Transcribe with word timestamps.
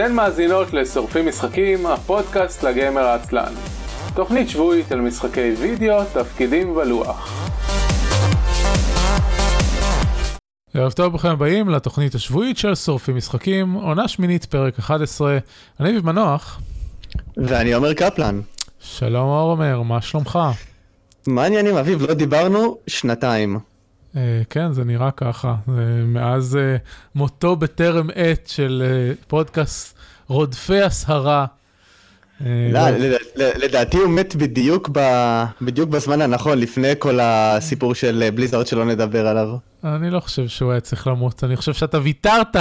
אתן 0.00 0.14
מאזינות 0.14 0.72
לשורפים 0.72 1.28
משחקים, 1.28 1.86
הפודקאסט 1.86 2.62
לגמר 2.62 3.00
העצלן. 3.00 3.52
תוכנית 4.14 4.48
שבועית 4.48 4.92
על 4.92 5.00
משחקי 5.00 5.54
וידאו, 5.58 6.04
תפקידים 6.04 6.76
ולוח. 6.76 7.50
ערב 10.74 10.92
טוב 10.92 11.08
ברוכים 11.08 11.30
הבאים 11.30 11.68
לתוכנית 11.68 12.14
השבועית 12.14 12.58
של 12.58 12.74
שורפים 12.74 13.16
משחקים, 13.16 13.72
עונה 13.72 14.08
שמינית 14.08 14.44
פרק 14.44 14.78
11. 14.78 15.38
אני 15.80 15.90
אביב 15.90 16.06
מנוח. 16.06 16.60
ואני 17.36 17.72
עומר 17.72 17.94
קפלן. 17.94 18.40
שלום 18.80 19.28
עומר, 19.28 19.82
מה 19.82 20.02
שלומך? 20.02 20.38
מה 21.26 21.42
העניינים 21.42 21.76
אביב? 21.76 22.02
לא 22.02 22.14
דיברנו 22.14 22.78
שנתיים. 22.86 23.58
Uh, 24.14 24.18
כן, 24.50 24.72
זה 24.72 24.84
נראה 24.84 25.10
ככה. 25.10 25.54
זה 25.66 26.02
מאז 26.06 26.58
uh, 26.58 26.88
מותו 27.14 27.56
בטרם 27.56 28.08
עת 28.14 28.46
של 28.46 28.82
uh, 28.84 29.24
פודקאסט 29.28 29.98
רודפי 30.28 30.82
הסהרה. 30.82 31.46
לא, 32.40 32.80
לדעתי 33.36 33.96
הוא 33.96 34.10
מת 34.10 34.36
בדיוק, 34.36 34.88
ב, 34.92 35.00
בדיוק 35.62 35.90
בזמן 35.90 36.22
הנכון, 36.22 36.58
לפני 36.58 36.92
כל 36.98 37.18
הסיפור 37.22 37.94
של 37.94 38.28
בליזארד 38.34 38.66
שלא 38.66 38.84
נדבר 38.84 39.26
עליו. 39.26 39.48
אני 39.84 40.10
לא 40.10 40.20
חושב 40.20 40.48
שהוא 40.48 40.72
היה 40.72 40.80
צריך 40.80 41.06
למות, 41.06 41.44
אני 41.44 41.56
חושב 41.56 41.72
שאתה 41.72 41.98
ויתרת, 42.02 42.56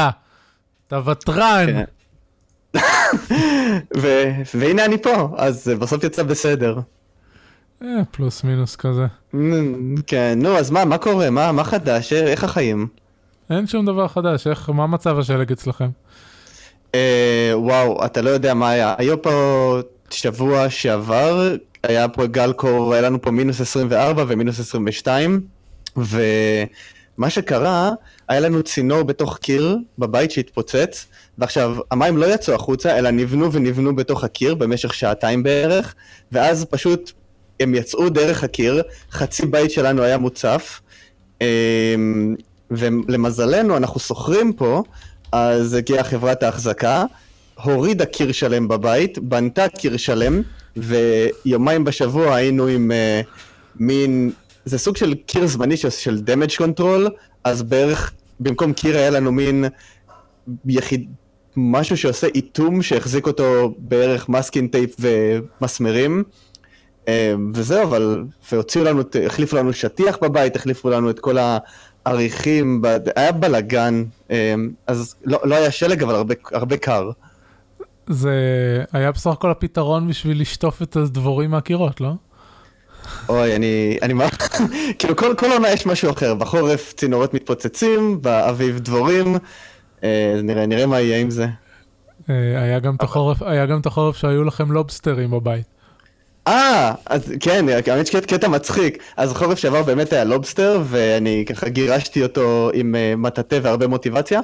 אתה 0.87 0.99
ותרן. 1.05 1.65
כן. 1.65 1.83
והנה 4.53 4.85
אני 4.85 4.97
פה, 4.97 5.35
אז 5.37 5.71
בסוף 5.79 6.03
יצא 6.03 6.23
בסדר. 6.23 6.79
אה, 7.83 7.87
פלוס 8.11 8.43
מינוס 8.43 8.75
כזה. 8.75 9.05
כן, 10.07 10.39
נו, 10.41 10.57
אז 10.57 10.71
מה, 10.71 10.85
מה 10.85 10.97
קורה? 10.97 11.29
מה, 11.29 11.51
מה 11.51 11.63
חדש? 11.63 12.13
איך 12.13 12.43
החיים? 12.43 12.87
אין 13.49 13.67
שום 13.67 13.85
דבר 13.85 14.07
חדש, 14.07 14.47
איך, 14.47 14.69
מה 14.69 14.87
מצב 14.87 15.19
השלג 15.19 15.51
אצלכם? 15.51 15.89
אה, 16.95 17.51
וואו, 17.53 18.05
אתה 18.05 18.21
לא 18.21 18.29
יודע 18.29 18.53
מה 18.53 18.69
היה. 18.69 18.95
היו 18.97 19.21
פה 19.21 19.79
שבוע 20.09 20.69
שעבר, 20.69 21.55
היה 21.83 22.07
פה 22.07 22.27
גל 22.27 22.53
קור, 22.53 22.93
היה 22.93 23.01
לנו 23.01 23.21
פה 23.21 23.31
מינוס 23.31 23.61
24 23.61 24.23
ומינוס 24.27 24.59
22, 24.59 25.41
ומה 25.97 27.29
שקרה, 27.29 27.91
היה 28.27 28.39
לנו 28.39 28.63
צינור 28.63 29.03
בתוך 29.03 29.37
קיר 29.37 29.77
בבית 29.99 30.31
שהתפוצץ, 30.31 31.05
ועכשיו, 31.37 31.77
המים 31.91 32.17
לא 32.17 32.33
יצאו 32.33 32.53
החוצה, 32.53 32.97
אלא 32.97 33.11
נבנו 33.11 33.51
ונבנו 33.53 33.95
בתוך 33.95 34.23
הקיר 34.23 34.55
במשך 34.55 34.93
שעתיים 34.93 35.43
בערך, 35.43 35.95
ואז 36.31 36.65
פשוט 36.65 37.11
הם 37.59 37.75
יצאו 37.75 38.09
דרך 38.09 38.43
הקיר, 38.43 38.83
חצי 39.11 39.45
בית 39.45 39.71
שלנו 39.71 40.03
היה 40.03 40.17
מוצף, 40.17 40.81
אמ, 41.41 42.35
ולמזלנו 42.71 43.77
אנחנו 43.77 43.99
שוכרים 43.99 44.53
פה, 44.53 44.83
אז 45.31 45.73
הגיעה 45.73 46.03
חברת 46.03 46.43
ההחזקה, 46.43 47.05
הורידה 47.63 48.05
קיר 48.05 48.31
שלם 48.31 48.67
בבית, 48.67 49.19
בנתה 49.19 49.69
קיר 49.69 49.97
שלם, 49.97 50.41
ויומיים 50.77 51.83
בשבוע 51.83 52.35
היינו 52.35 52.67
עם 52.67 52.91
uh, 52.91 53.27
מין, 53.75 54.31
זה 54.65 54.77
סוג 54.77 54.97
של 54.97 55.13
קיר 55.13 55.47
זמני 55.47 55.77
של, 55.77 56.21
damage 56.25 56.61
control, 56.61 57.09
אז 57.43 57.63
בערך 57.63 58.13
במקום 58.39 58.73
קיר 58.73 58.97
היה 58.97 59.09
לנו 59.09 59.31
מין 59.31 59.65
יחיד, 60.65 61.09
משהו 61.55 61.97
שעושה 61.97 62.27
איתום 62.27 62.81
שהחזיק 62.81 63.27
אותו 63.27 63.75
בערך 63.77 64.29
מסקין 64.29 64.67
טייפ 64.67 64.95
ומסמרים. 64.99 66.23
אמ, 67.07 67.51
וזהו, 67.53 67.83
אבל, 67.83 68.23
והוציאו 68.51 68.83
לנו, 68.83 69.01
החליפו 69.25 69.57
לנו 69.57 69.73
שטיח 69.73 70.17
בבית, 70.21 70.55
החליפו 70.55 70.89
לנו 70.89 71.09
את 71.09 71.19
כל 71.19 71.37
העריכים, 72.05 72.81
היה 73.15 73.31
בלאגן, 73.31 74.03
אמ, 74.29 74.69
אז 74.87 75.15
לא, 75.25 75.39
לא 75.43 75.55
היה 75.55 75.71
שלג, 75.71 76.03
אבל 76.03 76.15
הרבה, 76.15 76.35
הרבה 76.51 76.77
קר. 76.77 77.11
זה 78.09 78.33
היה 78.93 79.11
בסך 79.11 79.27
הכל 79.27 79.51
הפתרון 79.51 80.07
בשביל 80.07 80.41
לשטוף 80.41 80.81
את 80.81 80.95
הדבורים 80.95 81.51
מהקירות, 81.51 82.01
לא? 82.01 82.13
אוי, 83.29 83.55
אני, 83.55 83.97
אני, 84.01 84.13
כאילו 84.99 85.15
כל, 85.15 85.33
כל 85.37 85.51
עונה 85.51 85.71
יש 85.71 85.85
משהו 85.85 86.11
אחר, 86.11 86.35
בחורף 86.35 86.93
צינורות 86.93 87.33
מתפוצצים, 87.33 88.21
באביב 88.21 88.79
דבורים, 88.79 89.35
אה, 90.03 90.39
נראה, 90.43 90.65
נראה 90.65 90.85
מה 90.85 90.99
יהיה 90.99 91.19
עם 91.19 91.29
זה. 91.29 91.47
אה, 92.29 92.61
היה 92.61 92.79
גם 93.65 93.79
את 93.79 93.85
החורף 93.85 94.17
שהיו 94.17 94.43
לכם 94.43 94.71
לובסטרים 94.71 95.31
בבית. 95.31 95.76
אה, 96.47 96.93
אז 97.05 97.33
כן, 97.39 97.65
האמת 97.87 98.07
שקטע 98.07 98.47
מצחיק. 98.47 99.03
אז 99.17 99.33
חורף 99.33 99.57
שעבר 99.59 99.83
באמת 99.83 100.13
היה 100.13 100.23
לובסטר, 100.23 100.81
ואני 100.85 101.45
ככה 101.49 101.69
גירשתי 101.69 102.23
אותו 102.23 102.71
עם 102.73 102.95
uh, 102.95 103.17
מטאטא 103.17 103.59
והרבה 103.63 103.87
מוטיבציה, 103.87 104.41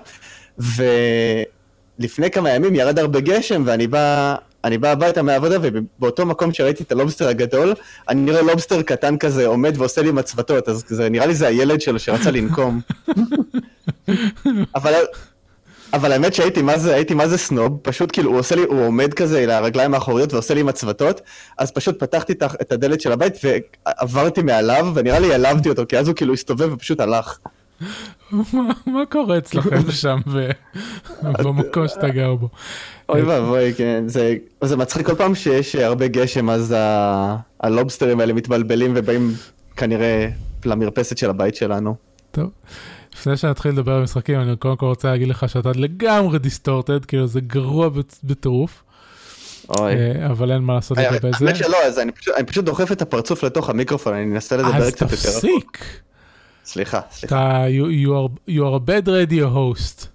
ולפני 0.58 2.32
כמה 2.32 2.50
ימים 2.50 2.76
ירד 2.76 3.00
הרבה 3.00 3.20
גשם, 3.20 3.64
ואני 3.66 3.88
בא, 3.88 4.36
אני 4.64 4.78
בא 4.78 4.90
הביתה 4.90 5.22
מהעבודה, 5.22 5.58
ובאותו 5.62 6.26
מקום 6.26 6.54
שראיתי 6.54 6.84
את 6.84 6.92
הלובסטר 6.92 7.28
הגדול, 7.28 7.74
אני 8.10 8.22
נראה 8.22 8.42
לובסטר 8.42 8.82
קטן 8.82 9.18
כזה 9.18 9.48
עומד 9.48 9.74
ועושה 9.78 10.02
לי 10.02 10.12
מצוותות, 10.12 10.70
אז 10.70 10.84
זה, 10.88 11.10
נראה 11.10 11.26
לי 11.26 11.36
זה 11.36 11.48
הילד 11.48 11.82
שלו 11.82 12.00
שרצה 12.00 12.32
לנקום. 12.32 12.82
אבל 14.76 14.94
אבל 15.94 16.12
האמת 16.12 16.34
שהייתי 16.34 16.62
מה 16.62 16.78
זה, 16.78 16.96
הייתי 16.96 17.14
מה 17.14 17.28
זה 17.28 17.38
סנוב, 17.38 17.80
פשוט 17.82 18.10
כאילו 18.14 18.32
הוא 18.32 18.40
עושה 18.40 18.56
לי, 18.56 18.62
הוא 18.62 18.86
עומד 18.86 19.14
כזה 19.14 19.44
על 19.44 19.50
הרגליים 19.50 19.94
האחוריות 19.94 20.34
ועושה 20.34 20.54
לי 20.54 20.64
מצוותות, 20.64 21.22
אז 21.58 21.72
פשוט 21.72 22.00
פתחתי 22.00 22.34
את 22.62 22.72
הדלת 22.72 23.02
של 23.02 23.12
הבית 23.12 23.34
ועברתי 23.44 24.42
מעליו, 24.42 24.92
ונראה 24.96 25.20
לי 25.20 25.32
העלבתי 25.32 25.70
אותו, 25.70 25.84
כי 25.90 25.98
אז 25.98 26.08
הוא 26.08 26.16
כאילו 26.16 26.34
הסתובב 26.34 26.74
ופשוט 26.74 27.00
הלך. 27.00 27.38
מה 28.86 29.06
קורה 29.10 29.38
אצלכם 29.38 29.92
שם 30.02 30.18
במקום 31.24 31.88
שאתה 31.88 32.10
גר 32.10 32.36
בו? 32.36 32.50
אוי 33.10 33.22
ואבוי, 33.22 33.74
כן, 33.74 34.04
זה 34.62 34.78
מצחיק 34.78 35.06
כל 35.06 35.16
פעם 35.16 35.36
שיש 35.36 35.76
הרבה 35.76 36.08
גשם, 36.08 36.50
אז 36.50 36.76
הלובסטרים 37.60 38.20
האלה 38.20 38.34
מתבלבלים 38.34 38.94
ובאים 38.96 39.32
כנראה 39.76 40.28
למרפסת 40.66 41.18
של 41.18 41.30
הבית 41.30 41.56
שלנו. 41.56 41.96
טוב. 42.32 42.50
לפני 43.14 43.38
שנתחיל 43.38 43.72
לדבר 43.72 43.92
על 43.92 44.04
משחקים, 44.04 44.42
אני 44.42 44.56
קודם 44.56 44.78
כל 44.78 44.86
רוצה 44.86 45.12
להגיד 45.12 45.28
לך 45.28 45.50
שאתה 45.50 45.72
לגמרי 45.76 46.40
דיסטורטד, 46.40 47.06
כאילו 47.06 47.28
זה 47.28 47.42
גרוע 47.42 47.90
בטירוף. 48.24 48.84
אוי. 49.80 49.94
אה, 49.94 50.26
אבל 50.32 50.52
אין 50.52 50.62
מה 50.62 50.74
לעשות 50.74 50.98
לגבי 50.98 51.30
זה. 51.40 51.46
האמת 51.46 51.56
שלא, 51.56 51.78
אז 51.86 52.00
אני 52.00 52.46
פשוט 52.46 52.66
דוחף 52.66 52.92
את 52.92 53.02
הפרצוף 53.02 53.44
לתוך 53.44 53.70
המיקרופון, 53.70 54.14
אני 54.14 54.24
אנסה 54.24 54.58
לדבר 54.58 54.92
קצת 54.92 55.02
יותר. 55.02 55.16
אז 55.16 55.36
תפסיק. 55.36 55.86
סליחה, 56.66 57.00
סליחה. 57.12 57.66
you 58.48 58.62
are 58.62 58.76
a 58.76 58.90
bad 58.90 59.08
radio 59.08 59.56
host. 59.56 60.06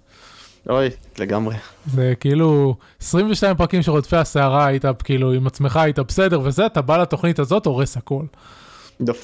אוי, 0.69 0.89
לגמרי. 1.19 1.55
זה 1.93 2.13
כאילו 2.19 2.75
22 3.01 3.55
פרקים 3.55 3.81
של 3.81 3.91
רודפי 3.91 4.15
הסערה 4.15 4.65
היית 4.65 4.85
כאילו 5.03 5.31
עם 5.31 5.47
עצמך 5.47 5.77
היית 5.77 5.99
בסדר 5.99 6.41
וזה, 6.43 6.65
אתה 6.65 6.81
בא 6.81 6.97
לתוכנית 6.97 7.39
הזאת 7.39 7.65
הורס 7.65 7.97
הכל. 7.97 8.23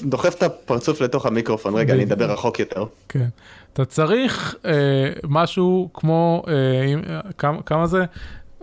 דוחף 0.02 0.34
את 0.34 0.42
הפרצוף 0.42 1.00
לתוך 1.00 1.26
המיקרופון, 1.26 1.74
רגע, 1.74 1.94
אני 1.94 2.04
אדבר 2.04 2.32
רחוק 2.32 2.58
יותר. 2.60 2.84
כן. 3.08 3.28
אתה 3.76 3.84
צריך 3.84 4.54
אה, 4.64 4.72
משהו 5.24 5.88
כמו, 5.94 6.42
אה, 6.48 7.32
כמה, 7.38 7.62
כמה 7.62 7.86
זה? 7.86 8.04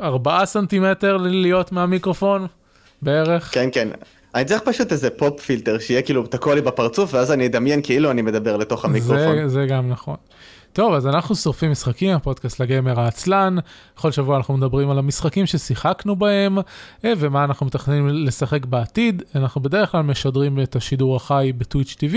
ארבעה 0.01 0.45
סנטימטר 0.45 1.17
להיות 1.17 1.71
מהמיקרופון 1.71 2.47
בערך? 3.01 3.49
כן, 3.53 3.69
כן. 3.71 3.89
אני 4.35 4.45
צריך 4.45 4.61
פשוט 4.61 4.91
איזה 4.91 5.09
pop 5.09 5.39
filter 5.39 5.79
שיהיה 5.79 6.01
כאילו 6.01 6.27
תקוע 6.27 6.55
לי 6.55 6.61
בפרצוף 6.61 7.13
ואז 7.13 7.31
אני 7.31 7.47
אדמיין 7.47 7.81
כאילו 7.83 8.11
אני 8.11 8.21
מדבר 8.21 8.57
לתוך 8.57 8.85
המיקרופון. 8.85 9.35
זה, 9.35 9.47
זה 9.47 9.65
גם 9.65 9.89
נכון. 9.89 10.15
טוב, 10.73 10.93
אז 10.93 11.07
אנחנו 11.07 11.35
שורפים 11.35 11.71
משחקים, 11.71 12.15
הפודקאסט 12.15 12.59
לגיימר 12.59 12.99
העצלן. 12.99 13.55
כל 13.95 14.11
שבוע 14.11 14.37
אנחנו 14.37 14.57
מדברים 14.57 14.89
על 14.89 14.99
המשחקים 14.99 15.45
ששיחקנו 15.45 16.15
בהם, 16.15 16.57
אה, 17.05 17.13
ומה 17.17 17.43
אנחנו 17.43 17.65
מתכננים 17.65 18.07
לשחק 18.07 18.65
בעתיד. 18.65 19.23
אנחנו 19.35 19.61
בדרך 19.61 19.91
כלל 19.91 20.01
משדרים 20.01 20.59
את 20.59 20.75
השידור 20.75 21.15
החי 21.15 21.51
ב-Twitch 21.57 21.95
TV, 21.99 22.15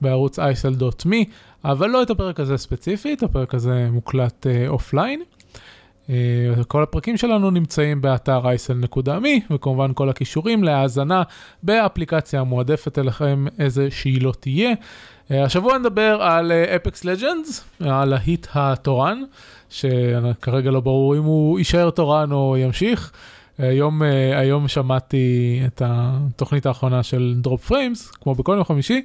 בערוץ 0.00 0.38
isl.me, 0.38 1.16
אבל 1.64 1.90
לא 1.90 2.02
את 2.02 2.10
הפרק 2.10 2.40
הזה 2.40 2.56
ספציפית, 2.56 3.22
הפרק 3.22 3.54
הזה 3.54 3.88
מוקלט 3.90 4.46
offline. 4.68 5.22
אה, 5.22 6.06
אה, 6.06 6.64
כל 6.64 6.82
הפרקים 6.82 7.16
שלנו 7.16 7.50
נמצאים 7.50 8.00
באתר 8.00 8.40
isl.me, 8.40 9.52
וכמובן 9.54 9.90
כל 9.94 10.08
הקישורים 10.08 10.64
להאזנה 10.64 11.22
באפליקציה 11.62 12.40
המועדפת 12.40 12.98
אליכם, 12.98 13.44
איזה 13.58 13.90
שהיא 13.90 14.22
לא 14.22 14.32
תהיה. 14.40 14.70
אה, 15.30 15.44
השבוע 15.44 15.78
נדבר 15.78 16.22
על 16.22 16.52
Apex 16.52 17.06
אה, 17.06 17.12
Legends, 17.12 17.64
על 17.80 18.12
ההיט 18.12 18.46
התורן, 18.54 19.22
שכרגע 19.70 20.70
לא 20.70 20.80
ברור 20.80 21.16
אם 21.16 21.22
הוא 21.22 21.58
יישאר 21.58 21.90
תורן 21.90 22.32
או 22.32 22.56
ימשיך. 22.56 23.12
היום, 23.58 24.02
אה, 24.02 24.38
היום 24.38 24.68
שמעתי 24.68 25.60
את 25.66 25.82
התוכנית 25.84 26.66
האחרונה 26.66 27.02
של 27.02 27.34
Dropped 27.36 27.64
Frames, 27.64 28.10
כמו 28.10 28.34
בכל 28.34 28.52
יום 28.52 28.64
חמישי, 28.64 29.02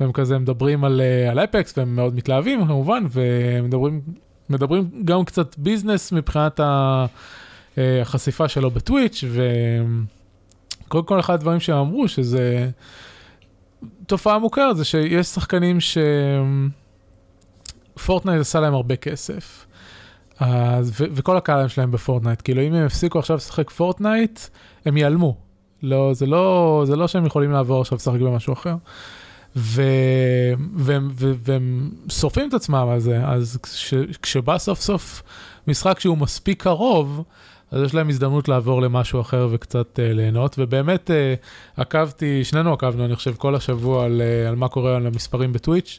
והם 0.00 0.12
כזה 0.12 0.38
מדברים 0.38 0.84
על, 0.84 1.00
על 1.30 1.38
Apex 1.38 1.78
והם 1.78 1.96
מאוד 1.96 2.14
מתלהבים 2.14 2.66
כמובן, 2.66 3.04
ומדברים 3.10 4.00
מדברים 4.50 4.90
גם 5.04 5.24
קצת 5.24 5.58
business 5.58 6.12
מבחינת 6.12 6.60
החשיפה 7.76 8.48
שלו 8.48 8.70
ב-Twitch, 8.70 9.24
וקודם 10.84 11.04
כל 11.04 11.20
אחד 11.20 11.34
הדברים 11.34 11.60
שהם 11.60 11.76
אמרו 11.76 12.08
שזה... 12.08 12.70
תופעה 14.06 14.38
מוכרת 14.38 14.76
זה 14.76 14.84
שיש 14.84 15.26
שחקנים 15.26 15.78
ש-Fortnite 17.96 18.40
עשה 18.40 18.60
להם 18.60 18.74
הרבה 18.74 18.96
כסף. 18.96 19.66
אז, 20.40 20.90
ו- 21.00 21.04
וכל 21.14 21.36
הקהל 21.36 21.68
שלהם 21.68 21.90
ב-Fortnite, 21.90 22.42
כאילו 22.42 22.62
אם 22.62 22.74
הם 22.74 22.86
יפסיקו 22.86 23.18
עכשיו 23.18 23.36
לשחק 23.36 23.70
Fortnite, 23.70 24.40
הם 24.84 24.96
ייעלמו. 24.96 25.36
לא, 25.82 26.14
זה 26.14 26.26
לא, 26.26 26.82
זה 26.86 26.96
לא 26.96 27.08
שהם 27.08 27.26
יכולים 27.26 27.52
לעבור 27.52 27.80
עכשיו 27.80 27.96
לשחק 27.96 28.20
במשהו 28.20 28.52
אחר. 28.52 28.74
ו- 29.56 30.52
והם, 30.76 31.08
ו- 31.12 31.32
והם 31.38 31.90
שורפים 32.08 32.48
את 32.48 32.54
עצמם 32.54 32.88
על 32.92 33.00
זה, 33.00 33.26
אז 33.26 33.58
כש- 33.62 33.94
כשבא 34.22 34.58
סוף 34.58 34.80
סוף 34.80 35.22
משחק 35.68 36.00
שהוא 36.00 36.18
מספיק 36.18 36.62
קרוב, 36.62 37.22
אז 37.72 37.82
יש 37.82 37.94
להם 37.94 38.08
הזדמנות 38.08 38.48
לעבור 38.48 38.82
למשהו 38.82 39.20
אחר 39.20 39.48
וקצת 39.50 39.98
אה, 39.98 40.02
ליהנות, 40.14 40.54
ובאמת 40.58 41.10
אה, 41.10 41.80
עקבתי, 41.80 42.44
שנינו 42.44 42.72
עקבנו, 42.72 43.04
אני 43.04 43.16
חושב, 43.16 43.34
כל 43.34 43.54
השבוע 43.54 44.04
על, 44.04 44.20
אה, 44.20 44.48
על 44.48 44.54
מה 44.54 44.68
קורה 44.68 44.96
על 44.96 45.06
המספרים 45.06 45.52
ב-Twitch. 45.52 45.98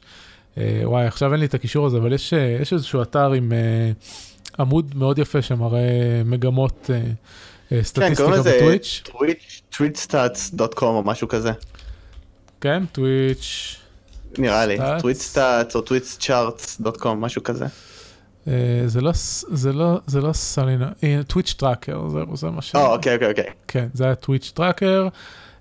Uh, 0.55 0.57
וואי, 0.83 1.05
עכשיו 1.05 1.31
אין 1.31 1.39
לי 1.39 1.45
את 1.45 1.53
הקישור 1.53 1.85
הזה, 1.87 1.97
אבל 1.97 2.13
יש, 2.13 2.33
uh, 2.33 2.61
יש 2.61 2.73
איזשהו 2.73 3.01
אתר 3.01 3.31
עם 3.31 3.51
uh, 3.51 4.61
עמוד 4.61 4.95
מאוד 4.95 5.19
יפה 5.19 5.41
שמראה 5.41 6.21
מגמות 6.25 6.89
uh, 6.89 6.89
uh, 7.69 7.75
סטטיסטיקה 7.81 8.41
בטוויץ'. 8.41 9.01
כן, 9.05 9.25
twitchstats.com 9.73 10.83
או 10.83 11.03
משהו 11.03 11.27
כזה. 11.27 11.51
כן, 12.61 12.83
טוויץ'. 12.91 13.75
נראה 14.37 14.65
לי, 14.65 14.77
twitchstats 14.79 15.75
או 15.75 15.79
twitchcharts.com, 15.79 17.07
משהו 17.07 17.43
כזה. 17.43 17.65
Uh, 18.45 18.49
זה 18.85 19.01
לא, 19.01 19.11
זה 19.47 19.73
לא, 19.73 19.99
זה 20.07 20.21
לא 20.21 20.33
סלינה, 20.33 20.91
טוויץ' 21.27 21.53
טראקר, 21.53 22.09
זהו, 22.09 22.37
זה 22.37 22.49
מה 22.49 22.61
ש... 22.61 22.75
או, 22.75 22.93
אוקיי, 22.93 23.13
אוקיי, 23.13 23.29
אוקיי. 23.29 23.49
כן, 23.67 23.87
זה 23.93 24.05
היה 24.05 24.15
טוויץ' 24.15 24.51
טראקר, 24.55 25.07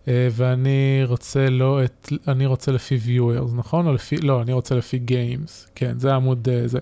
אה, 0.05 0.09
ואני 0.33 1.03
רוצה 1.05 1.51
לא 1.51 1.85
את, 1.85 2.13
אני 2.29 2.47
רוצה 2.47 2.73
לפי 2.73 2.99
viewers, 3.07 3.55
נכון? 3.57 3.87
או 3.87 3.93
לפי, 3.93 4.17
לא, 4.17 4.43
אני 4.43 4.53
רוצה 4.53 4.75
לפי 4.75 5.01
games, 5.07 5.71
כן, 5.75 5.99
זה 5.99 6.13
העמוד 6.13 6.49
זה. 6.67 6.79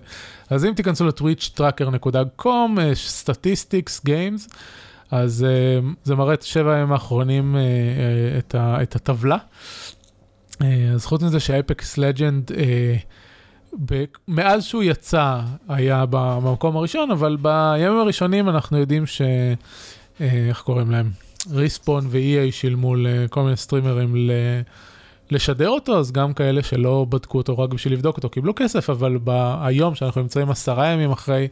אז 0.49 0.65
אם 0.65 0.73
תיכנסו 0.73 1.05
ל-twitchtracker.com, 1.05 2.79
statistics, 2.93 4.01
games, 4.05 4.49
אז 5.11 5.45
זה 6.03 6.15
מראה 6.15 6.33
את 6.33 6.41
שבע 6.41 6.73
הימים 6.73 6.91
האחרונים 6.91 7.55
את, 8.37 8.55
ה, 8.55 8.83
את 8.83 8.95
הטבלה. 8.95 9.37
אז 10.93 11.05
חוץ 11.05 11.23
מזה 11.23 11.39
ש-Apex 11.39 11.97
Legend, 11.97 12.51
מאז 14.27 14.63
שהוא 14.63 14.83
יצא 14.83 15.39
היה 15.69 16.05
במקום 16.09 16.77
הראשון, 16.77 17.11
אבל 17.11 17.37
בימים 17.41 17.99
הראשונים 17.99 18.49
אנחנו 18.49 18.77
יודעים 18.77 19.05
ש... 19.05 19.21
איך 20.19 20.61
קוראים 20.61 20.91
להם? 20.91 21.09
Respawn 21.51 22.07
ו-EA 22.09 22.51
שילמו 22.51 22.95
לכל 22.95 23.43
מיני 23.43 23.57
סטרימרים 23.57 24.15
ל... 24.15 24.31
לשדר 25.31 25.69
אותו, 25.69 25.99
אז 25.99 26.11
גם 26.11 26.33
כאלה 26.33 26.63
שלא 26.63 27.05
בדקו 27.09 27.37
אותו 27.37 27.57
רק 27.57 27.69
בשביל 27.69 27.93
לבדוק 27.93 28.17
אותו 28.17 28.29
קיבלו 28.29 28.53
כסף, 28.55 28.89
אבל 28.89 29.17
היום 29.61 29.95
שאנחנו 29.95 30.21
נמצאים 30.21 30.49
עשרה 30.49 30.87
ימים 30.87 31.11
אחרי, 31.11 31.47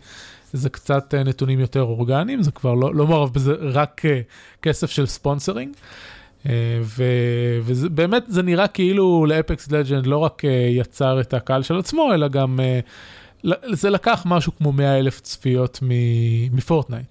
זה 0.54 0.70
קצת 0.70 1.14
נתונים 1.14 1.60
יותר 1.60 1.82
אורגניים, 1.82 2.44
זה 2.44 2.52
כבר 2.52 2.74
לא, 2.74 2.96
לא 2.96 3.08
מערב 3.08 3.34
בזה 3.34 3.54
רק 3.60 4.02
כסף 4.62 4.90
של 4.90 5.06
sponsoring. 5.06 5.74
ובאמת 7.66 8.24
זה 8.28 8.44
נראה 8.44 8.68
כאילו 8.68 9.26
ל-Apex 9.26 9.72
Legend 9.72 10.08
לא 10.08 10.18
רק 10.18 10.42
יצר 10.70 11.22
את 11.22 11.34
הקהל 11.34 11.64
של 11.64 11.78
עצמו, 11.78 12.14
אלא 12.14 12.28
גם 12.28 12.60
זה 13.72 13.90
לקח 13.90 14.24
משהו 14.26 14.52
כמו 14.58 14.72
100 14.72 15.00
אלף 15.00 15.22
צפיות 15.22 15.80
מפורטנייט. 16.52 17.06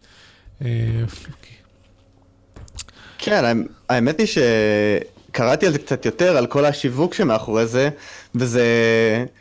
כן, 3.18 3.56
האמת 3.88 4.18
היא 4.18 4.26
שקראתי 4.26 5.66
על 5.66 5.72
זה 5.72 5.78
קצת 5.78 6.06
יותר, 6.06 6.36
על 6.36 6.46
כל 6.46 6.64
השיווק 6.64 7.14
שמאחורי 7.14 7.66
זה, 7.66 7.88
וזה, 8.34 8.64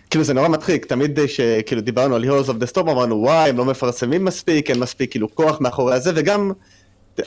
כאילו 0.09 0.23
זה 0.23 0.33
נורא 0.33 0.47
מצחיק, 0.47 0.85
תמיד 0.85 1.19
שכאילו 1.27 1.81
דיברנו 1.81 2.15
על 2.15 2.23
Heroes 2.23 2.47
of 2.47 2.63
the 2.63 2.73
Storm, 2.73 2.91
אמרנו 2.91 3.15
וואי, 3.15 3.49
הם 3.49 3.57
לא 3.57 3.65
מפרסמים 3.65 4.25
מספיק, 4.25 4.69
אין 4.69 4.79
מספיק 4.79 5.11
כאילו 5.11 5.35
כוח 5.35 5.61
מאחורי 5.61 5.99
זה, 5.99 6.11
וגם 6.15 6.51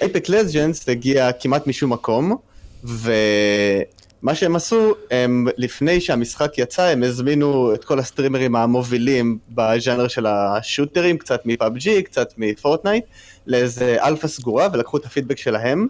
אייפק 0.03 0.29
לג'נדס 0.29 0.89
הגיע 0.89 1.33
כמעט 1.33 1.67
משום 1.67 1.93
מקום, 1.93 2.37
ומה 2.85 4.35
שהם 4.35 4.57
עשו, 4.57 4.95
הם 5.11 5.47
לפני 5.57 6.01
שהמשחק 6.01 6.59
יצא, 6.59 6.83
הם 6.83 7.03
הזמינו 7.03 7.75
את 7.75 7.85
כל 7.85 7.99
הסטרימרים 7.99 8.57
המובילים 8.57 9.39
בז'אנר 9.51 10.09
של 10.09 10.27
השוטרים, 10.27 11.19
קצת 11.19 11.47
מפאבג'י, 11.47 12.03
קצת 12.03 12.35
מפורטנייט, 12.39 13.05
לאיזה 13.47 13.97
אלפא 14.01 14.29
סגורה, 14.29 14.69
ולקחו 14.73 14.97
את 14.97 15.05
הפידבק 15.05 15.39
שלהם, 15.39 15.87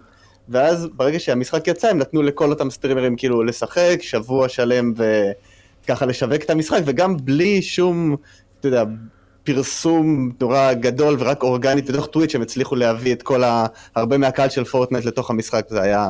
ואז 0.49 0.87
ברגע 0.95 1.19
שהמשחק 1.19 1.67
יצא, 1.67 1.87
הם 1.87 1.97
נתנו 1.97 2.21
לכל 2.21 2.49
אותם 2.49 2.69
סטרימרים 2.69 3.15
כאילו 3.15 3.43
לשחק, 3.43 3.97
שבוע 4.01 4.49
שלם 4.49 4.93
וככה 5.83 6.05
לשווק 6.05 6.43
את 6.43 6.49
המשחק, 6.49 6.81
וגם 6.85 7.17
בלי 7.17 7.61
שום, 7.61 8.15
אתה 8.59 8.67
יודע, 8.67 8.83
פרסום 9.43 10.31
נורא 10.41 10.73
גדול 10.73 11.15
ורק 11.19 11.43
אורגנית 11.43 11.89
בתוך 11.89 12.07
Twitch 12.07 12.35
הם 12.35 12.41
הצליחו 12.41 12.75
להביא 12.75 13.13
את 13.13 13.23
כל 13.23 13.43
ה... 13.43 13.65
הרבה 13.95 14.17
מהקהל 14.17 14.49
של 14.49 14.63
Fortnite 14.63 15.05
לתוך 15.05 15.29
המשחק, 15.29 15.65
זה 15.69 15.81
היה 15.81 16.09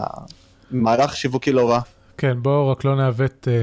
מהלך 0.71 1.15
שיווקי 1.15 1.51
לא 1.51 1.69
רע. 1.69 1.79
כן, 2.17 2.37
בואו 2.41 2.69
רק 2.69 2.85
לא 2.85 2.95
נעוות 2.95 3.47
אה, 3.47 3.53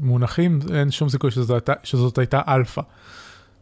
מונחים, 0.00 0.58
אין 0.74 0.90
שום 0.90 1.08
סיכוי 1.08 1.30
שזאת 1.30 1.50
הייתה, 1.50 1.72
שזאת 1.82 2.18
הייתה 2.18 2.40
אלפא. 2.48 2.82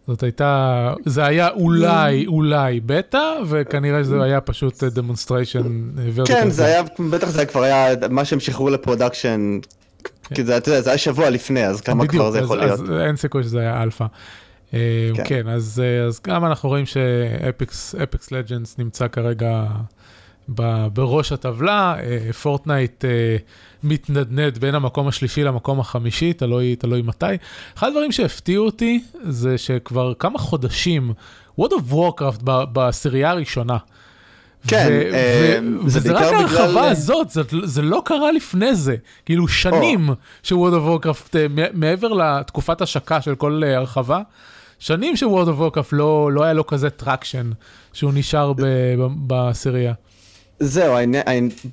זאת 0.07 0.23
הייתה, 0.23 0.93
זה 1.07 1.25
היה 1.25 1.49
אולי, 1.51 2.27
אולי 2.27 2.81
בטא, 2.81 3.35
וכנראה 3.49 4.05
שזה 4.05 4.23
היה 4.23 4.41
פשוט 4.41 4.85
demonstration. 4.85 5.91
כן, 6.25 6.51
זה 6.51 6.65
היה, 6.65 6.83
בטח 7.11 7.29
זה 7.29 7.47
כבר 7.47 7.63
היה 7.63 7.95
מה 8.11 8.25
שהם 8.25 8.41
שחררו 8.41 8.71
ל-production, 8.71 9.59
כי 10.35 10.45
זה, 10.45 10.59
זה 10.81 10.91
היה 10.91 10.99
שבוע 10.99 11.31
לפני, 11.31 11.67
אז 11.67 11.81
כמה 11.81 12.07
כבר 12.07 12.31
זה 12.31 12.39
יכול 12.39 12.59
להיות. 12.59 12.81
אז 12.81 12.91
אין 12.91 13.17
סיכוי 13.17 13.43
שזה 13.43 13.61
היה 13.61 13.83
אלפא. 13.83 14.07
כן, 14.71 14.79
כן 15.25 15.49
אז, 15.49 15.83
אז 16.09 16.21
גם 16.27 16.45
אנחנו 16.45 16.69
רואים 16.69 16.87
ש-Apex 16.87 18.33
Legends 18.33 18.79
נמצא 18.79 19.09
כרגע 19.09 19.65
בראש 20.93 21.33
הטבלה, 21.33 21.97
Fortnite 22.43 23.05
מתנדנד 23.85 24.59
בין 24.59 24.75
המקום 24.75 25.09
השלישי 25.09 25.45
למקום 25.45 25.81
החמישי, 25.81 26.33
תלוי, 26.33 26.77
תלוי 26.77 27.03
מתי. 27.03 27.27
אחד 27.77 27.89
הדברים 27.89 28.13
שהפתיעו 28.13 28.67
אותי 28.67 29.05
זה 29.23 29.59
שכבר 29.59 30.15
כמה 30.15 30.39
חודשים, 30.39 31.13
World 31.61 31.73
of 31.73 31.93
Warcraft 31.93 32.43
בעשירייה 32.45 33.31
הראשונה. 33.31 33.77
כן, 34.69 34.87
ו- 34.91 35.15
אה, 35.15 35.59
ו- 35.85 35.89
זה 35.89 35.99
וזה 35.99 36.13
רק 36.13 36.23
ההרחבה 36.23 36.69
בגלל... 36.69 36.89
הזאת, 36.89 37.31
זה, 37.31 37.43
זה 37.65 37.83
לא 37.83 38.03
קרה 38.05 38.33
לפני 38.33 38.75
זה. 38.75 38.97
כאילו 39.27 39.49
שנים 39.49 40.11
oh. 40.11 40.13
ש-World 40.43 40.55
of 40.55 41.05
Warcraft, 41.05 41.37
מעבר 41.73 42.09
לתקופת 42.09 42.81
השקה 42.81 43.21
של 43.21 43.35
כל 43.35 43.63
הרחבה, 43.67 44.21
שנים 44.79 45.17
ש-World 45.17 45.49
of 45.49 45.61
Warcraft 45.61 45.89
לא, 45.93 46.33
לא 46.33 46.43
היה 46.45 46.53
לו 46.53 46.67
כזה 46.67 46.91
traction 46.91 47.51
שהוא 47.93 48.13
נשאר 48.15 48.53
בעשירייה. 49.17 49.93
זהו, 50.65 50.97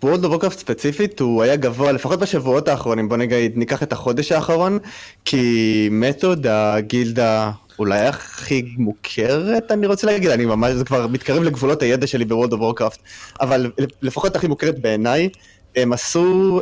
World 0.03 0.23
of 0.23 0.27
Warcraft 0.27 0.57
ספציפית 0.57 1.19
הוא 1.19 1.43
היה 1.43 1.55
גבוה 1.55 1.91
לפחות 1.91 2.19
בשבועות 2.19 2.67
האחרונים, 2.67 3.09
בוא 3.09 3.17
נגיד 3.17 3.57
ניקח 3.57 3.83
את 3.83 3.93
החודש 3.93 4.31
האחרון, 4.31 4.79
כי 5.25 5.87
Method 5.91 6.47
הגילדה 6.47 7.51
אולי 7.79 7.99
הכי 7.99 8.63
מוכרת 8.77 9.71
אני 9.71 9.87
רוצה 9.87 10.07
להגיד, 10.07 10.29
אני 10.29 10.45
ממש, 10.45 10.71
זה 10.71 10.85
כבר 10.85 11.07
מתקרב 11.07 11.43
לגבולות 11.43 11.81
הידע 11.81 12.07
שלי 12.07 12.25
ב-World 12.25 12.51
of 12.51 12.55
Warcraft, 12.55 12.99
אבל 13.41 13.71
לפחות 14.01 14.35
הכי 14.35 14.47
מוכרת 14.47 14.79
בעיניי, 14.79 15.29
הם 15.75 15.93
עשו 15.93 16.61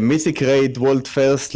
Mythic 0.00 0.42
raid 0.42 0.78
world 0.78 1.06
first 1.06 1.54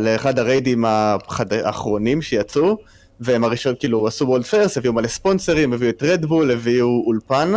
לאחד 0.00 0.38
הריידים 0.38 0.84
האחרונים 0.84 2.22
שיצאו, 2.22 2.76
והם 3.20 3.44
הראשון 3.44 3.74
כאילו 3.80 4.06
עשו 4.06 4.26
world 4.26 4.44
first, 4.44 4.76
הביאו 4.76 4.92
מלא 4.92 5.08
ספונסרים, 5.08 5.72
הביאו 5.72 5.90
את 5.90 6.02
Red 6.02 6.20
Bull, 6.20 6.50
הביאו 6.50 7.02
אולפן. 7.06 7.52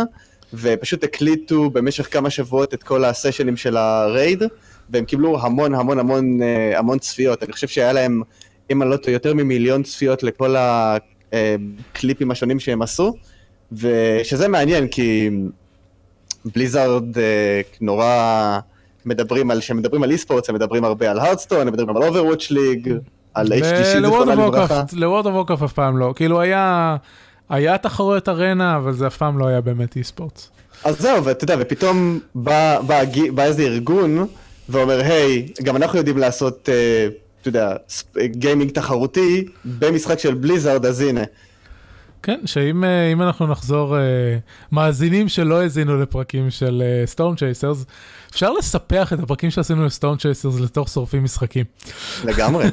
ופשוט 0.54 1.04
הקליטו 1.04 1.70
במשך 1.70 2.12
כמה 2.12 2.30
שבועות 2.30 2.74
את 2.74 2.82
כל 2.82 3.04
הסשנים 3.04 3.56
של 3.56 3.76
ה-raid, 3.76 4.42
והם 4.90 5.04
קיבלו 5.04 5.40
המון 5.40 5.74
המון 5.74 5.98
המון 5.98 6.42
אה, 6.42 6.78
המון 6.78 6.98
צפיות. 6.98 7.42
אני 7.42 7.52
חושב 7.52 7.68
שהיה 7.68 7.92
להם, 7.92 8.22
אם 8.70 8.82
אני 8.82 8.90
לא 8.90 8.96
טועה, 8.96 9.12
יותר 9.12 9.34
ממיליון 9.34 9.82
צפיות 9.82 10.22
לכל 10.22 10.54
הקליפים 10.58 12.30
השונים 12.30 12.60
שהם 12.60 12.82
עשו, 12.82 13.14
ושזה 13.72 14.48
מעניין, 14.48 14.88
כי 14.88 15.30
Blizzard 16.44 17.18
אה, 17.18 17.60
נורא 17.80 18.58
מדברים 19.06 19.50
על, 19.50 19.60
כשמדברים 19.60 20.02
על 20.02 20.10
e-sport, 20.10 20.48
הם 20.48 20.54
מדברים 20.54 20.84
הרבה 20.84 21.10
על 21.10 21.18
Hearthstone, 21.18 21.66
הם 21.66 21.72
מדברים 21.72 21.96
על 21.96 22.02
Overwatch 22.02 22.50
League, 22.50 22.92
על 23.34 23.52
HGC, 23.52 24.02
זכרונה 24.02 24.34
לברכה. 24.34 24.82
ל-World 24.92 25.26
of 25.26 25.34
Warcraft 25.34 25.62
אף 25.62 25.72
פעם 25.72 25.98
לא, 25.98 26.12
כאילו 26.16 26.40
היה... 26.40 26.96
היה 27.48 27.78
תחרויות 27.78 28.28
arena, 28.28 28.76
אבל 28.76 28.92
זה 28.92 29.06
אף 29.06 29.16
פעם 29.16 29.38
לא 29.38 29.46
היה 29.46 29.60
באמת 29.60 29.96
e-sport. 29.96 30.42
אז 30.84 31.00
זהו, 31.00 31.24
ואתה 31.24 31.44
יודע, 31.44 31.56
ופתאום 31.58 32.18
בא, 32.34 32.80
בא, 32.80 33.02
בא 33.34 33.42
איזה 33.44 33.62
ארגון 33.62 34.26
ואומר, 34.68 35.00
היי, 35.00 35.48
גם 35.62 35.76
אנחנו 35.76 35.98
יודעים 35.98 36.18
לעשות, 36.18 36.68
אה, 36.68 37.12
אתה 37.40 37.48
יודע, 37.48 37.76
gaming 38.24 38.70
תחרותי 38.70 39.44
במשחק 39.64 40.18
של 40.18 40.34
Blizzard, 40.34 40.86
אז 40.86 41.00
הנה. 41.00 41.24
כן, 42.26 42.40
שאם 42.46 42.84
אה, 42.84 43.12
אנחנו 43.12 43.46
נחזור, 43.46 43.98
אה, 43.98 44.02
מאזינים 44.72 45.28
שלא 45.28 45.60
האזינו 45.60 46.00
לפרקים 46.00 46.50
של 46.50 46.82
Storm 47.04 47.36
Chasers, 47.36 47.84
אפשר 48.30 48.52
לספח 48.52 49.12
את 49.12 49.18
הפרקים 49.18 49.50
שעשינו 49.50 49.86
ל-Storm 49.86 50.16
Chasers 50.16 50.60
לתוך 50.60 50.88
שורפים 50.88 51.24
משחקים. 51.24 51.64
לגמרי. 52.24 52.66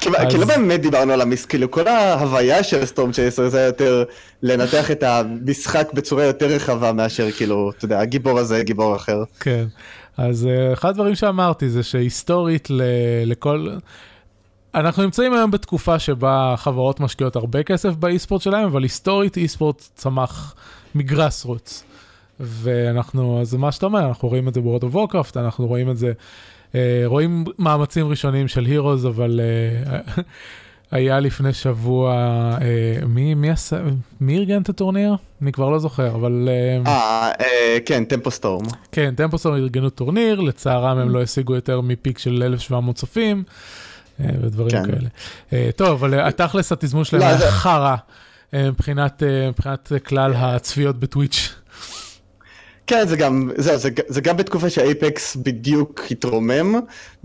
כי 0.00 0.10
כי 0.30 0.38
לא 0.38 0.46
באמת 0.46 0.80
דיברנו 0.80 1.12
על 1.12 1.20
המשחק, 1.20 1.48
כאילו 1.48 1.70
כל 1.70 1.88
ההוויה 1.88 2.64
של 2.64 2.84
Storm 2.84 3.12
Chaser 3.12 3.48
זה 3.48 3.58
היה 3.58 3.66
יותר 3.66 4.04
לנתח 4.42 4.90
את 4.90 5.02
המשחק 5.02 5.88
בצורה 5.94 6.24
יותר 6.24 6.46
רחבה 6.46 6.92
מאשר 6.92 7.30
כאילו, 7.30 7.70
אתה 7.78 7.84
יודע, 7.84 8.00
הגיבור 8.00 8.38
הזה 8.38 8.62
גיבור 8.62 8.96
אחר. 8.96 9.22
כן, 9.40 9.64
אז 10.16 10.46
אה, 10.46 10.72
אחד 10.72 10.88
הדברים 10.88 11.14
שאמרתי 11.14 11.68
זה 11.68 11.82
שהיסטורית 11.82 12.68
לכל... 13.26 13.68
אנחנו 14.76 15.02
נמצאים 15.02 15.32
היום 15.32 15.50
בתקופה 15.50 15.98
שבה 15.98 16.54
חברות 16.56 17.00
משקיעות 17.00 17.36
הרבה 17.36 17.62
כסף 17.62 17.94
באי-ספורט 17.94 18.42
שלהם, 18.42 18.64
אבל 18.64 18.82
היסטורית 18.82 19.36
אי-ספורט 19.36 19.88
צמח 19.94 20.54
מגרס 20.94 21.44
רוץ. 21.44 21.84
ואנחנו, 22.40 23.40
אז 23.40 23.54
מה 23.54 23.72
שאתה 23.72 23.86
אומר, 23.86 24.08
אנחנו 24.08 24.28
רואים 24.28 24.48
את 24.48 24.54
זה 24.54 24.60
ב-World 24.60 24.82
of 24.82 24.94
Warcraft, 24.94 25.32
אנחנו 25.36 25.66
רואים 25.66 25.90
את 25.90 25.96
זה, 25.96 26.12
אה, 26.74 27.02
רואים 27.06 27.44
מאמצים 27.58 28.08
ראשונים 28.08 28.48
של 28.48 28.66
Heroes, 28.66 29.08
אבל 29.08 29.40
אה, 29.42 30.00
היה 30.90 31.20
לפני 31.20 31.52
שבוע, 31.52 32.12
אה, 32.60 33.06
מי, 33.06 33.34
מי, 33.34 33.50
עשה, 33.50 33.80
מי 34.20 34.38
ארגן 34.38 34.62
את 34.62 34.68
הטורניר? 34.68 35.16
אני 35.42 35.52
כבר 35.52 35.70
לא 35.70 35.78
זוכר, 35.78 36.14
אבל... 36.14 36.48
אה, 36.48 36.92
אה, 36.92 37.30
אה, 37.40 37.78
כן, 37.86 38.04
טמפו 38.04 38.30
סטורם. 38.30 38.66
כן, 38.92 39.14
טמפוסון 39.16 39.54
ארגנו 39.54 39.90
טורניר, 39.90 40.40
לצערם 40.40 40.98
הם 40.98 41.08
לא 41.10 41.22
השיגו 41.22 41.54
יותר 41.54 41.80
מפיק 41.80 42.18
של 42.18 42.42
1,700 42.46 42.96
צופים, 42.96 43.36
אה, 43.46 43.52
ודברים 44.20 44.70
כן. 44.70 44.84
כאלה. 44.86 45.08
אה, 45.52 45.70
טוב, 45.76 45.88
אבל 45.88 46.14
אה, 46.14 46.26
התכלס 46.28 46.72
התזמון 46.72 47.04
שלהם 47.04 47.22
לא, 47.22 47.26
היה 47.26 47.38
זה- 47.38 47.50
חרא 47.50 47.96
אה, 48.54 48.70
מבחינת 48.70 49.22
אה, 49.22 49.48
מבחינת 49.50 49.92
כלל 50.06 50.32
הצפיות 50.36 51.00
בטוויץ'. 51.00 51.54
כן, 52.86 53.06
זה 53.08 53.16
גם, 53.16 53.50
זהו, 53.56 53.76
זה, 53.78 53.88
זה 54.08 54.20
גם 54.20 54.36
בתקופה 54.36 54.70
שאייפקס 54.70 55.36
בדיוק 55.36 56.00
התרומם, 56.10 56.74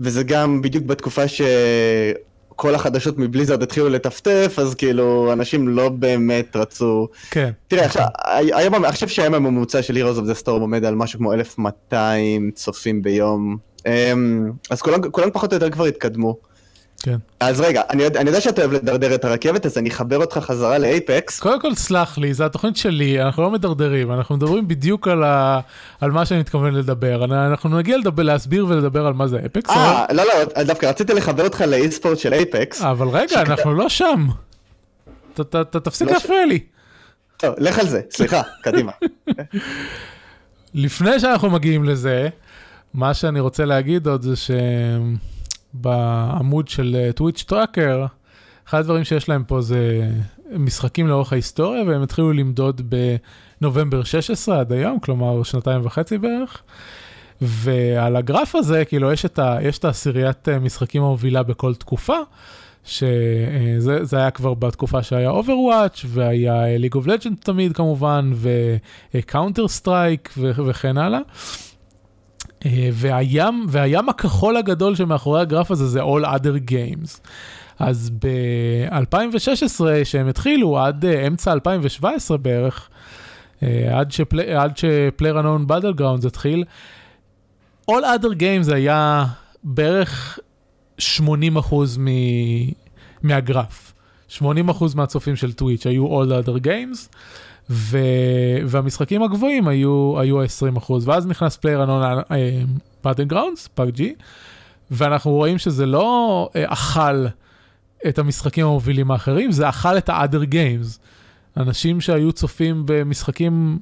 וזה 0.00 0.22
גם 0.22 0.62
בדיוק 0.62 0.84
בתקופה 0.84 1.22
שכל 1.28 2.74
החדשות 2.74 3.18
מבליזרד 3.18 3.62
התחילו 3.62 3.88
לטפטף, 3.88 4.54
אז 4.58 4.74
כאילו, 4.74 5.32
אנשים 5.32 5.68
לא 5.68 5.88
באמת 5.88 6.56
רצו... 6.56 7.08
כן. 7.30 7.50
תראה, 7.68 7.84
עכשיו, 7.84 8.06
היום, 8.34 8.74
אני 8.74 8.92
חושב 8.92 9.08
שהיום 9.08 9.34
הממוצע 9.34 9.82
של 9.82 9.96
Heroes 9.96 10.18
of 10.18 10.38
the 10.38 10.44
Storm 10.44 10.50
עומד 10.50 10.84
על 10.84 10.94
משהו 10.94 11.18
כמו 11.18 11.32
1200 11.32 12.50
צופים 12.54 13.02
ביום, 13.02 13.56
אמ, 13.86 14.50
אז 14.70 14.82
כולם, 14.82 15.10
כולם 15.10 15.30
פחות 15.32 15.52
או 15.52 15.56
יותר 15.56 15.70
כבר 15.70 15.84
התקדמו. 15.84 16.51
כן. 17.02 17.16
אז 17.40 17.60
רגע, 17.60 17.82
אני, 17.90 18.02
יודע- 18.02 18.20
אני 18.20 18.30
יודע 18.30 18.40
שאתה 18.40 18.60
אוהב 18.60 18.72
לדרדר 18.72 19.14
את 19.14 19.24
הרכבת, 19.24 19.66
אז 19.66 19.78
אני 19.78 19.90
אחבר 19.90 20.16
אותך 20.16 20.38
חזרה 20.38 20.78
לאייפקס. 20.78 21.40
קודם 21.40 21.60
כל 21.60 21.74
סלח 21.74 22.18
לי, 22.18 22.34
זו 22.34 22.44
התוכנית 22.44 22.76
שלי, 22.76 23.22
אנחנו 23.22 23.42
לא 23.42 23.50
מדרדרים, 23.50 24.12
אנחנו 24.12 24.36
מדברים 24.36 24.68
בדיוק 24.68 25.08
על, 25.08 25.22
ה... 25.24 25.60
על 26.00 26.10
מה 26.10 26.26
שאני 26.26 26.40
מתכוון 26.40 26.74
לדבר. 26.74 27.24
אנחנו 27.24 27.78
נגיע 27.78 27.98
לדבר, 27.98 28.22
להסביר 28.22 28.66
ולדבר 28.66 29.06
על 29.06 29.12
מה 29.12 29.26
זה 29.28 29.38
אפקס, 29.46 29.70
אה, 29.70 30.04
לא, 30.12 30.22
לא, 30.24 30.62
דווקא 30.62 30.86
רציתי 30.86 31.14
לחבר 31.14 31.44
אותך 31.44 31.60
לאי-ספורט 31.60 32.18
של 32.18 32.32
אייפקס. 32.34 32.82
אבל 32.82 33.08
רגע, 33.08 33.28
שכת- 33.28 33.38
אנחנו 33.50 33.74
לא 33.74 33.88
שם. 33.88 34.26
אתה- 35.34 35.42
אתה 35.42 35.60
אתה 35.60 35.80
תפסיק 35.80 36.08
לא 36.08 36.18
ש- 36.18 36.22
להפריע 36.22 36.46
לי. 36.46 36.58
טוב, 37.36 37.54
לך 37.58 37.78
על 37.78 37.86
זה, 37.88 38.00
סליחה, 38.10 38.42
קדימה. 38.62 38.92
לפני 40.74 41.20
שאנחנו 41.20 41.50
מגיעים 41.50 41.84
לזה, 41.84 42.28
מה 42.94 43.14
שאני 43.14 43.40
רוצה 43.40 43.64
להגיד 43.64 44.06
עוד 44.06 44.22
זה 44.22 44.36
שבעמוד 45.74 46.68
של 46.68 47.10
טוויץ' 47.14 47.42
טראקר, 47.42 48.06
אחד 48.68 48.78
הדברים 48.78 49.04
שיש 49.04 49.28
להם 49.28 49.44
פה 49.44 49.60
זה 49.60 50.10
משחקים 50.52 51.08
לאורך 51.08 51.32
ההיסטוריה, 51.32 51.82
והם 51.82 52.02
התחילו 52.02 52.32
למדוד 52.32 52.80
בנובמבר 53.60 54.04
16 54.04 54.60
עד 54.60 54.72
היום, 54.72 55.00
כלומר 55.00 55.42
שנתיים 55.42 55.86
וחצי 55.86 56.18
בערך. 56.18 56.62
ועל 57.40 58.16
הגרף 58.16 58.54
הזה, 58.54 58.84
כאילו, 58.84 59.12
יש 59.12 59.24
את, 59.24 59.84
העשיריית 59.84 60.48
אה, 60.48 60.58
משחקים 60.58 61.02
המובילה 61.02 61.42
בכל 61.42 61.74
תקופה, 61.74 62.16
שזה 62.84 64.04
זה 64.04 64.16
היה 64.16 64.30
כבר 64.30 64.54
בתקופה 64.54 65.02
שהיה 65.02 65.30
Overwatch, 65.30 66.04
והיה 66.06 66.66
אה, 66.66 66.76
League 66.76 66.96
of 66.96 67.06
Legends 67.06 67.44
תמיד 67.44 67.72
כמובן, 67.72 68.32
ו-Counter 68.34 69.80
Strike 69.80 70.30
וכן 70.36 70.98
הלאה. 70.98 71.20
אה, 72.66 72.88
והים, 72.92 73.66
והים 73.68 74.08
הכחול 74.08 74.56
הגדול 74.56 74.94
שמאחורי 74.94 75.40
הגרף 75.40 75.70
הזה 75.70 75.86
זה 75.86 76.02
All 76.02 76.24
Other 76.24 76.70
Games. 76.70 77.18
אז 77.78 78.10
ב-2016, 78.18 79.80
שהם 80.04 80.28
התחילו, 80.28 80.78
עד 80.78 81.04
אה, 81.04 81.26
אמצע 81.26 81.52
2017 81.52 82.36
בערך, 82.36 82.88
אה, 83.62 83.98
עד 83.98 84.10
ש 84.12 84.24
Play- 84.24 84.54
עד 84.54 84.76
ש 84.76 84.92
Player 84.92 85.40
unknown 85.40 85.70
Battlegrounds 85.70 86.26
התחיל, 86.26 86.64
All 87.90 87.94
Other 88.18 88.34
Games 88.38 88.72
היה 88.74 89.24
בערך 89.64 90.38
80 90.98 91.56
אחוז 91.56 91.98
מ- 91.98 92.70
מהגרף. 93.22 93.92
80 94.28 94.68
אחוז 94.68 94.94
מהצופים 94.94 95.36
של 95.36 95.52
Twitch 95.52 95.86
היו 95.86 96.22
All 96.22 96.44
Other 96.44 96.64
Games, 96.66 97.08
ו... 97.72 97.98
והמשחקים 98.66 99.22
הגבוהים 99.22 99.68
היו, 99.68 100.20
היו 100.20 100.42
ה-20 100.42 100.78
אחוז, 100.78 101.08
ואז 101.08 101.26
נכנס 101.26 101.56
Player 101.56 101.84
unknown 101.84 102.32
אה, 102.32 102.62
Battlegrounds, 103.04 103.78
PUBG, 103.78 104.02
ואנחנו 104.90 105.30
רואים 105.30 105.58
שזה 105.58 105.86
לא 105.86 106.48
אה, 106.56 106.72
אכל 106.72 107.26
את 108.08 108.18
המשחקים 108.18 108.66
המובילים 108.66 109.10
האחרים, 109.10 109.52
זה 109.52 109.68
אכל 109.68 109.98
את 109.98 110.08
ה-other 110.08 110.52
games. 110.52 110.98
אנשים 111.56 112.00
שהיו 112.00 112.32
צופים 112.32 112.82
במשחקים 112.86 113.78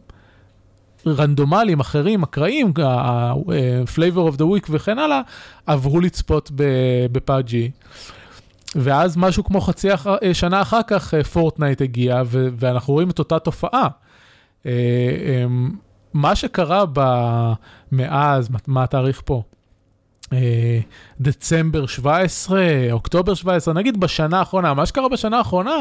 רנדומליים 1.06 1.80
אחרים, 1.80 2.22
אקראיים, 2.22 2.72
ה-flavor 2.84 4.32
of 4.32 4.36
the 4.36 4.42
week 4.42 4.66
וכן 4.70 4.98
הלאה, 4.98 5.20
עברו 5.66 6.00
לצפות 6.00 6.50
ב 7.12 7.22
PUBG. 7.22 7.70
ואז 8.74 9.16
משהו 9.16 9.44
כמו 9.44 9.60
חצי 9.60 9.94
אח... 9.94 10.06
שנה 10.32 10.62
אחר 10.62 10.80
כך 10.86 11.14
Fortnite 11.14 11.80
הגיע, 11.80 12.22
ו- 12.26 12.48
ואנחנו 12.58 12.94
רואים 12.94 13.10
את 13.10 13.18
אותה 13.18 13.38
תופעה. 13.38 13.88
אה, 14.66 14.72
אמ, 15.44 15.70
מה 16.14 16.36
שקרה 16.36 16.84
ב- 16.92 17.52
מאז, 17.92 18.48
מה- 18.66 18.82
התאריך 18.82 19.22
פה? 19.24 19.42
אה, 20.32 20.80
דצמבר 21.20 21.86
17, 21.86 22.62
אוקטובר 22.92 23.34
17, 23.34 23.74
נגיד 23.74 24.00
בשנה 24.00 24.38
האחרונה, 24.38 24.74
מה 24.74 24.86
שקרה 24.86 25.08
בשנה 25.08 25.38
האחרונה, 25.38 25.76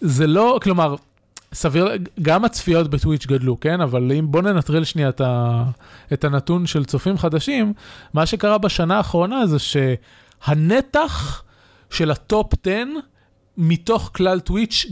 זה 0.00 0.26
לא, 0.26 0.58
כלומר, 0.62 0.94
סביר, 1.54 1.88
גם 2.22 2.44
הצפיות 2.44 2.90
ב 2.90 2.95
Twitch 2.95 3.26
גדלו, 3.26 3.60
כן? 3.60 3.80
אבל 3.80 4.12
אם 4.18 4.26
בוא 4.30 4.42
ננטרל 4.42 4.84
שנייה 4.84 5.08
את, 5.08 5.20
ה, 5.20 5.64
את 6.12 6.24
הנתון 6.24 6.66
של 6.66 6.84
צופים 6.84 7.18
חדשים, 7.18 7.72
מה 8.14 8.26
שקרה 8.26 8.58
בשנה 8.58 8.96
האחרונה 8.96 9.46
זה 9.46 9.56
שהנתח 9.58 11.42
של 11.92 12.10
ה 12.10 12.21
top 12.21 12.52
10 12.62 12.82
מתוך 13.56 14.10
כלל 14.14 14.40
Twitch 14.40 14.86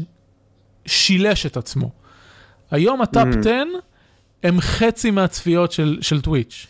שילש 0.87 1.47
את 1.47 1.57
עצמו. 1.57 1.91
היום 2.71 3.03
ה 3.03 3.09
top 3.09 3.29
Mhm. 3.35 3.39
10 3.41 3.63
הם 4.43 4.61
חצי 4.61 5.11
מהצפיות 5.11 5.73
של, 5.73 5.99
של 6.01 6.21
Twitch. 6.21 6.67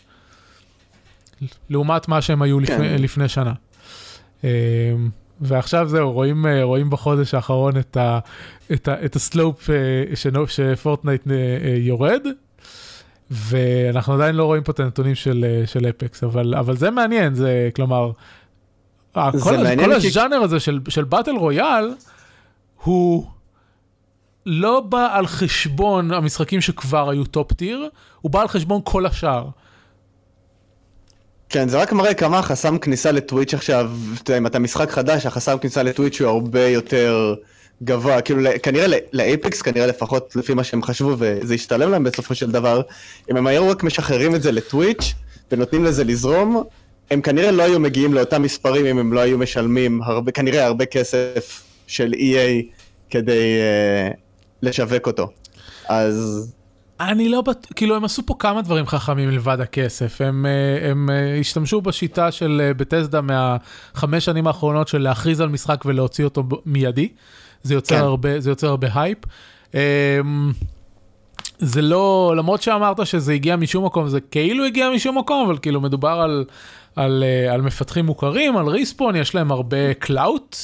לעומת 1.69 2.07
מה 2.07 2.21
שהם 2.21 2.41
היו 2.41 2.59
לפני, 2.59 2.89
כן. 2.89 3.01
לפני 3.01 3.27
שנה. 3.27 3.53
אמ, 4.43 4.49
ועכשיו 5.41 5.87
זהו, 5.87 6.11
רואים, 6.11 6.45
אה, 6.45 6.63
רואים 6.63 6.89
בחודש 6.89 7.33
האחרון 7.33 7.77
את, 7.77 7.97
ה, 7.97 8.19
את, 8.73 8.87
ה, 8.87 9.05
את 9.05 9.15
ה 9.15 9.24
slope 9.24 9.69
אה, 9.69 10.45
ש 10.47 10.62
Fortnite 10.62 11.21
אה, 11.31 11.35
יורד, 11.77 12.21
ואנחנו 13.31 14.13
עדיין 14.13 14.35
לא 14.35 14.45
רואים 14.45 14.63
פה 14.63 14.71
את 14.71 14.79
הנתונים 14.79 15.15
של, 15.15 15.61
של 15.65 15.89
Apex, 15.89 16.23
אבל, 16.23 16.55
אבל 16.55 16.77
זה 16.77 16.91
מעניין, 16.91 17.33
זה 17.33 17.69
כלומר, 17.75 18.11
כל, 19.13 19.19
ה- 19.19 19.63
מעניין 19.63 19.93
כל 19.93 19.99
כי- 19.99 20.07
הז'אנר 20.07 20.37
הזה 20.41 20.59
של, 20.59 20.79
של 20.89 21.03
battle 21.03 21.31
royale, 21.31 21.93
הוא 22.83 23.25
לא 24.45 24.79
בא 24.79 25.07
על 25.17 25.27
חשבון 25.27 26.11
המשחקים 26.11 26.61
שכבר 26.61 27.09
היו 27.09 27.25
top 27.25 27.53
tier, 27.53 27.89
הוא 28.21 28.31
בא 28.31 28.41
על 28.41 28.47
חשבון 28.47 28.81
כל 28.83 29.05
השאר. 29.05 29.47
כן, 31.49 31.69
זה 31.69 31.81
רק 31.81 31.93
מראה 31.93 32.13
כמה 32.13 32.39
החסם 32.39 32.77
כניסה 32.77 33.11
לטוויץ' 33.11 33.53
עכשיו, 33.53 33.91
אתה 34.13 34.31
יודע, 34.31 34.37
אם 34.37 34.45
אתה 34.45 34.59
משחק 34.59 34.91
חדש, 34.91 35.25
החסם 35.25 35.57
כניסה 35.57 35.83
לטוויץ' 35.83 36.21
הוא 36.21 36.29
הרבה 36.29 36.67
יותר 36.67 37.35
גבוה, 37.83 38.21
כאילו 38.21 38.41
כנראה 38.63 38.85
לאייפקס, 39.13 39.61
כנראה 39.61 39.87
לפחות 39.87 40.35
לפי 40.35 40.53
מה 40.53 40.63
שהם 40.63 40.83
חשבו, 40.83 41.15
וזה 41.19 41.55
ישתלם 41.55 41.91
להם 41.91 42.03
בסופו 42.03 42.35
של 42.35 42.51
דבר, 42.51 42.81
אם 43.31 43.37
הם 43.37 43.47
היו 43.47 43.69
רק 43.69 43.83
משחררים 43.83 44.35
את 44.35 44.41
זה 44.41 44.51
לטוויץ' 44.51 45.13
ונותנים 45.51 45.83
לזה 45.83 46.03
לזרום, 46.03 46.63
הם 47.11 47.21
כנראה 47.21 47.51
לא 47.51 47.63
היו 47.63 47.79
מגיעים 47.79 48.13
לאותם 48.13 48.41
מספרים 48.41 48.85
אם 48.85 48.97
הם 48.97 49.13
לא 49.13 49.19
היו 49.19 49.37
משלמים 49.37 50.01
הרבה, 50.03 50.31
כנראה 50.31 50.65
הרבה 50.65 50.85
כסף 50.85 51.63
של 51.87 52.13
EA 52.13 52.63
כדי 53.09 53.59
אה, 54.11 54.15
לשווק 54.61 55.07
אותו. 55.07 55.27
אז 55.89 56.47
אני 56.99 57.29
לא 57.29 57.41
בטוח, 57.41 57.71
כאילו 57.75 57.95
הם 57.95 58.03
עשו 58.03 58.25
פה 58.25 58.35
כמה 58.39 58.61
דברים 58.61 58.85
חכמים 58.85 59.29
מלבד 59.29 59.61
הכסף, 59.61 60.21
הם, 60.21 60.45
אה, 60.45 60.89
הם 60.89 61.09
אה, 61.09 61.39
השתמשו 61.39 61.81
בשיטה 61.81 62.31
של 62.31 62.71
Bethesda 62.77 63.21
מהחמש 63.21 64.25
שנים 64.25 64.47
האחרונות 64.47 64.87
של 64.87 65.01
להכריז 65.01 65.41
על 65.41 65.49
משחק 65.49 65.85
ולהוציא 65.85 66.25
אותו 66.25 66.43
מיידי, 66.65 67.09
זה 67.63 67.73
יוצר, 67.73 67.95
כן. 67.95 68.01
הרבה, 68.01 68.39
זה 68.39 68.49
יוצר 68.49 68.67
הרבה 68.67 68.87
הייפ. 68.93 69.17
אמ, 69.73 69.79
זה 71.59 71.81
לא, 71.81 72.33
למרות 72.37 72.61
שאמרת 72.61 73.07
שזה 73.07 73.33
הגיע 73.33 73.55
משום 73.55 73.85
מקום, 73.85 74.07
זה 74.07 74.21
כאילו 74.21 74.65
הגיע 74.65 74.89
משום 74.89 75.17
מקום, 75.17 75.45
אבל 75.45 75.57
כאילו 75.57 75.81
מדובר 75.81 76.09
על, 76.09 76.45
על, 76.95 77.23
אה, 77.27 77.53
על 77.53 77.61
מפתחים 77.61 78.05
מוכרים, 78.05 78.57
על 78.57 78.67
Respawn, 78.67 79.15
יש 79.15 79.35
להם 79.35 79.51
הרבה 79.51 79.93
clout 79.93 80.55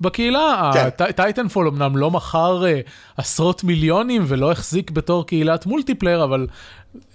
בקהילה. 0.00 0.70
כן. 0.74 1.12
Titanfall 1.12 1.68
אמנם 1.68 1.96
לא 1.96 2.10
מכר 2.10 2.66
אה, 2.66 2.80
עשרות 3.16 3.64
מיליונים 3.64 4.24
ולא 4.26 4.52
החזיק 4.52 4.90
בתור 4.90 5.26
קהילת 5.26 5.66
multiplayer, 5.66 6.24
אבל 6.24 6.46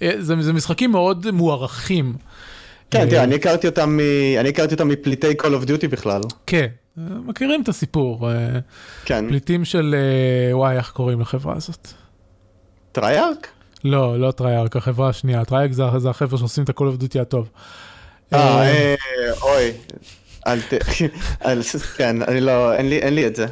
אה, 0.02 0.12
זה, 0.20 0.36
זה 0.42 0.54
משחקים 0.54 0.92
מאוד 0.92 1.32
מוערכים. 1.32 2.14
כן, 2.92 3.00
אה, 3.00 3.10
תראה, 3.10 3.24
אני 3.24 3.36
הכרתי 3.36 3.68
אותם 3.68 3.98
מ- 3.98 4.40
אני 4.40 4.50
הכרתי 4.50 4.74
אותם 4.74 4.88
מפליטי 4.88 5.32
Call 5.42 5.64
of 5.64 5.68
Duty 5.68 5.88
בכלל. 5.90 6.22
כן, 6.48 6.68
מכירים 6.98 7.62
את 7.62 7.70
הסיפור. 7.70 8.30
כן. 9.06 9.26
פליטים 9.28 9.66
של, 9.66 9.96
וואי, 10.52 10.78
איך 10.78 10.92
קוראים 10.92 11.22
לחברה 11.22 11.56
הזאת? 11.56 11.88
Treyarch? 12.92 13.48
לא, 13.84 14.20
לא 14.20 14.32
Treyarch, 14.32 14.76
החברה 14.76 15.10
השנייה, 15.10 15.46
Treyarch 15.46 15.72
זה, 15.72 15.84
זה 15.98 16.10
החבר'ה 16.10 16.38
שעושים 16.40 16.64
את 16.64 16.70
ה-call 16.70 16.84
of 17.00 17.02
duty 17.04 17.22
הטוב. 17.22 17.50
אה, 18.34 18.62
אה, 18.62 18.96
אה, 18.96 18.96
אוי. 19.42 19.72
אל 20.48 20.60
ת... 20.62 20.74
כן, 21.98 22.22
אני 22.22 22.42
לא, 22.42 22.74
אין 22.74 22.90
לי- 22.90 23.00
אין 23.00 23.14
לי 23.16 23.28
את 23.28 23.36
זה. 23.36 23.46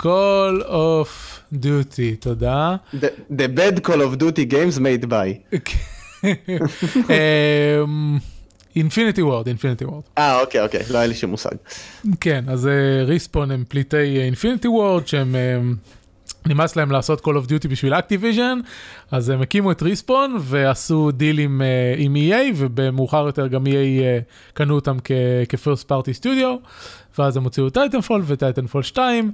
call 0.00 0.62
of 0.64 1.08
duty, 1.54 2.16
תודה. 2.20 2.76
The- 2.94 3.32
The 3.32 3.58
bad 3.58 3.80
Call 3.86 4.00
of 4.00 4.20
Duty 4.20 4.50
games 4.52 4.78
made 4.78 5.06
by. 5.10 5.56
Infinity 8.76 9.22
Ward, 9.22 9.46
Infinity 9.46 9.84
Ward. 9.84 10.02
אה, 10.18 10.40
אוקיי, 10.40 10.60
אוקיי, 10.60 10.80
לא 10.90 10.98
היה 10.98 11.06
לי 11.06 11.14
שום 11.14 11.30
מושג. 11.30 11.50
כן, 12.20 12.44
אז 12.48 12.68
Respawn 13.06 13.50
הם 13.50 13.64
פליטי 13.68 13.96
Infinity 14.20 14.68
Ward 14.68 15.06
שהם... 15.06 15.34
נמאס 16.46 16.76
להם 16.76 16.90
לעשות 16.90 17.20
Call 17.20 17.30
of 17.30 17.48
Duty 17.48 17.68
בשביל 17.68 17.94
Activision, 17.94 18.58
אז 19.10 19.28
הם 19.30 19.42
הקימו 19.42 19.72
את 19.72 19.82
Respawn 19.82 20.36
ועשו 20.40 21.10
דיל 21.10 21.38
עם, 21.38 21.62
אה, 21.62 21.94
עם 21.96 22.16
EA, 22.16 22.52
ובמאוחר 22.56 23.26
יותר 23.26 23.46
גם 23.46 23.66
EA 23.66 23.70
אה, 24.02 24.18
קנו 24.54 24.74
אותם 24.74 24.96
כ-first 25.04 25.84
party 25.90 26.22
studio, 26.22 26.68
ואז 27.18 27.36
הם 27.36 27.44
הוציאו 27.44 27.70
Titanfall 27.70 28.22
ו 28.26 28.32
Titanfall 28.32 28.82
2, 28.82 29.32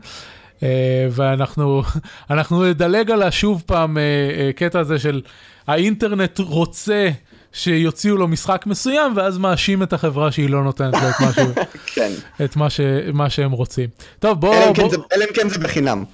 אה, 0.63 0.69
ואנחנו 1.11 1.83
אנחנו 2.31 2.65
נדלג 2.65 3.11
על 3.11 3.23
השוב 3.23 3.63
פעם 3.67 3.99
אה, 3.99 4.03
אה, 4.39 4.51
קטע 4.53 4.79
הזה 4.81 4.99
של 4.99 5.23
האינטרנט 5.67 6.39
רוצה 6.39 7.09
שיוציאו 7.53 8.17
לו 8.17 8.29
משחק 8.29 8.65
מסוים, 8.67 9.13
ואז 9.17 9.39
מאשים 9.39 9.83
את 9.83 9.93
החברה 9.93 10.33
שהיא 10.33 10.51
לא 10.51 10.65
נותנת 10.65 10.95
לו 10.95 11.09
את 11.11 11.15
מה, 11.21 11.31
כן. 11.95 12.13
את 12.45 12.57
מה, 12.57 12.71
ש, 12.71 12.81
מה 13.13 13.31
שהם 13.31 13.51
רוצים. 13.53 13.89
טוב, 14.19 14.41
בוא... 14.41 14.55
אלא 14.57 14.69
אם 14.69 14.75
כן 14.75 14.83
בוא... 14.83 14.91
זה- 14.91 14.97
אלא 15.15 15.25
אם 15.25 15.35
כן 15.35 15.49
זה 15.49 15.59
בחינם. 15.59 16.05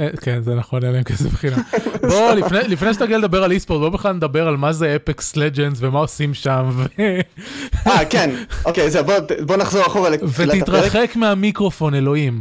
אה, 0.00 0.08
כן, 0.20 0.42
זה 0.42 0.54
נכון, 0.54 0.84
אין 0.84 0.92
להם 0.92 1.02
כסף 1.02 1.34
חינם. 1.34 1.58
בוא, 2.08 2.32
לפני, 2.32 2.58
לפני 2.68 2.94
שתגיע 2.94 3.18
לדבר 3.18 3.44
על 3.44 3.52
e-sport, 3.52 3.80
בוא 3.80 3.88
בכלל 3.88 4.12
נדבר 4.12 4.48
על 4.48 4.56
מה 4.56 4.72
זה 4.72 4.96
Apex 4.96 5.36
Legends 5.36 5.78
ומה 5.80 5.98
עושים 5.98 6.34
שם. 6.34 6.70
אה, 7.86 8.04
כן. 8.10 8.30
אוקיי, 8.64 8.90
זהו, 8.90 9.04
בוא- 9.04 9.14
בוא 9.46 9.56
נחזור 9.56 9.86
אחורה 9.86 10.10
לתחילת 10.10 10.54
הפרק. 10.62 10.62
ותתרחק 10.84 11.16
מהמיקרופון, 11.16 11.94
אלוהים. 11.94 12.40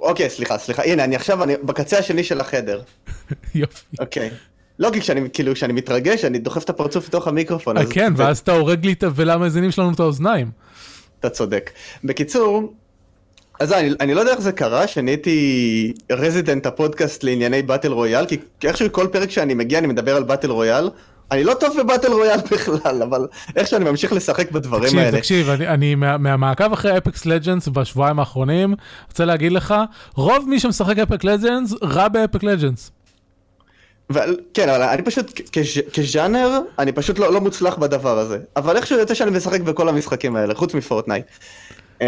אוקיי, 0.00 0.30
סליחה, 0.30 0.58
סליחה. 0.58 0.82
הנה, 0.84 1.04
אני 1.04 1.16
עכשיו, 1.16 1.42
אני 1.44 1.54
בקצה 1.62 1.98
השני 1.98 2.24
של 2.24 2.40
החדר. 2.40 2.82
יופי. 3.54 3.96
אוקיי. 4.00 4.30
לא, 4.78 4.90
כי 4.92 5.00
כשאני, 5.00 5.20
כאילו, 5.32 5.54
כשאני 5.54 5.72
מתרגש, 5.72 6.24
אני 6.24 6.38
דוחף 6.38 6.64
את 6.64 6.70
הפרצוף 6.70 7.08
לתוך 7.08 7.28
המיקרופון. 7.28 7.76
אה, 7.76 7.82
כן, 7.90 8.12
ואז 8.16 8.38
אתה 8.38 8.52
הורג 8.52 8.84
לי 8.86 8.94
ולמאזינים 9.14 9.70
שלנו 9.70 9.92
את 9.92 10.00
האוזניים. 10.00 10.50
אתה 11.20 11.30
צודק. 11.30 11.70
בקיצור, 12.04 12.72
אז 13.62 13.72
אני, 13.72 13.90
אני 14.00 14.14
לא 14.14 14.20
יודע 14.20 14.32
איך 14.32 14.40
זה 14.40 14.52
קרה, 14.52 14.86
שנהייתי 14.86 15.92
רזידנט 16.12 16.66
הפודקאסט 16.66 17.24
לענייני 17.24 17.62
באטל 17.62 17.92
רויאל, 17.92 18.26
כי 18.26 18.36
כי 18.60 18.68
איכשהו 18.68 18.92
כל 18.92 19.06
פרק 19.12 19.30
שאני 19.30 19.54
מגיע 19.54 19.78
אני 19.78 19.86
מדבר 19.86 20.16
על 20.16 20.22
באטל 20.22 20.50
רויאל. 20.50 20.90
אני 21.30 21.44
לא 21.44 21.54
טוב 21.54 21.76
ב 21.80 21.85
battle 21.85 22.12
royale 22.12 22.38
בכלל, 22.52 23.02
אבל 23.02 23.26
איכשהו 23.56 23.76
אני 23.76 23.84
ממשיך 23.90 24.12
לשחק 24.12 24.50
בדברים 24.50 24.82
תקשיב, 24.84 24.98
האלה. 24.98 25.18
תקשיב, 25.18 25.48
אני, 25.48 25.68
אני 25.68 25.94
מה, 25.94 26.18
מהמעקב 26.18 26.72
אחרי 26.72 26.98
Apex 26.98 27.26
Legends 27.26 27.68
בשבועיים 27.68 28.18
האחרונים, 28.18 28.74
רוצה 29.08 29.24
להגיד 29.24 29.52
לך, 29.52 29.74
רוב 30.14 30.48
מי 30.48 30.60
שמשחק 30.60 30.98
Apex 30.98 31.24
Legends, 31.24 31.74
רע 31.82 32.08
ב 32.08 32.15
Apex 32.15 32.42
Legends. 32.42 32.90
אבל, 34.10 34.36
כן, 34.54 34.68
אבל 34.68 34.82
אני 34.82 35.02
פשוט, 35.02 35.40
כז'- 35.52 35.90
כז'אנר, 35.94 36.60
אני 36.78 36.92
פשוט 36.92 37.18
לא, 37.18 37.32
לא 37.32 37.40
מוצלח 37.40 37.76
בדבר 37.76 38.18
הזה. 38.18 38.38
אבל 38.56 38.76
איכשהו 38.76 38.98
יוצא 38.98 39.14
שאני 39.14 39.30
משחק 39.30 39.60
בכל 39.60 39.88
המשחקים 39.88 40.36
האלה, 40.36 40.54
חוץ 40.54 40.74
מ 40.74 40.79
Fortnite. 40.79 41.24
אמ, 41.98 42.02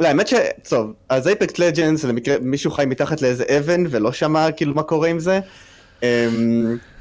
לא, 0.00 0.08
האמת 0.08 0.28
ש... 0.28 0.34
טוב, 0.68 0.92
אז 1.08 1.28
Apex 1.28 1.58
Legends, 1.58 2.04
למקרה 2.04 2.36
מישהו 2.40 2.70
חי 2.70 2.84
מתחת 2.86 3.22
לאיזה 3.22 3.44
אבן 3.58 3.84
ולא 3.90 4.12
שמע 4.12 4.52
כאילו 4.52 4.74
מה 4.74 4.82
קורה 4.82 5.08
עם 5.08 5.18
זה. 5.18 5.40
אמ, 6.00 6.04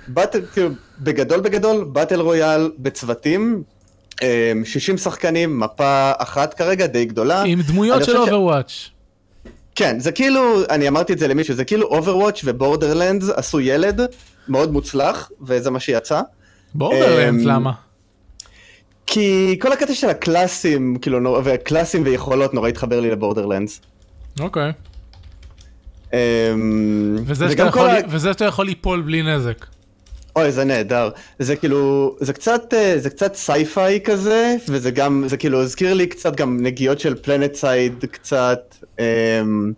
battle, 0.07 0.41
כאילו, 0.53 0.69
בגדול 0.99 1.39
בגדול, 1.39 1.83
battle 1.83 2.21
royale 2.21 2.71
בצוותים, 2.79 3.63
אמ, 4.15 4.23
60 4.63 4.97
שחקנים, 4.97 5.59
מפה 5.59 6.11
אחת 6.17 6.53
כרגע, 6.53 6.87
די 6.87 7.05
גדולה. 7.05 7.43
עם 7.43 7.61
דמויות 7.61 8.03
של 8.05 8.11
חושב 8.11 8.17
ש- 8.17 8.29
Overwatch. 8.29 8.89
כן, 9.75 9.99
זה 9.99 10.11
כאילו, 10.11 10.41
אני 10.69 10.87
אמרתי 10.87 11.13
את 11.13 11.19
זה 11.19 11.27
למישהו, 11.27 11.55
זה 11.55 11.65
כאילו 11.65 11.87
Overwatch 11.87 12.41
ו 12.45 12.52
Borderlands 12.52 13.29
עשו 13.29 13.59
ילד 13.59 14.01
מאוד 14.47 14.71
מוצלח, 14.71 15.31
וזה 15.41 15.71
מה 15.71 15.79
שיצא. 15.79 16.21
Borderlands, 16.73 17.43
אמ, 17.43 17.47
למה? 17.47 17.71
כי 19.13 19.57
כל 19.61 19.71
הקטע 19.71 19.93
של 19.93 20.09
ה 20.09 20.19
classים, 20.19 20.97
כאילו, 21.01 21.19
נור- 21.19 21.39
וה 21.43 21.57
classים 21.57 22.03
ויכולות 22.05 22.53
נורא 22.53 22.69
התחבר 22.69 22.99
לי 22.99 23.11
ל 23.11 23.17
Borderlands. 23.17 23.81
אוקיי. 24.39 24.71
אמ, 26.13 26.19
וזה 27.25 27.49
שאתה 28.29 28.45
יכול- 28.45 28.65
ליפול 28.65 29.01
בלי 29.01 29.21
נזק. 29.23 29.65
אוי, 30.35 30.51
זה 30.51 30.63
נהדר. 30.63 31.09
זה 31.39 31.55
כאילו, 31.55 32.15
זה 32.21 32.33
קצת, 32.33 32.73
אה, 32.73 32.93
זה 32.99 33.09
קצת 33.09 33.35
sci-fi 33.35 33.99
כזה, 34.03 34.55
וזה 34.69 34.91
גם, 34.91 35.23
זה 35.27 35.37
כאילו 35.37 35.61
הזכיר 35.61 35.93
לי 35.93 36.07
קצת 36.07 36.35
גם 36.35 36.57
נגיעות 36.61 36.99
של 36.99 37.15
PlanetSide 37.15 38.05
קצת, 38.11 38.75
אמ, 38.99 39.71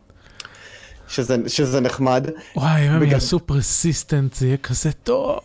שזה, 1.07 1.35
שזה 1.47 1.79
נחמד. 1.79 2.27
וואי, 2.55 2.87
אם 2.87 2.91
הם 2.91 3.03
יעשו 3.03 3.39
persistent 3.39 4.33
זה 4.33 4.47
יהיה 4.47 4.57
כזה 4.57 4.91
טוב. 5.03 5.39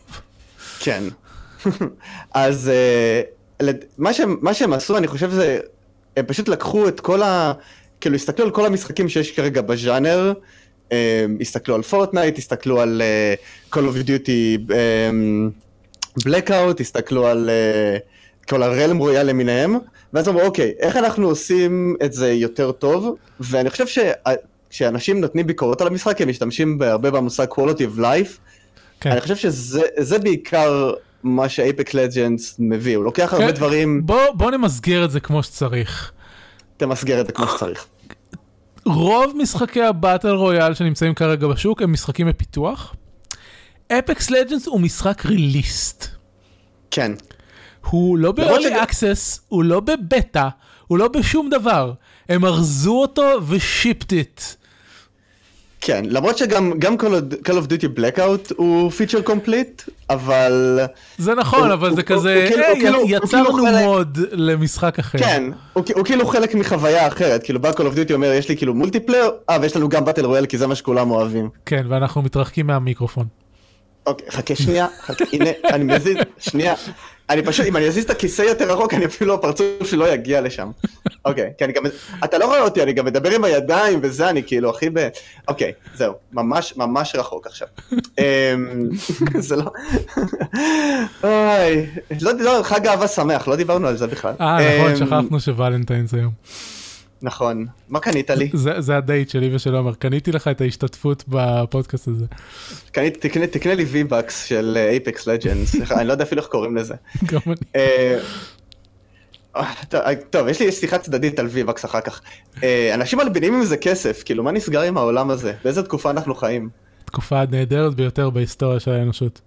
כן. 0.80 1.04
אז 2.34 2.68
אה, 2.68 3.20
מה 3.98 4.12
שהם, 4.12 4.36
מה 4.40 4.54
שהם 4.54 4.72
עשו, 4.72 4.96
אני 4.96 5.06
חושב 5.06 5.30
זה, 5.30 5.58
הם 6.16 6.26
פשוט 6.26 6.48
לקחו 6.48 6.88
את 6.88 7.00
כל 7.00 7.22
ה... 7.22 7.52
כאילו, 8.00 8.14
הסתכלו 8.14 8.44
על 8.44 8.50
כל 8.50 8.66
המשחקים 8.66 9.08
שיש 9.08 9.32
כרגע 9.32 9.60
בז'אנר, 9.60 10.32
אה, 10.92 11.26
הסתכלו 11.40 11.74
על 11.74 11.82
פורטנייט, 11.82 12.38
הסתכלו 12.38 12.80
על 12.80 13.02
אה, 13.04 13.34
Call 13.72 13.84
of 13.84 14.06
Duty 14.06 14.72
Blackout, 16.24 16.80
הסתכלו 16.80 17.26
על 17.26 17.50
אה, 17.50 17.98
כל 18.48 18.62
הרלם 18.62 18.98
רויאל 18.98 19.26
למיניהם, 19.26 19.74
ואז 20.12 20.28
אמרו, 20.28 20.42
אוקיי, 20.42 20.72
איך 20.78 20.96
אנחנו 20.96 21.28
עושים 21.28 21.96
את 22.04 22.12
זה 22.12 22.32
יותר 22.32 22.72
טוב? 22.72 23.16
ואני 23.40 23.70
חושב 23.70 23.86
ש... 23.86 23.98
כשאנשים 24.70 25.20
נותנים 25.20 25.46
ביקורות 25.46 25.80
על 25.80 25.86
המשחק, 25.86 26.20
הם 26.20 26.28
משתמשים 26.28 26.82
הרבה 26.82 27.10
במושג 27.10 27.46
quality 27.50 27.96
of 27.96 27.98
life, 27.98 28.38
כן. 29.00 29.10
אני 29.10 29.20
חושב 29.20 29.36
שזה 29.36 29.82
זה 29.98 30.18
בעיקר 30.18 30.92
מה 31.22 31.48
ש 31.48 31.63
Apex 31.63 31.94
Legends 31.94 32.56
מביא, 32.58 32.96
הוא 32.96 33.04
לוקח 33.04 33.32
הרבה 33.32 33.46
כן, 33.46 33.54
דברים, 33.54 34.06
בוא, 34.06 34.30
בוא 34.34 34.50
נמסגר 34.50 35.04
את 35.04 35.10
זה 35.10 35.20
כמו 35.20 35.42
שצריך. 35.42 36.12
תמסגר 36.76 37.20
את 37.20 37.26
זה 37.26 37.32
כמו 37.32 37.46
שצריך. 37.48 37.86
רוב 38.86 39.32
משחקי 39.36 39.82
ה 39.82 39.89
battle 39.89 40.30
royale 40.30 40.74
שנמצאים 40.74 41.14
כרגע 41.14 41.46
בשוק 41.46 41.82
הם 41.82 41.92
משחקים 41.92 42.28
בפיתוח. 42.28 42.94
Apex 43.92 44.30
Legends 44.30 44.66
הוא 44.66 44.80
משחק 44.80 45.26
released. 45.26 46.06
כן. 46.90 47.12
הוא 47.86 48.18
לא 48.18 48.32
ב-early 48.32 48.84
access, 48.84 49.40
הוא 49.48 49.64
לא 49.64 49.80
בבטא, 49.80 50.48
הוא 50.86 50.98
לא 50.98 51.08
בשום 51.08 51.50
דבר. 51.50 51.92
הם 52.28 52.44
ארזו 52.44 53.00
אותו 53.00 53.38
ו 53.48 53.56
shipped 53.56 54.12
it. 54.12 54.40
כן, 55.80 56.04
למרות 56.08 56.38
שגם 56.38 56.72
Call 57.44 57.50
of 57.50 57.66
Duty 57.66 57.98
Blackout 57.98 58.54
הוא 58.56 58.90
feature 58.90 59.22
complete, 59.22 59.82
אבל 60.10 60.78
זה 61.18 61.34
נכון, 61.34 61.64
הוא- 61.64 61.72
אבל 61.72 61.88
זה 61.90 62.00
הוא- 62.00 62.02
כזה, 62.02 62.34
הוא 62.34 62.48
כאילו- 62.48 62.64
"היי, 62.64 62.72
הוא 62.72 62.80
כאילו- 62.80 62.98
הוא 62.98 63.08
יצרנו 63.10 63.44
כאילו 63.52 63.66
חלק- 63.66 63.84
mod 63.84 64.18
למשחק 64.32 64.98
אחר. 64.98 65.18
כן, 65.18 65.42
הוא, 65.72 65.84
הוא 65.94 66.04
כאילו 66.04 66.26
חלק 66.26 66.54
מחוויה 66.54 67.06
אחרת, 67.06 67.42
כאילו 67.42 67.60
בא 67.60 67.70
Call 67.70 67.74
of 67.74 68.08
Duty 68.08 68.12
אומר 68.12 68.32
יש 68.32 68.48
לי 68.48 68.56
כאילו 68.56 68.74
multiplayer, 68.74 69.30
אה 69.50 69.58
ויש 69.62 69.76
לנו 69.76 69.88
גם 69.88 70.04
battle 70.04 70.24
royale 70.26 70.46
כי 70.46 70.58
זה 70.58 70.66
מה 70.66 70.74
שכולם 70.74 71.10
אוהבים. 71.10 71.48
כן, 71.66 71.86
ואנחנו 71.88 72.22
מתרחקים 72.22 72.66
מהמיקרופון. 72.66 73.26
אוקיי, 74.06 74.30
חכה 74.30 74.54
שנייה, 74.56 74.86
חכה, 75.00 75.24
הנה, 75.32 75.50
אני 75.64 75.84
מזיז, 75.84 76.16
שנייה. 76.38 76.74
אני 77.30 77.42
פשוט, 77.42 77.66
אם 77.66 77.76
אני 77.76 77.88
אזיז 77.88 78.04
את 78.04 78.10
הכיסא 78.10 78.42
יותר 78.42 78.72
רחוק, 78.72 78.94
אני 78.94 79.04
אפילו 79.06 79.34
הפרצוף 79.34 79.66
שלי 79.84 79.98
לא 79.98 80.08
יגיע 80.12 80.40
לשם. 80.40 80.70
אוקיי, 81.24 81.52
כי 81.58 81.64
אני 81.64 81.72
גם, 81.72 81.82
אתה 82.24 82.38
לא 82.38 82.44
רואה 82.44 82.60
אותי, 82.60 82.82
אני 82.82 82.92
גם 82.92 83.04
מדבר 83.04 83.30
עם 83.30 83.44
הידיים 83.44 83.98
וזה, 84.02 84.30
אני 84.30 84.42
כאילו 84.42 84.70
הכי 84.70 84.90
ב... 84.92 85.08
אוקיי, 85.48 85.72
זהו, 85.94 86.14
ממש 86.32 86.76
ממש 86.76 87.14
רחוק 87.14 87.46
עכשיו. 87.46 87.68
אמ, 88.18 88.88
זה 89.38 89.56
לא... 89.56 89.64
אוי, 91.24 91.86
לא, 92.20 92.32
לא, 92.38 92.60
חג 92.62 92.86
אהבה 92.86 93.08
שמח, 93.08 93.48
לא 93.48 93.56
דיברנו 93.56 93.86
על 93.86 93.96
זה 93.96 94.06
בכלל. 94.06 94.34
אה, 94.40 94.78
נכון, 94.78 94.90
אמ, 94.90 94.96
שכחנו 94.96 95.40
שוולנטיינס 95.40 96.14
היום. 96.14 96.32
נכון. 97.22 97.66
מה 97.88 98.00
קנית 98.00 98.30
לי? 98.30 98.50
זה 98.52 98.80
זה 98.80 98.96
הדייט 98.96 99.30
שלי 99.30 99.54
ושל 99.54 99.74
עומר, 99.74 99.94
קניתי 99.94 100.32
לך 100.32 100.48
את 100.48 100.60
ההשתתפות 100.60 101.24
בפודקאסט 101.28 102.08
הזה. 102.08 102.24
קנית, 102.92 103.20
תקנה, 103.20 103.46
תקנה 103.46 103.74
לי 103.74 103.84
V-Bucks 103.84 104.32
של 104.46 104.76
אייפקס 104.90 105.26
לג'נדס, 105.26 105.74
אני 105.90 106.08
לא 106.08 106.12
יודע 106.12 106.24
אפילו 106.24 106.40
איך 106.40 106.50
קוראים 106.50 106.76
לזה. 106.76 106.94
גם 107.32 107.40
אני. 107.46 107.54
אה, 107.76 108.18
אה, 109.56 109.72
טוב, 109.88 110.00
אה, 110.00 110.14
טוב, 110.30 110.48
יש 110.48 110.60
לי 110.60 110.72
שיחה 110.72 110.98
צדדית 110.98 111.38
על 111.38 111.46
V-Bucks 111.46 111.84
אחר 111.84 112.00
כך. 112.00 112.20
אה, 112.62 112.94
אנשים 112.94 113.18
מלבינים 113.18 113.54
עם 113.54 113.64
זה 113.64 113.76
כסף, 113.76 114.22
כאילו 114.24 114.44
מה 114.44 114.52
נסגר 114.52 114.80
עם 114.80 114.96
העולם 114.96 115.30
הזה? 115.30 115.52
באיזה 115.64 115.82
תקופה 115.82 116.10
אנחנו 116.10 116.34
חיים? 116.34 116.68
תקופה 117.04 117.40
הנהדרת 117.40 117.94
ביותר 117.94 118.30
בהיסטוריה 118.30 118.80
של 118.80 118.90
האנושות. 118.90 119.40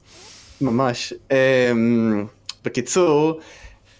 ממש. 0.61 1.13
אה, 1.31 1.71
בקיצור, 2.63 3.39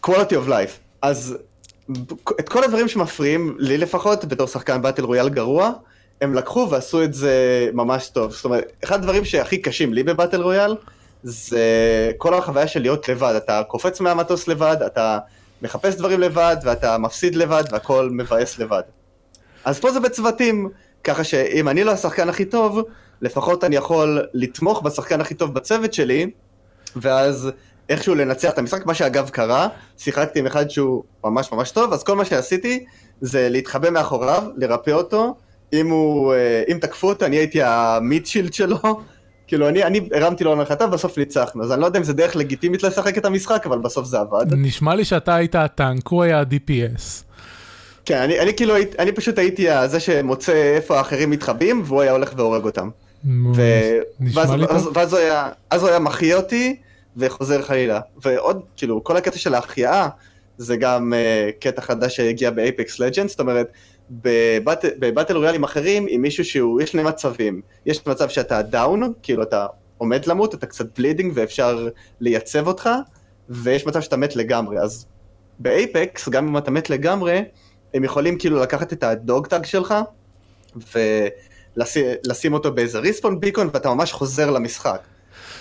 quality 0.06 0.34
of 0.46 0.48
life. 0.48 0.72
אז 1.02 1.38
את 2.40 2.50
כל 2.50 2.64
הדברים 2.64 2.88
שמפריעים, 2.88 3.56
לי 3.60 3.78
לפחות, 3.78 4.26
בתור 4.26 4.48
שחקן 4.48 4.82
באטל 4.82 5.04
רויאל 5.04 5.30
גרוע, 5.30 5.72
הם 6.22 6.34
לקחו 6.34 6.68
ועשו 6.72 7.04
את 7.04 7.14
זה 7.14 7.70
ממש 7.74 8.10
טוב. 8.10 8.32
זאת 8.32 8.46
אומרת, 8.46 8.72
אחד 8.84 9.00
הדברים 9.00 9.26
שהכי 9.26 9.58
קשים 9.58 9.94
לי 9.94 10.04
בבאטל 10.04 10.42
רויאל, 10.42 10.76
זה 11.24 11.60
כל 12.18 12.34
החוויה 12.34 12.68
של 12.68 12.82
להיות 12.82 13.10
לבד. 13.10 13.34
אתה 13.38 13.62
קופץ 13.68 14.02
מהמטוס 14.02 14.48
לבד, 14.48 14.78
אתה 14.86 15.20
מחפש 15.62 15.96
דברים 15.96 16.20
לבד, 16.20 16.56
ואתה 16.64 16.98
מפסיד 16.98 17.36
לבד, 17.36 17.64
והכל 17.72 18.10
מבאס 18.12 18.60
לבד. 18.60 18.82
אז 19.66 19.80
פה 19.80 19.92
זה 19.92 20.00
בצוותים, 20.00 20.70
ככה 21.04 21.24
שאם 21.24 21.70
אני 21.70 21.84
לא 21.84 21.92
השחקן 21.92 22.30
הכי 22.30 22.46
טוב, 22.46 22.82
לפחות 23.22 23.64
אני 23.64 23.76
יכול 23.76 24.22
לתמוך 24.34 24.82
בשחקן 24.82 25.22
הכי 25.22 25.34
טוב 25.34 25.54
בצוות 25.54 25.94
שלי, 25.94 26.30
ואז 26.96 27.52
איכשהו 27.92 28.16
לנצח 28.16 28.50
את 28.50 28.58
המשחק, 28.58 28.86
מה 28.86 28.94
שאגב 28.94 29.30
קרה, 29.30 29.68
שיחקתי 29.98 30.40
עם 30.40 30.46
אחד 30.46 30.70
שהוא 30.70 31.04
ממש 31.24 31.52
ממש 31.52 31.72
טוב, 31.72 31.94
אז 31.94 32.04
כל 32.04 32.16
מה 32.16 32.26
שעשיתי 32.26 32.86
זה 33.22 33.50
להתחבא 33.50 33.90
מאחוריו, 33.90 34.44
לרפא 34.58 34.92
אותו, 34.92 35.36
אם 35.74 35.90
הוא, 35.90 36.34
אה, 36.34 36.64
אם 36.72 36.78
תקפו 36.82 37.10
אותו, 37.10 37.26
אני 37.26 37.36
הייתי 37.36 37.60
המיטשילד 37.64 38.54
שלו, 38.54 38.78
כאילו 39.48 39.70
אני, 39.70 39.84
אני 39.84 40.10
הרמתי 40.14 40.44
לו 40.44 40.56
להנחתה, 40.56 40.88
בסוף 40.88 41.18
ניצחנו, 41.18 41.64
אז 41.64 41.72
אני 41.72 41.82
לא 41.82 41.86
יודע 41.86 42.00
אם 42.00 42.04
זה 42.04 42.14
דרך 42.14 42.36
לגיטימית 42.36 42.84
לשחק 42.84 43.18
את 43.18 43.26
המשחק, 43.26 43.66
אבל 43.66 43.78
בסוף 43.78 44.06
זה 44.06 44.20
עבד. 44.20 44.46
נשמע 44.54 44.96
לי 44.96 45.06
שאתה 45.06 45.36
היית 45.36 45.56
הטנק, 45.56 46.08
הוא 46.08 46.24
היה 46.24 46.40
ה-DPS. 46.40 47.24
כן, 48.06 48.18
אני, 48.18 48.40
אני 48.40 48.54
כאילו, 48.54 48.74
אני 49.00 49.12
פשוט 49.12 49.38
הייתי 49.38 49.68
זה 49.86 50.00
שמוצא 50.00 50.54
איפה 50.76 50.98
האחרים 50.98 51.30
מתחבאים, 51.30 51.82
והוא 51.86 52.02
היה 52.02 52.12
הולך 52.12 52.34
והורג 52.36 52.64
אותם. 52.66 52.90
ו... 53.56 53.62
ואז, 54.34 54.50
ואז. 54.50 54.90
ואז 54.94 55.14
הוא 55.14 55.20
היה, 55.22 55.50
אז 55.70 55.82
הוא 55.82 55.90
היה 55.90 56.00
מחיה 56.00 56.38
אותי 56.38 56.76
וחוזר 57.18 57.62
חלילה. 57.62 58.00
ועוד, 58.22 58.62
כאילו, 58.78 59.04
כל 59.04 59.18
הקטע 59.18 59.38
של 59.38 59.54
ההחייאה 59.54 60.10
זה 60.58 60.78
גם 60.78 61.14
אה, 61.14 61.52
קטע 61.62 61.82
חדש 61.82 62.16
שהגיע 62.16 62.50
ב 62.50 62.60
Apex 62.60 63.00
Legend, 63.00 63.30
זאת 63.30 63.40
אומרת, 63.40 63.72
בבט, 64.12 64.86
ב 65.00 65.05
battle 65.05 65.38
royale 65.38 65.57
ים 65.57 65.64
אחרים, 65.64 66.06
עם 66.10 66.22
מישהו 66.22 66.46
שהוא, 66.46 66.82
יש 66.82 66.92
שני 66.92 67.04
מצבים. 67.04 67.62
יש 67.86 68.08
מצב 68.08 68.30
שאתה 68.30 68.62
down, 68.62 69.14
כאילו 69.24 69.44
אתה 69.44 69.68
עומד 69.98 70.26
למות, 70.26 70.54
אתה 70.54 70.66
קצת 70.66 71.00
bleeding 71.00 71.32
ואפשר 71.36 71.88
לייצב 72.20 72.68
אותך, 72.68 72.90
ויש 73.50 73.88
מצב 73.88 74.02
שאתה 74.02 74.18
מת 74.18 74.36
לגמרי. 74.36 74.80
אז 74.80 75.06
ב 75.60 75.71
Apex, 75.71 76.30
גם 76.30 76.48
אם 76.48 76.58
אתה 76.58 76.72
מת 76.72 76.90
לגמרי, 76.90 77.44
הם 77.94 78.04
יכולים 78.04 78.38
כאילו 78.38 78.60
לקחת 78.60 78.94
את 78.94 79.04
ה 79.04 79.15
dog 79.15 79.48
tag 79.48 79.66
שלך, 79.66 79.96
ולשים 80.76 82.54
אותו 82.54 82.74
באיזה 82.74 83.00
respawn 83.00 83.40
beacon, 83.40 83.70
ואתה 83.74 83.90
ממש 83.90 84.12
חוזר 84.12 84.52
למשחק. 84.52 85.02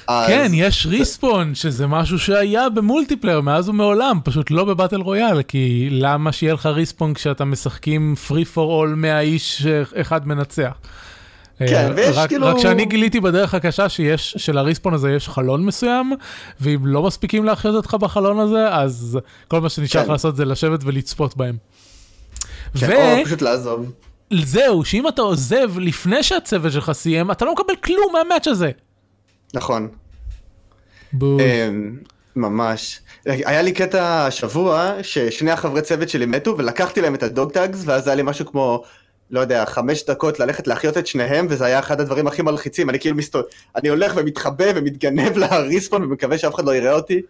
כן, 0.07 0.51
יש 0.55 0.87
respawn, 0.87 1.55
שזה 1.55 1.87
משהו 1.87 2.19
שהיה 2.19 2.69
ב 2.69 2.75
multiplayer 2.75 3.41
מאז 3.41 3.69
ומעולם, 3.69 4.19
פשוט 4.25 4.51
לא 4.51 4.65
ב 4.65 4.70
battle 4.70 5.01
royale, 5.01 5.43
כי 5.43 5.89
למה 5.91 6.33
שיהיה 6.33 6.55
לך 6.55 6.67
respawn 6.67 7.15
כשאתה 7.15 7.45
משחקים 7.45 8.15
free 8.29 8.45
for 8.45 8.73
all 8.73 8.95
100 8.95 9.21
איש 9.21 9.67
אחד 9.95 10.29
מנצח? 10.29 10.73
כן, 11.59 11.75
אה, 11.75 11.91
ויש 11.97 12.17
רק, 12.17 12.29
כאילו- 12.29 12.47
רק 12.47 12.59
שאני 12.59 12.85
גיליתי 12.85 13.21
בדרך 13.21 13.55
הקשה 13.55 13.89
שיש, 13.89 14.35
שלריספון 14.39 14.95
הזה 14.95 15.13
יש 15.13 15.29
חלון 15.29 15.65
מסוים, 15.65 16.13
ואם 16.61 16.87
לא 16.87 17.03
מספיקים 17.03 17.45
להחיות 17.45 17.75
אותך 17.75 17.95
בחלון 17.95 18.39
הזה, 18.39 18.69
אז 18.75 19.19
כל 19.49 19.61
מה 19.61 19.69
שנשאר 19.69 20.05
כן. 20.05 20.11
לעשות 20.13 20.37
זה 20.37 20.45
לשבת 20.45 20.81
ולצפות 20.85 21.37
בהם. 21.37 21.57
כן, 22.81 23.19
או 23.21 23.25
פשוט 23.25 23.43
לעזוב. 23.43 23.93
וזהו, 24.33 24.85
שאם 24.85 25.09
אתה 25.09 25.23
עוזב 25.23 25.79
לפני 25.79 26.23
שהצוות 26.23 26.73
שלך 26.73 26.93
סיים, 26.93 27.31
אתה 27.31 27.45
לא 27.45 27.53
מקבל 27.53 27.75
כלום 27.85 28.13
מהמאץ' 28.13 28.49
הזה. 28.49 28.71
נכון. 29.55 29.89
בול. 31.13 31.41
אמ, 31.41 31.97
ממש. 32.37 33.01
היה 33.27 33.63
לי 33.63 33.73
קטע 33.73 34.27
השבוע 34.27 34.93
ששני 35.03 35.51
החברי 35.51 35.83
צוות 35.83 36.09
שלי 36.09 36.27
מתו 36.27 36.59
ולקחתי 36.59 37.01
להם 37.01 37.15
את 37.15 37.23
הדוג 37.23 37.53
טאגס 37.53 37.83
ואז 37.85 38.07
היה 38.07 38.17
לי 38.17 38.23
משהו 38.23 38.47
כמו, 38.47 38.83
לא 39.31 39.41
יודע, 39.41 39.65
חמש 39.67 40.05
דקות 40.05 40.41
ללכת 40.41 40.67
להחיות 40.67 40.99
את 40.99 41.07
שניהם 41.07 41.47
וזה 41.51 41.65
היה 41.65 41.79
אחד 41.79 42.01
הדברים 42.01 42.27
הכי 42.27 42.43
מלחיצים. 42.43 42.91
אני 42.91 43.01
כאילו 43.01 43.17
מסתובב, 43.17 43.45
אני 43.77 43.89
הולך 43.89 44.13
ומתחבא 44.17 44.65
ומתגנב 44.75 45.39
לריספון 45.39 46.03
ומקווה 46.03 46.39
שאף 46.39 46.55
אחד 46.55 46.65
לא 46.65 46.75
יראה 46.75 46.93
אותי. 46.93 47.21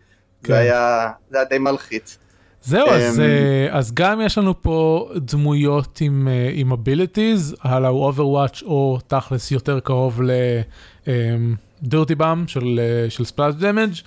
כן. 0.44 0.52
זה 0.52 0.58
היה, 0.58 1.10
זה 1.30 1.36
היה 1.36 1.44
די 1.44 1.58
מלחיץ. 1.58 2.18
זהו, 2.62 2.88
אז, 2.88 3.20
אמ, 3.20 3.24
אה, 3.24 3.68
אז 3.78 3.92
גם 3.94 4.20
יש 4.20 4.38
לנו 4.38 4.62
פה 4.62 5.08
דמויות 5.16 5.98
עם, 6.00 6.28
אה, 6.28 6.50
עם 6.52 6.72
abilities, 6.72 7.56
הלאה 7.62 7.90
הוא 7.90 8.12
Overwatch 8.12 8.64
או 8.64 8.98
תכלס 9.06 9.50
יותר 9.50 9.80
קרוב 9.80 10.22
ל-dirty 10.22 11.69
bomb 11.88 12.46
של, 12.46 12.80
אה, 12.82 13.10
של 13.10 13.24
splash 13.24 13.62
damage. 13.62 14.02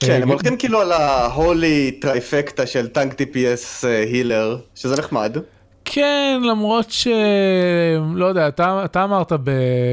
כן, 0.00 0.10
אה, 0.10 0.16
הם 0.16 0.28
הולכים 0.28 0.56
כאילו 0.56 0.80
על 0.80 0.92
ה-holy 0.92 2.00
טרייפקטה 2.00 2.66
של 2.66 2.86
טנק 2.86 3.20
DPS 3.20 3.86
הילר, 3.86 4.58
שזה 4.74 4.96
נחמד. 4.96 5.36
כן, 5.84 6.40
למרות 6.44 6.90
ש... 6.90 7.08
לא 8.14 8.26
יודע, 8.26 8.48
אתה, 8.48 8.84
אתה 8.84 9.04
אמרת 9.04 9.32
ב, 9.32 9.50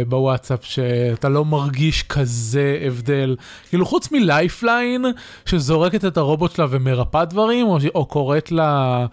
בוואטסאפ 0.08 0.60
שאתה 0.66 1.30
לא 1.30 1.46
מרגיש 1.46 2.04
כזה 2.04 2.78
הבדל. 2.88 3.36
כאילו, 3.70 3.86
חוץ 3.86 4.12
מ 4.12 4.21
Lifeline, 4.21 5.06
שזורקת 5.46 6.06
את 6.06 6.18
הרובוט 6.18 6.52
שלה 6.56 6.66
ומרפאה 6.70 7.26
דברים, 7.26 7.68
או, 7.68 7.78
או 7.96 8.06
קוראת 8.06 8.52
לה... 8.52 9.06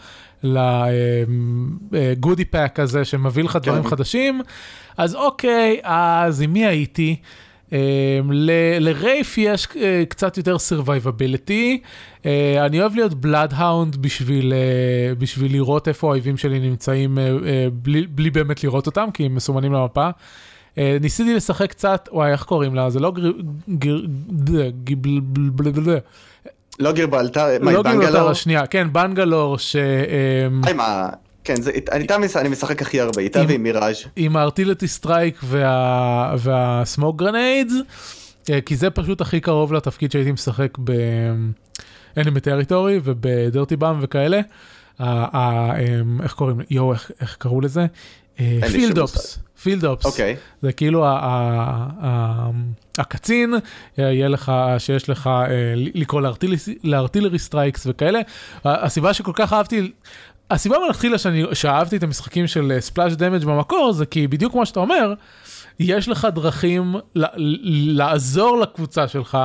ל 1.93 2.00
goodie 2.00 2.45
pack 2.45 2.81
הזה 2.81 3.05
שמביא 3.05 3.45
לך 3.45 3.59
דברים 3.63 3.83
כן. 3.83 3.89
חדשים, 3.89 4.41
אז 4.97 5.15
אוקיי, 5.15 5.81
אז 5.83 6.43
עם 6.43 6.53
מי 6.53 6.67
הייתי? 6.67 7.17
ל- 8.33 8.51
ל 8.81 8.89
Wraith 8.89 9.39
יש 9.39 9.67
אה, 9.67 9.77
קצת 10.09 10.37
יותר 10.37 10.57
survivability, 10.57 11.79
אה, 12.23 12.25
אני 12.67 12.81
אוהב 12.81 12.95
להיות 12.95 13.15
Bloodhound 13.15 13.97
בשביל, 13.97 14.53
בשביל 15.19 15.53
לראות 15.53 15.89
איפה 15.89 16.07
האויבים 16.07 16.37
שלי 16.37 16.61
נמצאים 16.61 17.19
אה, 17.19 17.21
בלי, 17.73 18.07
בלי 18.07 18.31
באמת 18.31 18.65
לראות 18.65 18.87
אותם, 18.87 19.09
כי 19.15 19.27
הם 19.27 19.35
מסומנים 19.35 19.73
למפה. 19.73 20.09
ניסיתי 21.01 21.35
לשחק 21.35 21.71
קצת, 21.71 22.09
וואי, 22.13 22.33
איך 22.33 22.43
קוראים 22.43 22.75
לה? 22.75 22.91
זה 22.91 23.01
לא 23.01 23.13
גר... 23.79 24.01
גיבל- 24.85 25.21
לא 26.79 26.93
גיברלטר, 26.93 27.47
מה, 27.61 27.73
לא 27.73 27.83
Bangalore? 27.83 28.01
גיברלטר 28.05 28.29
השנייה, 28.31 28.67
כן, 28.67 28.93
Bangalore, 28.93 29.59
ש... 29.59 29.77
עם 30.71 30.81
ה... 30.81 31.09
כן, 31.45 31.63
זה- 31.63 31.71
איתה 31.93 32.17
אני 32.41 32.49
משחק 32.49 32.83
הכי 32.83 33.01
הרבה, 33.01 33.21
איתה 33.23 33.41
עם- 33.41 33.47
ועם 33.49 33.63
מיראז'. 33.63 33.97
עם 34.17 34.37
ה 34.37 34.42
artillery 34.42 34.89
strike 34.89 35.39
וה... 35.45 36.35
וה 36.39 36.61
smoke 36.61 37.17
grenades, 37.19 37.73
כי 38.67 38.77
זה 38.77 38.91
פשוט 38.91 39.21
הכי 39.21 39.41
קרוב 39.41 39.73
לתפקיד 39.73 40.13
שהייתי 40.13 40.33
משחק 40.33 40.79
ב 40.79 41.06
Enemy 41.06 42.41
Territory 42.41 43.01
וב 43.05 43.25
Dirty 43.25 43.77
Bomb 43.77 43.97
וכאלה. 44.01 44.41
איך 46.23 46.33
קוראים? 46.35 46.57
יואו, 46.71 46.93
איך- 46.93 47.37
קראו 47.39 47.61
לזה? 47.61 47.87
field 48.73 48.99
ops. 48.99 49.39
field 49.63 49.85
ops. 49.85 50.07
זה 50.63 50.73
כאילו 50.73 51.05
הקצין, 52.99 53.55
יהיה 53.99 54.29
לך, 54.29 54.53
שיש 54.79 55.09
לך 55.11 55.27
אה, 55.27 55.47
לקרוא 55.77 56.21
ל 56.85 56.90
artillery 56.90 57.39
strikes 57.39 57.87
וכאלה. 57.91 58.21
הסיבה 58.65 59.15
שכל 59.15 59.33
כך 59.35 59.53
אהבתי, 59.53 59.93
הסיבה 60.53 60.77
מלכתחילה 60.87 61.19
שאני- 61.19 61.45
שאהבתי 61.53 61.97
את 61.97 62.03
המשחקים 62.03 62.47
של 62.47 62.77
Splash 62.81 63.13
Damage 63.13 63.45
במקור, 63.45 63.93
זה 63.93 64.07
כי 64.07 64.27
בדיוק 64.27 64.53
כמו 64.53 64.67
שאתה 64.67 64.81
אומר, 64.81 65.15
יש 65.81 66.09
לך 66.09 66.29
דרכים 66.35 66.95
לעזור 67.97 68.59
לקבוצה 68.61 69.09
שלך, 69.09 69.39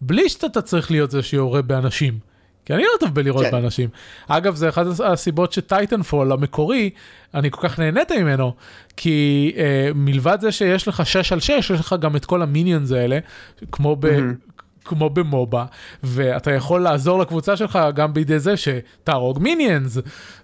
בלי 0.00 0.28
שאתה 0.28 0.62
צריך 0.62 0.90
להיות 0.90 1.10
זה 1.10 1.22
שיורה 1.22 1.62
באנשים. 1.62 2.18
כי 2.64 2.74
אני 2.74 2.82
לא 2.82 2.88
טוב 3.00 3.14
בלראות 3.14 3.44
כן. 3.44 3.50
באנשים. 3.50 3.88
אגב, 4.28 4.54
זה 4.54 4.68
אחת 4.68 4.86
הסיבות 5.04 5.52
שטייטנפול 5.52 6.32
המקורי, 6.32 6.90
אני 7.34 7.50
כל 7.50 7.68
כך 7.68 7.78
נהנית 7.78 8.12
ממנו, 8.12 8.54
כי 8.96 9.52
אה, 9.56 9.90
מלבד 9.94 10.38
זה 10.40 10.52
שיש 10.52 10.88
לך 10.88 11.06
6 11.06 11.32
על 11.32 11.40
6, 11.40 11.50
יש 11.50 11.70
לך 11.70 11.94
גם 12.00 12.16
את 12.16 12.24
כל 12.24 12.42
המיניונס 12.42 12.92
האלה, 12.92 13.18
כמו 13.72 13.96
ב... 13.96 14.06
מהמם. 14.06 14.34
כמו 14.86 15.10
במובה, 15.10 15.64
ואתה 16.02 16.52
יכול 16.52 16.80
לעזור 16.80 17.18
לקבוצה 17.18 17.56
שלך 17.56 17.78
גם 17.94 18.14
בידי 18.14 18.38
זה 18.38 18.54
שתהרוג 18.56 19.38
מיניאנס, 19.38 19.98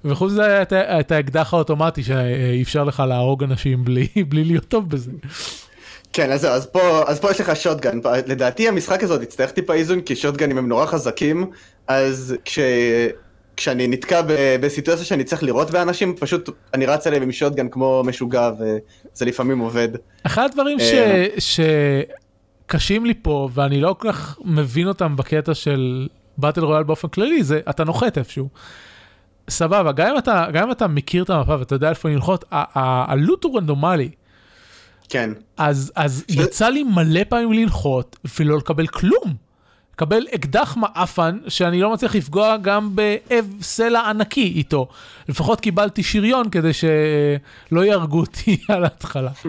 וחוץ 0.04 0.32
מזה 0.32 0.62
את, 0.62 0.72
את 0.72 1.12
האקדח 1.12 1.54
האוטומטי 1.54 2.02
שאפשר 2.02 2.84
לך 2.84 3.02
להרוג 3.08 3.44
אנשים 3.44 3.84
בלי, 3.84 4.08
בלי 4.28 4.44
להיות 4.44 4.64
טוב 4.64 4.90
בזה. 4.90 5.10
כן, 6.12 6.32
אז 6.32 6.44
אז 6.44 6.66
פה, 6.66 7.02
אז 7.06 7.20
פה 7.20 7.30
יש 7.30 7.40
לך 7.40 7.56
שוטגן. 7.56 8.00
לדעתי 8.26 8.68
המשחק 8.68 9.02
הזה 9.02 9.12
עוד 9.12 9.22
יצטרך 9.22 9.50
טיפה 9.50 9.74
איזון, 9.74 10.00
כי 10.00 10.16
שוטגנים 10.16 10.58
הם 10.58 10.68
נורא 10.68 10.86
חזקים, 10.86 11.50
אז 11.88 12.34
כש... 12.44 12.58
כשאני 13.56 13.88
נתקע 13.88 14.22
ב- 14.22 14.56
בסיטואציה 14.60 15.04
שאני 15.04 15.24
צריך 15.24 15.42
לירות 15.42 15.70
באנשים, 15.70 16.16
פשוט 16.16 16.50
אני 16.74 16.86
רץ 16.86 17.06
עליהם 17.06 17.22
עם 17.22 17.32
שוטגן 17.32 17.68
כמו 17.68 18.02
משוגע, 18.06 18.50
וזה 18.58 19.24
לפעמים 19.24 19.58
עובד. 19.58 19.88
אחד 20.26 20.44
הדברים 20.44 20.78
ש... 20.78 21.60
אה. 21.60 22.02
שקשים 22.72 23.06
לי 23.06 23.14
פה, 23.22 23.48
ואני 23.54 23.80
לא 23.80 23.96
כל 23.98 24.12
כך 24.12 24.38
מבין 24.44 24.88
אותם 24.88 25.16
בקטע 25.16 25.54
של 25.54 26.08
באטל 26.38 26.64
רויאל 26.64 26.82
באופן 26.82 27.08
כללי, 27.08 27.44
זה 27.44 27.60
אתה 27.70 27.84
נוחת 27.84 28.18
איפשהו. 28.18 28.48
סבבה, 29.50 29.92
גם 29.92 30.08
אם 30.12 30.18
אתה, 30.18 30.46
גם 30.52 30.66
אם 30.66 30.72
אתה 30.72 30.86
מכיר 30.86 31.22
את 31.22 31.30
המפה 31.30 31.56
ואתה 31.58 31.74
יודע 31.74 31.90
איפה 31.90 32.08
לנחות, 32.08 32.44
הלוט 32.50 33.44
הוא 33.44 33.56
רנדומלי. 33.58 34.10
כן. 35.08 35.30
אז, 35.56 35.92
אז 35.96 36.24
ש- 36.30 36.34
יצא 36.36 36.68
לי 36.68 36.82
מלא 36.82 37.20
פעמים 37.28 37.52
לנחות 37.52 38.16
ולא 38.40 38.56
לקבל 38.56 38.86
כלום. 38.86 39.34
לקבל 39.94 40.26
אקדח 40.34 40.76
מעפן 40.76 41.38
שאני 41.48 41.80
לא 41.80 41.92
מצליח 41.92 42.14
לפגוע 42.14 42.56
גם 42.56 42.96
באב 42.96 43.46
סלע 43.62 44.00
ענקי 44.10 44.52
איתו. 44.56 44.88
לפחות 45.28 45.60
קיבלתי 45.60 46.02
שריון 46.02 46.50
כדי 46.50 46.70
שלא 46.72 47.84
יהרגו 47.84 48.20
אותי 48.20 48.60
על 48.68 48.84
ההתחלה. 48.84 49.30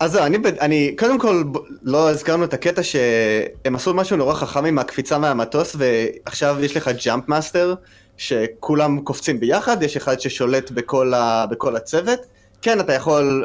אז 0.00 0.12
זהו, 0.12 0.24
אני, 0.24 0.38
אני, 0.60 0.94
קודם 0.98 1.18
כל, 1.18 1.42
לא 1.82 2.10
הזכרנו 2.10 2.44
את 2.44 2.54
הקטע 2.54 2.82
שהם 2.82 3.74
עשו 3.74 3.94
משהו 3.94 4.16
נורא 4.16 4.34
חכם 4.34 4.64
עם 4.64 4.78
הקפיצה 4.78 5.18
מהמטוס, 5.18 5.76
ועכשיו 5.78 6.56
יש 6.60 6.76
לך 6.76 6.90
jump 7.04 7.28
master, 7.28 7.74
שכולם 8.16 9.00
קופצים 9.00 9.40
ביחד, 9.40 9.82
יש 9.82 9.96
אחד 9.96 10.20
ששולט 10.20 10.70
בכל, 10.70 11.14
ה, 11.14 11.46
בכל 11.50 11.76
הצוות. 11.76 12.20
כן, 12.62 12.80
אתה 12.80 12.92
יכול 12.92 13.44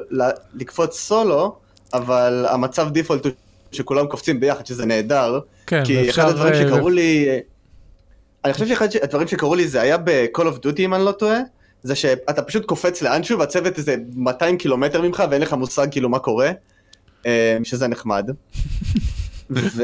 לקפוץ 0.53 0.99
סולו, 0.99 1.55
אבל 1.93 2.45
המצב 2.49 2.89
דיפולט 2.89 3.25
הוא 3.25 3.33
שכולם 3.71 4.07
קופצים 4.07 4.39
ביחד, 4.39 4.65
שזה 4.65 4.85
נהדר. 4.85 5.39
כן, 5.67 5.85
כי 5.85 6.09
אחד 6.09 6.27
הדברים 6.29 6.53
אה, 6.53 6.59
שקרו 6.59 6.89
לי, 6.89 7.39
אני 8.45 8.53
חושב 8.53 8.67
שאחד 8.67 8.87
הדברים 9.03 9.27
שקרו 9.27 9.55
לי 9.55 9.67
זה 9.67 9.81
היה 9.81 9.97
ב-call 9.97 10.41
of 10.41 10.65
duty 10.65 10.79
אם 10.79 10.93
אני 10.93 11.05
לא 11.05 11.11
טועה, 11.11 11.39
זה 11.83 11.95
שאתה 11.95 12.41
פשוט 12.41 12.65
קופץ 12.65 13.01
לאנשהו 13.01 13.39
והצוות 13.39 13.77
איזה 13.77 13.95
200 14.15 14.57
קילומטר 14.57 15.01
ממך 15.01 15.23
ואין 15.31 15.41
לך 15.41 15.53
מושג 15.53 15.87
כאילו 15.91 16.09
מה 16.09 16.19
קורה, 16.19 16.51
אה, 17.25 17.57
שזה 17.63 17.87
נחמד. 17.87 18.29
ו... 19.49 19.83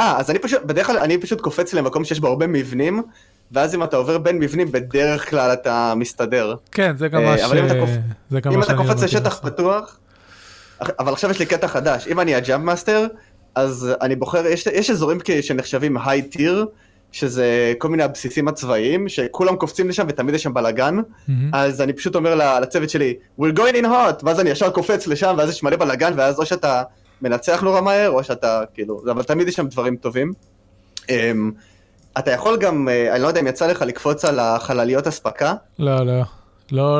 אה, 0.00 0.18
אז 0.18 0.30
אני 0.30 0.38
פשוט, 0.38 0.62
בדרך 0.62 0.86
כלל 0.86 0.98
אני 0.98 1.18
פשוט 1.18 1.40
קופץ 1.40 1.72
למקום 1.74 2.04
שיש 2.04 2.20
בו 2.20 2.28
הרבה 2.28 2.46
מבנים, 2.46 3.02
ואז 3.52 3.74
אם 3.74 3.82
אתה 3.84 3.96
עובר 3.96 4.18
בין 4.18 4.38
מבנים 4.38 4.72
בדרך 4.72 5.30
כלל 5.30 5.52
אתה 5.52 5.94
מסתדר. 5.96 6.54
כן, 6.72 6.96
זה 6.96 7.08
גם 7.08 7.20
אה, 7.20 7.30
מה 7.30 7.38
ש... 7.38 7.40
אבל 7.40 7.58
אם 7.58 7.66
אתה 7.66 7.74
קופ- 7.74 8.14
זה 8.30 8.40
גם 8.40 8.52
אם 8.52 8.62
אתה 8.62 8.74
קופץ 8.76 9.02
לשטח 9.02 9.24
לעשות. 9.26 9.42
פתוח, 9.42 9.98
אבל 10.98 11.12
עכשיו 11.12 11.30
יש 11.30 11.38
לי 11.38 11.46
קטע 11.46 11.68
חדש, 11.68 12.08
אם 12.08 12.20
אני 12.20 12.34
ה 12.34 12.40
jump 12.40 12.64
master, 12.64 13.06
אז 13.54 13.90
אני 14.00 14.16
בוחר, 14.16 14.46
יש, 14.46 14.66
יש 14.66 14.90
אזורים 14.90 15.18
שנחשבים 15.40 15.96
high 16.04 16.22
tier, 16.22 16.66
שזה 17.12 17.72
כל 17.78 17.88
מיני 17.88 18.02
הבסיסים 18.02 18.48
הצבאיים, 18.48 19.08
שכולם 19.08 19.56
קופצים 19.56 19.88
לשם 19.88 20.06
ותמיד 20.08 20.34
יש 20.34 20.42
שם 20.42 20.54
בלאגן, 20.54 20.94
מהמם. 21.28 21.50
אז 21.54 21.80
אני 21.80 21.92
פשוט 21.92 22.14
אומר 22.14 22.58
לצוות 22.60 22.90
שלי, 22.90 23.14
we're 23.40 23.56
going 23.56 23.74
in 23.74 23.84
hot, 23.84 24.22
ואז 24.22 24.40
אני 24.40 24.50
ישר 24.50 24.70
קופץ 24.70 25.06
לשם, 25.06 25.34
ואז 25.38 25.50
יש 25.50 25.62
מלא 25.62 25.76
בלאגן, 25.76 26.12
ואז 26.16 26.38
או 26.38 26.46
שאתה 26.46 26.82
מנצח 27.22 27.60
נורא 27.62 27.80
מהר, 27.80 28.10
או 28.10 28.24
שאתה, 28.24 28.62
כאילו, 28.74 29.02
אבל 29.10 29.22
תמיד 29.22 29.48
יש 29.48 29.54
שם 29.54 29.66
דברים 29.66 29.96
טובים. 29.96 30.32
אמ, 31.10 31.50
אתה 32.18 32.30
יכול 32.30 32.56
גם, 32.56 32.88
אה, 32.88 33.14
אני 33.14 33.22
לא 33.22 33.28
יודע 33.28 33.40
אם 33.40 33.46
יצא 33.46 33.66
לך 33.66 33.82
לקפוץ 33.82 34.24
על 34.24 34.38
החלליות 34.38 35.06
אספקה, 35.06 35.54
לא, 35.78 36.06
לא. 36.06 36.22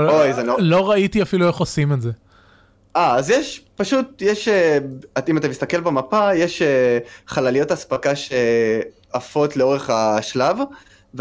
לא, 0.06 0.20
אוי, 0.22 0.32
זה 0.34 0.42
נורא- 0.42 0.60
לא 0.62 0.90
ראיתי 0.90 1.22
אפילו 1.22 1.46
איך 1.46 1.56
עושים 1.56 1.92
את 1.92 2.00
זה. 2.02 2.10
אה, 2.96 3.14
אז 3.16 3.30
יש, 3.30 3.64
פשוט, 3.76 4.22
יש, 4.22 4.48
אה, 4.48 4.78
אם 5.28 5.36
אתה 5.38 5.48
מסתכל 5.48 5.80
במפה, 5.80 6.34
יש 6.34 6.62
אה, 6.62 6.98
חלליות 7.26 7.72
אספקה 7.72 8.12
שעפות 9.12 9.56
לאורך 9.56 9.90
השלב, 9.90 10.56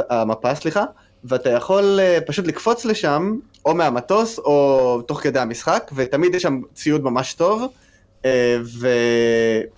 המפה, 0.09 0.55
סליחה, 0.55 0.83
ואתה 1.23 1.49
יכול 1.49 1.99
אה, 1.99 2.19
פשוט 2.27 2.47
לקפוץ 2.47 2.85
לשם, 2.85 3.35
או 3.65 3.75
מהמטוס, 3.75 4.39
או 4.39 5.01
תוך 5.07 5.19
כדי 5.21 5.39
המשחק, 5.39 5.91
ותמיד 5.95 6.35
יש 6.35 6.43
שם 6.43 6.61
ציוד 6.73 7.03
ממש 7.03 7.33
טוב, 7.33 7.63
אה, 8.25 8.57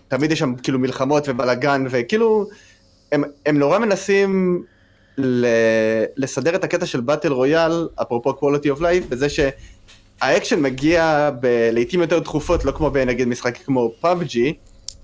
ותמיד 0.07 0.31
יש 0.31 0.39
שם 0.39 0.55
כאילו 0.63 0.79
מלחמות 0.79 1.23
ובלאגן, 1.27 1.85
וכאילו, 1.89 2.45
הם, 3.11 3.23
הם 3.45 3.59
נורא 3.59 3.77
מנסים 3.77 4.63
ל- 5.17 6.05
לסדר 6.17 6.55
את 6.55 6.63
הקטע 6.63 6.85
של 6.85 7.01
battle 7.01 7.31
royale, 7.31 7.87
אפרופו 8.01 8.29
quality 8.29 8.77
of 8.77 8.81
life, 8.81 9.07
בזה 9.09 9.29
ש... 9.29 9.39
האקשן 10.21 10.61
מגיע 10.61 11.29
ב- 11.41 11.69
לעיתים 11.71 12.01
יותר 12.01 12.19
תכופות, 12.19 12.65
לא 12.65 12.71
כמו 12.71 12.91
בנגיד 12.91 13.27
משחק 13.27 13.57
כמו 13.57 13.91
PUBG, 14.01 14.53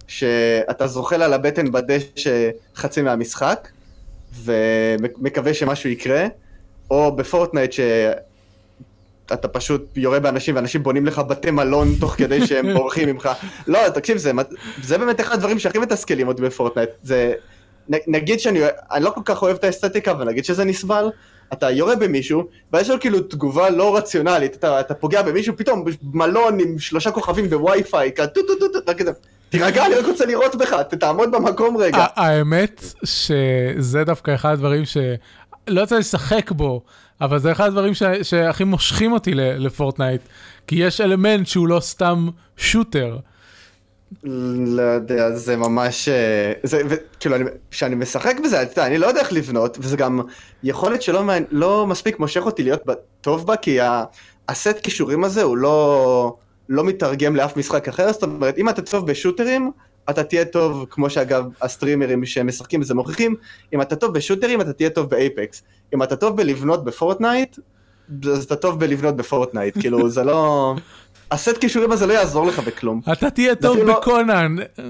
שאתה 0.07 0.87
זוחל 0.87 1.21
על 1.21 1.33
הבטן 1.33 1.71
בדשא 1.71 2.49
חצי 2.75 3.01
מהמשחק, 3.01 3.67
ומקווה 4.43 5.53
שמשהו 5.53 5.89
יקרה, 5.89 6.27
או 6.91 7.15
ב 7.15 7.22
Fortnite 7.22 7.71
שאתה 7.71 9.47
פשוט 9.47 9.81
יורה 9.95 10.19
באנשים 10.19 10.55
ואנשים 10.55 10.83
בונים 10.83 11.05
לך 11.05 11.19
בתי 11.19 11.51
מלון 11.51 11.87
תוך 11.99 12.15
כדי 12.17 12.47
שהם 12.47 12.73
בורחים 12.77 13.09
ממך. 13.09 13.29
לא, 13.67 13.89
תקשיב, 13.89 14.17
זה, 14.17 14.31
זה 14.83 14.97
באמת 14.97 15.21
אחד 15.21 15.33
הדברים 15.33 15.59
שהכי 15.59 15.77
מתסכלים 15.79 16.27
אותי 16.27 16.41
ב 16.41 16.46
Fortnite. 16.46 16.89
זה, 17.03 17.33
נ- 17.89 18.05
נגיד 18.07 18.39
שאני 18.39 18.59
אני 18.91 19.03
לא 19.03 19.09
כל 19.09 19.21
כך 19.25 19.41
אוהב 19.41 19.55
את 19.57 19.63
האסתטיקה, 19.63 20.11
אבל 20.11 20.25
נגיד 20.25 20.45
שזה 20.45 20.63
נסבל, 20.63 21.09
אתה 21.53 21.71
יורה 21.71 21.95
במישהו, 21.95 22.43
ויש 22.73 22.89
לו 22.89 22.99
כאילו 22.99 23.19
תגובה 23.19 23.69
לא 23.69 23.97
רציונלית, 23.97 24.55
אתה, 24.55 24.79
אתה 24.79 24.93
פוגע 24.93 25.21
במישהו, 25.21 25.53
פתאום 25.57 25.85
מלון 26.13 26.59
עם 26.59 26.79
שלושה 26.79 27.11
כוכבים 27.11 27.49
בווי-פיי, 27.49 28.11
כזה 28.15 28.27
טו 28.27 28.41
טו 28.47 28.55
טו 28.59 28.67
טו, 28.67 28.79
רק 28.87 28.97
כזה, 28.97 29.11
תירגע, 29.57 29.85
אני 29.85 29.95
רק 29.95 30.05
רוצה 30.05 30.25
לירות 30.25 30.55
בך, 30.55 30.73
תעמוד 30.99 31.31
במקום 31.31 31.77
רגע. 31.77 32.05
האמת 32.15 32.83
שזה 33.03 34.03
דווקא 34.03 34.35
אחד 34.35 34.51
הדברים 34.53 34.83
שלא 34.85 35.81
יצא 35.81 35.95
לי 35.95 35.99
לשחק 35.99 36.51
בו, 36.51 36.81
אבל 37.21 37.39
זה 37.39 37.51
אחד 37.51 37.67
הדברים 37.67 37.93
ש... 37.93 38.03
שהכי 38.23 38.63
מושכים 38.63 39.11
אותי 39.11 39.31
ל 39.35 39.44
Fortnite, 39.44 40.21
כי 40.67 40.75
יש 40.75 41.01
אלמנט 41.01 41.47
שהוא 41.47 41.67
לא 41.67 41.79
סתם 41.79 42.27
שוטר. 42.57 43.17
לא 44.23 44.81
יודע, 44.81 45.31
זה 45.35 45.55
ממש... 45.57 46.09
אה, 46.09 46.51
זה, 46.63 46.81
ו, 46.89 46.93
כאילו, 47.19 47.35
אני- 47.35 47.45
כשאני 47.71 47.95
משחק 47.95 48.35
בזה, 48.43 48.61
אתה 48.61 48.71
יודע, 48.71 48.87
אני 48.87 48.97
לא 48.97 49.07
יודע 49.07 49.19
איך 49.19 49.33
לבנות, 49.33 49.77
וזה 49.81 49.97
גם 49.97 50.21
יכולת 50.63 51.01
שלא 51.01 51.23
לא 51.51 51.87
מספיק 51.87 52.19
מושך 52.19 52.41
אותי 52.45 52.63
להיות 52.63 52.81
ב- 52.87 52.91
טוב 53.21 53.47
בה, 53.47 53.55
כי 53.55 53.81
ה- 53.81 54.03
הסט 54.49 54.79
כישורים 54.83 55.23
הזה 55.23 55.43
הוא 55.43 55.57
לא, 55.57 56.35
לא 56.69 56.83
מתרגם 56.83 57.35
לאף 57.35 57.57
משחק 57.57 57.87
אחר, 57.87 58.13
זאת 58.13 58.23
אומרת, 58.23 58.57
אם 58.57 58.69
אתה 58.69 58.81
טוב 58.81 59.07
בשוטרים, 59.07 59.71
אתה 60.09 60.23
תהיה 60.23 60.45
טוב, 60.45 60.85
כמו 60.89 61.09
שאגב 61.09 61.45
הסטרימרים 61.61 62.25
שמשחקים 62.25 62.81
בזה 62.81 62.93
מוכיחים, 62.93 63.35
אם 63.73 63.81
אתה 63.81 63.95
טוב 63.95 64.13
בשוטרים, 64.13 64.61
אתה 64.61 64.73
תהיה 64.73 64.89
טוב 64.89 65.09
באייפקס. 65.09 65.63
אם 65.93 66.03
אתה 66.03 66.15
טוב 66.15 66.37
בלבנות 66.37 66.83
ב 66.83 66.91
Fortnite, 66.91 67.59
אז 68.33 68.43
אתה 68.43 68.55
טוב 68.55 68.79
בלבנות 68.79 69.15
ב 69.15 69.22
Fortnite, 69.22 69.77
כאילו, 69.79 70.09
זה 70.09 70.23
לא... 70.23 70.73
הסט 71.31 71.57
כישורים 71.57 71.91
הזה 71.91 72.05
לא 72.05 72.13
יעזור 72.13 72.47
לך 72.47 72.59
בכלום. 72.59 73.01
אתה 73.11 73.29
תהיה 73.29 73.55
טוב 73.55 73.77
אפילו 73.77 73.87
לא- 73.87 74.01
Conan, 74.03 74.55
כן. 74.77 74.89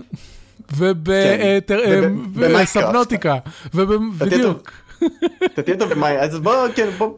וב 2.34 2.50
Subnautica, 2.50 3.38
ובדיוק. 3.74 4.72
אתה 5.45 5.62
תהיה 5.62 5.77
טוב 5.77 5.89
במים, 5.93 6.19
אז 6.19 6.39
בוא, 6.39 6.53
כן, 6.75 6.89
בוא, 6.97 7.10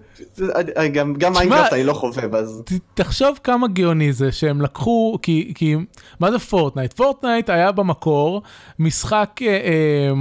גם, 0.94 1.14
גם 1.14 1.34
Minecraft 1.34 1.74
אני 1.74 1.84
לא 1.84 1.94
חובב, 1.94 2.36
אז... 2.36 2.62
ת- 2.66 2.72
תחשוב 3.02 3.40
כמה 3.44 3.68
גאוני 3.68 4.14
זה 4.14 4.32
שהם 4.32 4.62
לקחו, 4.62 5.18
כי, 5.22 5.52
כי 5.56 5.76
מה 6.20 6.32
זה 6.32 6.40
Fortnite? 6.40 6.94
Fortnite 6.94 7.50
היה 7.50 7.72
במקור 7.72 8.42
משחק 8.80 9.30
אה, 9.42 9.48
אה, 9.48 10.12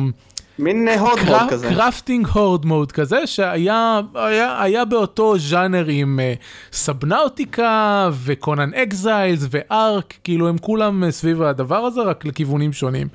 מין 0.59 0.89
horde 0.89 1.19
mode 1.19 1.29
cra- 1.29 1.49
כזה. 1.51 1.69
crafting 1.69 2.27
horde 2.27 2.65
mode 2.67 2.93
כזה 2.93 3.27
שהיה 3.27 4.01
היה, 4.15 4.63
היה 4.63 4.85
באותו 4.85 5.39
ז'אנר 5.39 5.87
עם 5.89 6.21
אה, 6.21 6.35
Subnautica 6.73 8.11
ו 8.25 8.33
Conan 8.33 8.75
Exiles 8.75 9.47
ו 9.51 9.63
Ark, 9.63 10.15
כאילו 10.25 10.49
הם 10.49 10.59
כולם 10.59 11.05
אה, 11.05 11.11
סביב 11.11 11.43
הדבר 11.43 11.77
הזה 11.79 12.01
רק 12.01 12.25
לכיוונים 12.25 12.73
שונים. 12.73 13.09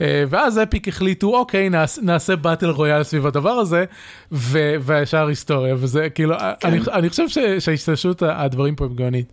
אה, 0.00 0.24
ואז 0.28 0.58
Epic 0.62 0.88
החליטו 0.88 1.36
אוקיי 1.36 1.68
נעש, 1.70 1.98
נעשה 2.02 2.36
battle 2.36 2.70
royale 2.70 3.02
סביב 3.02 3.26
הדבר 3.26 3.50
הזה 3.50 3.84
ו- 4.32 4.74
והשאר 4.80 5.26
היסטוריה 5.26 5.74
וזה 5.78 6.08
כאילו 6.10 6.34
כן. 6.38 6.68
אני, 6.68 6.78
אני 6.92 7.08
חושב 7.10 7.28
ש- 7.28 7.38
שההשתלשלות 7.64 8.22
הדברים 8.26 8.74
פה 8.76 8.84
הם 8.84 8.94
גאונית. 8.94 9.32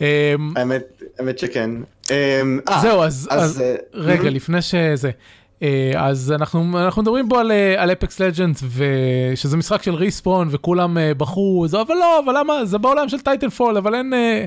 אה, 0.00 0.34
האמת, 0.56 0.82
האמת 1.18 1.38
שכן. 1.38 1.70
אמ, 2.10 2.60
אה, 2.68 2.80
זהו 2.80 3.02
אז, 3.02 3.28
אה, 3.64 3.74
רגע. 3.94 4.30
לפני 4.30 4.62
שזה. 4.62 5.10
אה, 5.62 5.92
אז 5.96 6.32
אנחנו, 6.36 6.78
אנחנו 6.84 7.02
מדברים 7.02 7.28
פה 7.28 7.40
על 7.76 7.90
Apex 7.92 8.20
Legends, 8.20 8.62
שזה 9.34 9.56
משחק 9.56 9.82
של 9.82 9.94
Respawn 9.94 10.48
וכולם 10.50 10.98
אה, 10.98 11.14
בחרו, 11.14 11.64
זה, 11.68 11.80
אבל 11.80 11.94
לא, 11.94 12.20
אבל 12.24 12.38
למה, 12.38 12.64
זה 12.64 12.78
בעולם 12.78 13.08
של 13.08 13.20
Titanfall, 13.20 13.76
אבל 13.76 13.94
אין, 13.94 14.14
אה, 14.14 14.44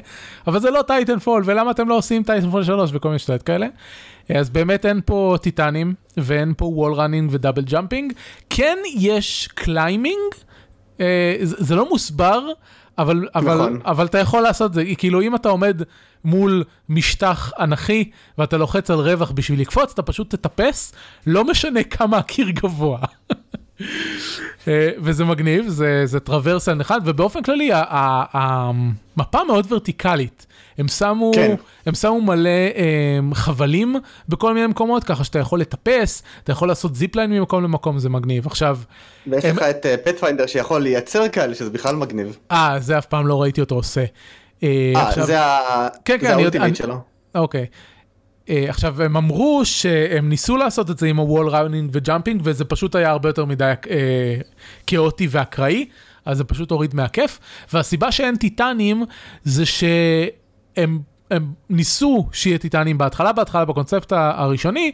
אבל 0.47 0.59
זה 0.59 0.71
לא 0.71 0.81
Titanfall, 0.81 1.43
ולמה 1.45 1.71
אתם 1.71 1.89
לא 1.89 1.97
עושים 1.97 2.23
Titanfall 2.23 2.63
3 2.63 2.91
וכל 2.93 3.07
מיני 3.09 3.19
שטויות 3.19 3.43
כאלה. 3.43 3.67
אז 4.29 4.49
באמת 4.49 4.85
אין 4.85 5.01
פה 5.05 5.35
טייטנים, 5.41 5.93
ואין 6.17 6.53
פה 6.57 6.65
wall 6.65 6.93
running 6.93 7.29
ו 7.33 7.38
double 7.38 7.63
jumping. 7.63 8.13
כן 8.49 8.77
יש 8.95 9.49
climbing, 9.53 10.33
זה, 10.97 11.03
זה 11.41 11.75
לא 11.75 11.89
מוסבר, 11.89 12.47
אבל, 12.97 13.27
אבל, 13.35 13.55
נכון. 13.55 13.79
אבל 13.85 14.05
אתה 14.05 14.17
יכול 14.17 14.41
לעשות 14.41 14.73
זה, 14.73 14.83
כאילו 14.97 15.21
אם 15.21 15.35
אתה 15.35 15.49
עומד 15.49 15.81
מול 16.25 16.63
משטח 16.89 17.51
אנכי 17.59 18.09
ואתה 18.37 18.57
לוחץ 18.57 18.91
על 18.91 18.99
רווח 18.99 19.31
בשביל 19.31 19.61
לקפוץ, 19.61 19.91
אתה 19.93 20.01
פשוט 20.01 20.35
תטפס, 20.35 20.93
לא 21.27 21.43
משנה 21.43 21.83
כמה 21.83 22.17
הקיר 22.17 22.49
גבוה. 22.49 22.99
אה, 24.67 24.89
וזה 24.97 25.25
מגניב, 25.25 25.67
זה, 25.67 26.01
זה 26.05 26.19
טרוורסל 26.19 26.81
אחד, 26.81 27.01
ובאופן 27.05 27.43
כללי 27.43 27.69
המפה 27.73 29.39
מאוד 29.47 29.71
ורטיקלית. 29.71 30.45
הם 30.77 30.87
שמו, 30.87 31.31
כן. 31.35 31.55
הם 31.85 31.95
שמו 31.95 32.21
מלא 32.21 32.49
הם, 33.17 33.29
אה, 33.29 33.35
חבלים 33.35 33.95
בכל 34.29 34.53
מיני 34.53 34.67
מקומות, 34.67 35.03
ככה 35.03 35.23
שאתה 35.23 35.39
יכול 35.39 35.59
לטפס, 35.59 36.23
אתה 36.43 36.51
יכול 36.51 36.67
לעשות 36.67 36.95
זיפליין 36.95 37.31
ממקום 37.31 37.63
למקום, 37.63 37.99
זה 37.99 38.09
מגניב. 38.09 38.47
עכשיו... 38.47 38.79
ויש 39.27 39.45
הם... 39.45 39.55
לך 39.55 39.61
את 39.61 39.85
Pathfinder 40.03 40.43
אה, 40.43 40.47
uh, 40.47 40.51
שיכול 40.51 40.81
לייצר 40.81 41.29
כאלה, 41.29 41.55
שזה 41.55 41.69
בכלל 41.69 41.95
מגניב. 41.95 42.37
אה, 42.51 42.75
זה 42.79 42.97
אף 42.97 43.05
פעם 43.05 43.27
לא 43.27 43.41
ראיתי 43.41 43.61
אותו 43.61 43.75
עושה. 43.75 44.05
אה, 44.63 44.93
עכשיו... 44.95 45.25
זה. 45.25 45.37
כן, 46.05 46.17
כן, 46.19 46.27
זה 46.27 46.33
ה 46.33 46.38
ultimate 46.38 46.75
שלו. 46.75 46.95
אוקיי. 47.35 47.65
Uh, 48.45 48.49
עכשיו 48.67 49.01
הם 49.03 49.17
אמרו 49.17 49.61
שהם 49.63 50.29
ניסו 50.29 50.57
לעשות 50.57 50.89
את 50.89 50.97
זה 50.97 51.07
עם 51.07 51.17
ה 51.17 51.24
wall 51.24 51.49
running 51.49 51.89
ו 51.93 51.99
jumping 51.99 52.41
וזה 52.43 52.65
פשוט 52.65 52.95
היה 52.95 53.09
הרבה 53.09 53.29
יותר 53.29 53.45
מדי 53.45 53.73
uh, 53.83 53.87
כאוטי 54.87 55.27
ואקראי 55.31 55.85
אז 56.25 56.37
זה 56.37 56.43
פשוט 56.43 56.71
הוריד 56.71 56.95
מהכיף 56.95 57.39
והסיבה 57.73 58.11
שאין 58.11 58.35
טייטנים 58.35 59.03
זה 59.43 59.65
שהם 59.65 60.44
הם 60.77 61.53
ניסו 61.69 62.27
שיהיה 62.31 62.57
טייטנים 62.57 62.97
בהתחלה 62.97 63.31
בהתחלה 63.31 63.65
בקונספט 63.65 64.11
הראשוני 64.11 64.91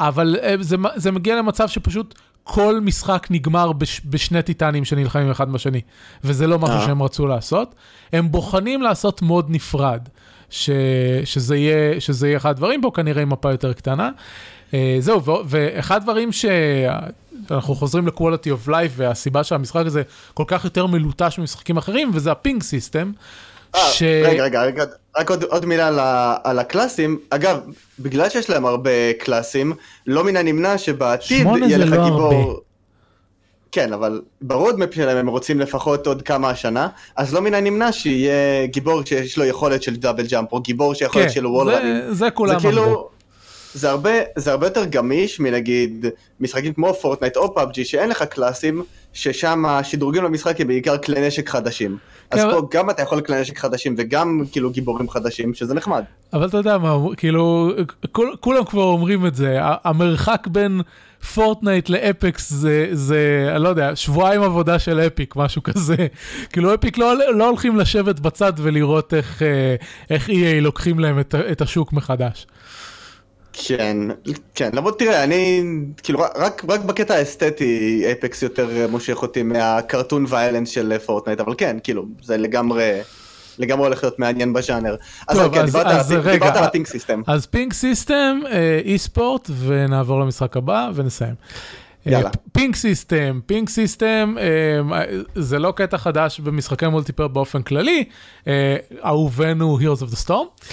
אבל 0.00 0.36
uh, 0.40 0.62
זה, 0.62 0.76
זה 0.96 1.10
מגיע 1.12 1.36
למצב 1.36 1.68
שפשוט 1.68 2.14
כל 2.44 2.80
משחק 2.82 3.26
נגמר 3.30 3.72
בש, 3.72 4.00
בשני 4.04 4.42
טייטנים 4.42 4.84
שנלחמים 4.84 5.30
אחד 5.30 5.52
בשני, 5.52 5.80
וזה 6.24 6.46
לא 6.46 6.58
משהו 6.58 6.80
שהם 6.80 7.02
רצו 7.02 7.26
לעשות. 7.26 7.74
הם 8.12 8.32
בוחנים 8.32 8.82
לעשות 8.82 9.22
mode 9.22 9.46
נפרד, 9.48 10.00
ש, 10.50 10.70
שזה, 11.24 11.56
יהיה, 11.56 12.00
שזה 12.00 12.28
יהיה 12.28 12.36
אחד 12.36 12.50
הדברים 12.50 12.80
פה, 12.82 12.90
כנראה 12.94 13.22
עם 13.22 13.28
מפה 13.28 13.50
יותר 13.50 13.72
קטנה. 13.72 14.10
Uh, 14.70 14.74
זהו, 14.98 15.24
ו, 15.24 15.30
ואחד 15.44 15.96
הדברים 15.96 16.30
שאנחנו 16.32 17.74
חוזרים 17.74 18.06
ל-quality 18.06 18.48
of 18.64 18.68
life, 18.68 18.92
והסיבה 18.96 19.44
שהמשחק 19.44 19.86
הזה 19.86 20.02
כל 20.34 20.44
כך 20.46 20.64
יותר 20.64 20.86
מלוטש 20.86 21.38
ממשחקים 21.38 21.76
אחרים, 21.76 22.10
וזה 22.14 22.32
ה 22.32 22.38
ping 22.38 22.62
system. 22.62 23.12
אה, 23.74 23.90
ש... 23.90 24.02
רגע, 24.02 24.44
רגע, 24.44 24.62
רגע, 24.62 24.84
רק 25.18 25.30
עוד, 25.30 25.44
עוד 25.44 25.66
מילה 25.66 25.88
על, 25.88 25.98
ה, 25.98 26.36
על 26.44 26.58
הקלאסים. 26.58 27.18
אגב, 27.30 27.60
בגלל 27.98 28.28
שיש 28.28 28.50
להם 28.50 28.66
הרבה 28.66 29.12
קלאסים, 29.18 29.72
לא 30.06 30.24
מן 30.24 30.36
הנמנע 30.36 30.78
שבעתיד 30.78 31.46
יהיה 31.46 31.78
לך 31.78 31.92
לא 31.92 32.04
גיבור... 32.04 32.34
הרבה. 32.34 32.60
כן, 33.72 33.92
אבל 33.92 34.20
ב 34.40 34.47
roadmap 34.47 34.94
שלהם 34.94 35.16
הם 35.16 35.28
רוצים 35.28 35.60
לפחות 35.60 36.06
עוד 36.06 36.22
כמה 36.22 36.50
השנה, 36.50 36.88
אז 37.16 37.34
לא 37.34 37.40
מן 37.40 37.54
הנמנע 37.54 37.92
שיהיה 37.92 38.66
גיבור 38.66 39.02
שיש 39.04 39.38
לו 39.38 39.44
יכולת 39.44 39.82
של 39.82 39.96
double 39.96 40.26
jump, 40.26 40.52
או 40.52 40.60
גיבור 40.60 40.94
שיכולת 40.94 41.26
כן, 41.26 41.32
של 41.32 41.46
wall 41.46 41.70
running. 41.70 42.04
זה, 42.08 42.14
זה 42.14 42.30
כולם 42.30 42.60
זה 42.60 42.68
כאילו, 42.68 43.08
זה 43.74 43.90
הרבה, 43.90 44.10
זה 44.36 44.52
הרבה 44.52 44.66
יותר 44.66 44.84
גמיש 44.84 45.40
מנגיד 45.40 46.06
משחקים 46.40 46.72
כמו 46.72 46.94
Fortnite 46.94 47.36
או 47.36 47.54
PUBG 47.54 47.84
שאין 47.84 48.08
לך 48.08 48.22
קלאסים, 48.22 48.82
ששם 49.12 49.64
השדרוגים 49.66 50.24
למשחק 50.24 50.60
הם 50.60 50.66
בעיקר 50.66 50.98
כלי 50.98 51.26
נשק 51.26 51.48
חדשים. 51.48 51.98
אז 52.30 52.40
כן, 52.40 52.50
פה 52.50 52.68
גם 52.70 52.90
אתה 52.90 53.02
יכול 53.02 53.20
כלי 53.20 53.40
נשק 53.40 53.58
חדשים 53.58 53.94
וגם 53.98 54.42
כאילו 54.52 54.70
גיבורים 54.70 55.08
חדשים, 55.10 55.54
שזה 55.54 55.74
נחמד. 55.74 56.04
אבל 56.32 56.46
אתה 56.46 56.56
יודע 56.56 56.78
מה, 56.78 56.96
כאילו, 57.16 57.72
כול, 58.12 58.36
כולם 58.40 58.64
כבר 58.64 58.82
אומרים 58.82 59.26
את 59.26 59.34
זה, 59.34 59.58
המרחק 59.60 60.46
בין 60.46 60.80
Fortnite 61.34 61.88
ל 61.88 62.01
Apex 62.01 62.52
זה, 62.52 62.88
זה, 62.92 63.48
אני 63.54 63.62
לא 63.62 63.68
יודע, 63.68 63.96
שבועיים 63.96 64.42
עבודה 64.42 64.78
של 64.78 65.00
Epic, 65.00 65.36
משהו 65.36 65.62
כזה. 65.62 65.96
כאילו 66.52 66.74
Epic 66.74 66.98
לא, 66.98 67.34
לא 67.34 67.48
הולכים 67.48 67.76
לשבת 67.76 68.20
בצד 68.20 68.52
ולראות 68.56 69.14
איך, 69.14 69.42
אה, 69.42 69.74
איך 70.10 70.28
EA 70.28 70.60
לוקחים 70.60 70.98
להם 70.98 71.20
את, 71.20 71.34
את 71.52 71.60
השוק 71.60 71.92
מחדש. 71.92 72.46
כן, 73.66 73.96
כן, 74.54 74.70
למרות 74.72 74.98
תראה, 74.98 75.24
אני, 75.24 75.62
כאילו, 76.02 76.20
רק, 76.36 76.62
רק 76.68 76.84
בקטע 76.84 77.14
האסתטי, 77.14 78.02
Apex 78.04 78.42
יותר 78.42 78.86
מושך 78.90 79.22
אותי 79.22 79.42
מה 79.42 79.60
cartoon 79.60 80.24
violence 80.28 80.68
של 80.68 80.98
Fortnite, 80.98 81.40
אבל 81.40 81.54
כן, 81.58 81.76
כאילו, 81.82 82.06
זה 82.22 82.36
לגמרי, 82.36 83.00
לגמרי 83.58 83.86
הולך 83.86 84.04
להיות 84.04 84.18
מעניין 84.18 84.52
בז'אנר. 84.52 84.96
אז 85.28 85.38
רגע, 85.38 85.64
דיברת, 85.64 85.86
אז, 85.86 86.12
על, 86.12 86.18
רגע, 86.18 86.32
דיברת 86.32 86.56
על 86.56 86.64
ה 86.64 86.68
ping 86.68 86.86
system. 86.86 87.22
אז 87.26 87.46
ping 87.46 87.72
system, 87.72 88.40
e-sport, 88.84 89.50
ונעבור 89.66 90.20
למשחק 90.20 90.56
הבא 90.56 90.90
ונסיים. 90.94 91.34
יאללה. 92.06 92.30
ping 92.52 92.76
system, 92.76 93.40
ping 93.46 93.68
system, 93.68 94.34
זה 95.34 95.58
לא 95.58 95.72
קטע 95.76 95.98
חדש 95.98 96.40
במשחקי 96.40 96.88
multiplayer 96.88 97.28
באופן 97.28 97.62
כללי, 97.62 98.04
אה, 98.46 98.76
אהובנו 99.04 99.78
Heroes 99.78 100.02
of 100.02 100.14
the 100.14 100.26
Storm. 100.26 100.64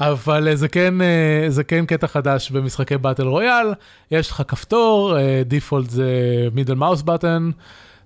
אבל 0.00 0.48
אה, 0.48 0.56
זה 0.56 0.68
כן, 0.68 1.02
אה, 1.02 1.46
זה 1.48 1.64
כן 1.64 1.86
קטע 1.86 2.06
חדש 2.06 2.50
במשחקי 2.50 2.96
battle 2.96 3.26
royale, 3.26 3.74
יש 4.10 4.30
לך 4.30 4.42
כפתור, 4.48 5.16
default 5.44 5.90
זה 5.90 6.08
middle 6.54 6.74
mouse 6.74 7.02
button, 7.02 7.50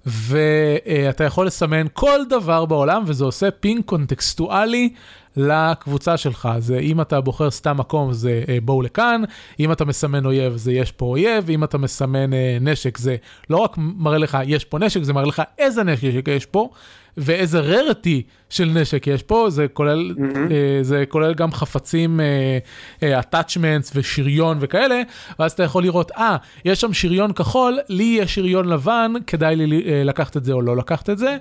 ואתה 0.07 1.25
יכול 1.25 1.47
לסמן 1.47 1.87
כל 1.93 2.21
דבר 2.29 2.65
בעולם, 2.65 3.03
וזה 3.07 3.25
עושה 3.25 3.51
פינג 3.51 3.85
קונטקסטואלי 3.85 4.93
לקבוצה 5.37 6.17
שלך. 6.17 6.49
זה 6.59 6.79
אם 6.79 7.01
אתה 7.01 7.21
בוחר 7.21 7.51
סתם 7.51 7.77
מקום 7.77 8.13
זה 8.13 8.43
אה, 8.49 8.59
בואו 8.63 8.83
לכאן, 8.83 9.23
אם 9.61 9.73
אתה 9.73 9.85
מסמן 9.85 10.27
אויב 10.27 10.57
זה 10.57 10.73
יש 10.73 10.93
פה 10.93 11.07
אויב, 11.07 11.51
אם 11.51 11.65
אתה 11.65 11.79
מסמן 11.79 12.31
נשק 12.61 12.99
זה 12.99 13.17
לא 13.51 13.57
רק 13.57 13.75
מראה 13.77 14.19
לך 14.19 14.39
יש 14.47 14.65
פה 14.65 14.79
נשק, 14.79 15.03
זה 15.03 15.13
מראה 15.13 15.27
לך 15.27 15.43
איזה 15.59 15.85
נשק 15.85 16.29
יש 16.29 16.47
פה. 16.47 16.71
ואיזה 17.19 17.61
ררטי 17.61 18.23
של 18.51 18.65
נשק 18.65 19.07
יש 19.07 19.23
פה, 19.23 19.47
זה 19.51 19.67
כולל, 19.73 20.15
mm-hmm. 20.17 20.53
זה 20.83 21.05
כולל 21.09 21.35
גם 21.35 21.53
חפצים, 21.53 22.21
uh, 22.21 23.01
uh, 23.01 23.05
attachments 23.25 23.91
ושריון 23.95 24.59
וכאלה, 24.61 25.03
ואז 25.39 25.53
אתה 25.53 25.63
יכול 25.63 25.83
לראות, 25.83 26.11
אה, 26.11 26.37
ah, 26.37 26.47
יש 26.65 26.81
שם 26.81 26.93
שריון 26.93 27.33
כחול, 27.33 27.79
לי 27.89 28.17
יש 28.21 28.35
שריון 28.35 28.69
לבן, 28.69 29.13
כדאי 29.27 29.57
לי 29.57 30.05
לקחת 30.05 30.37
את 30.37 30.45
זה 30.45 30.53
או 30.53 30.63
לא 30.63 30.77
לקחת 30.77 31.11
את 31.11 31.19
זה. 31.19 31.37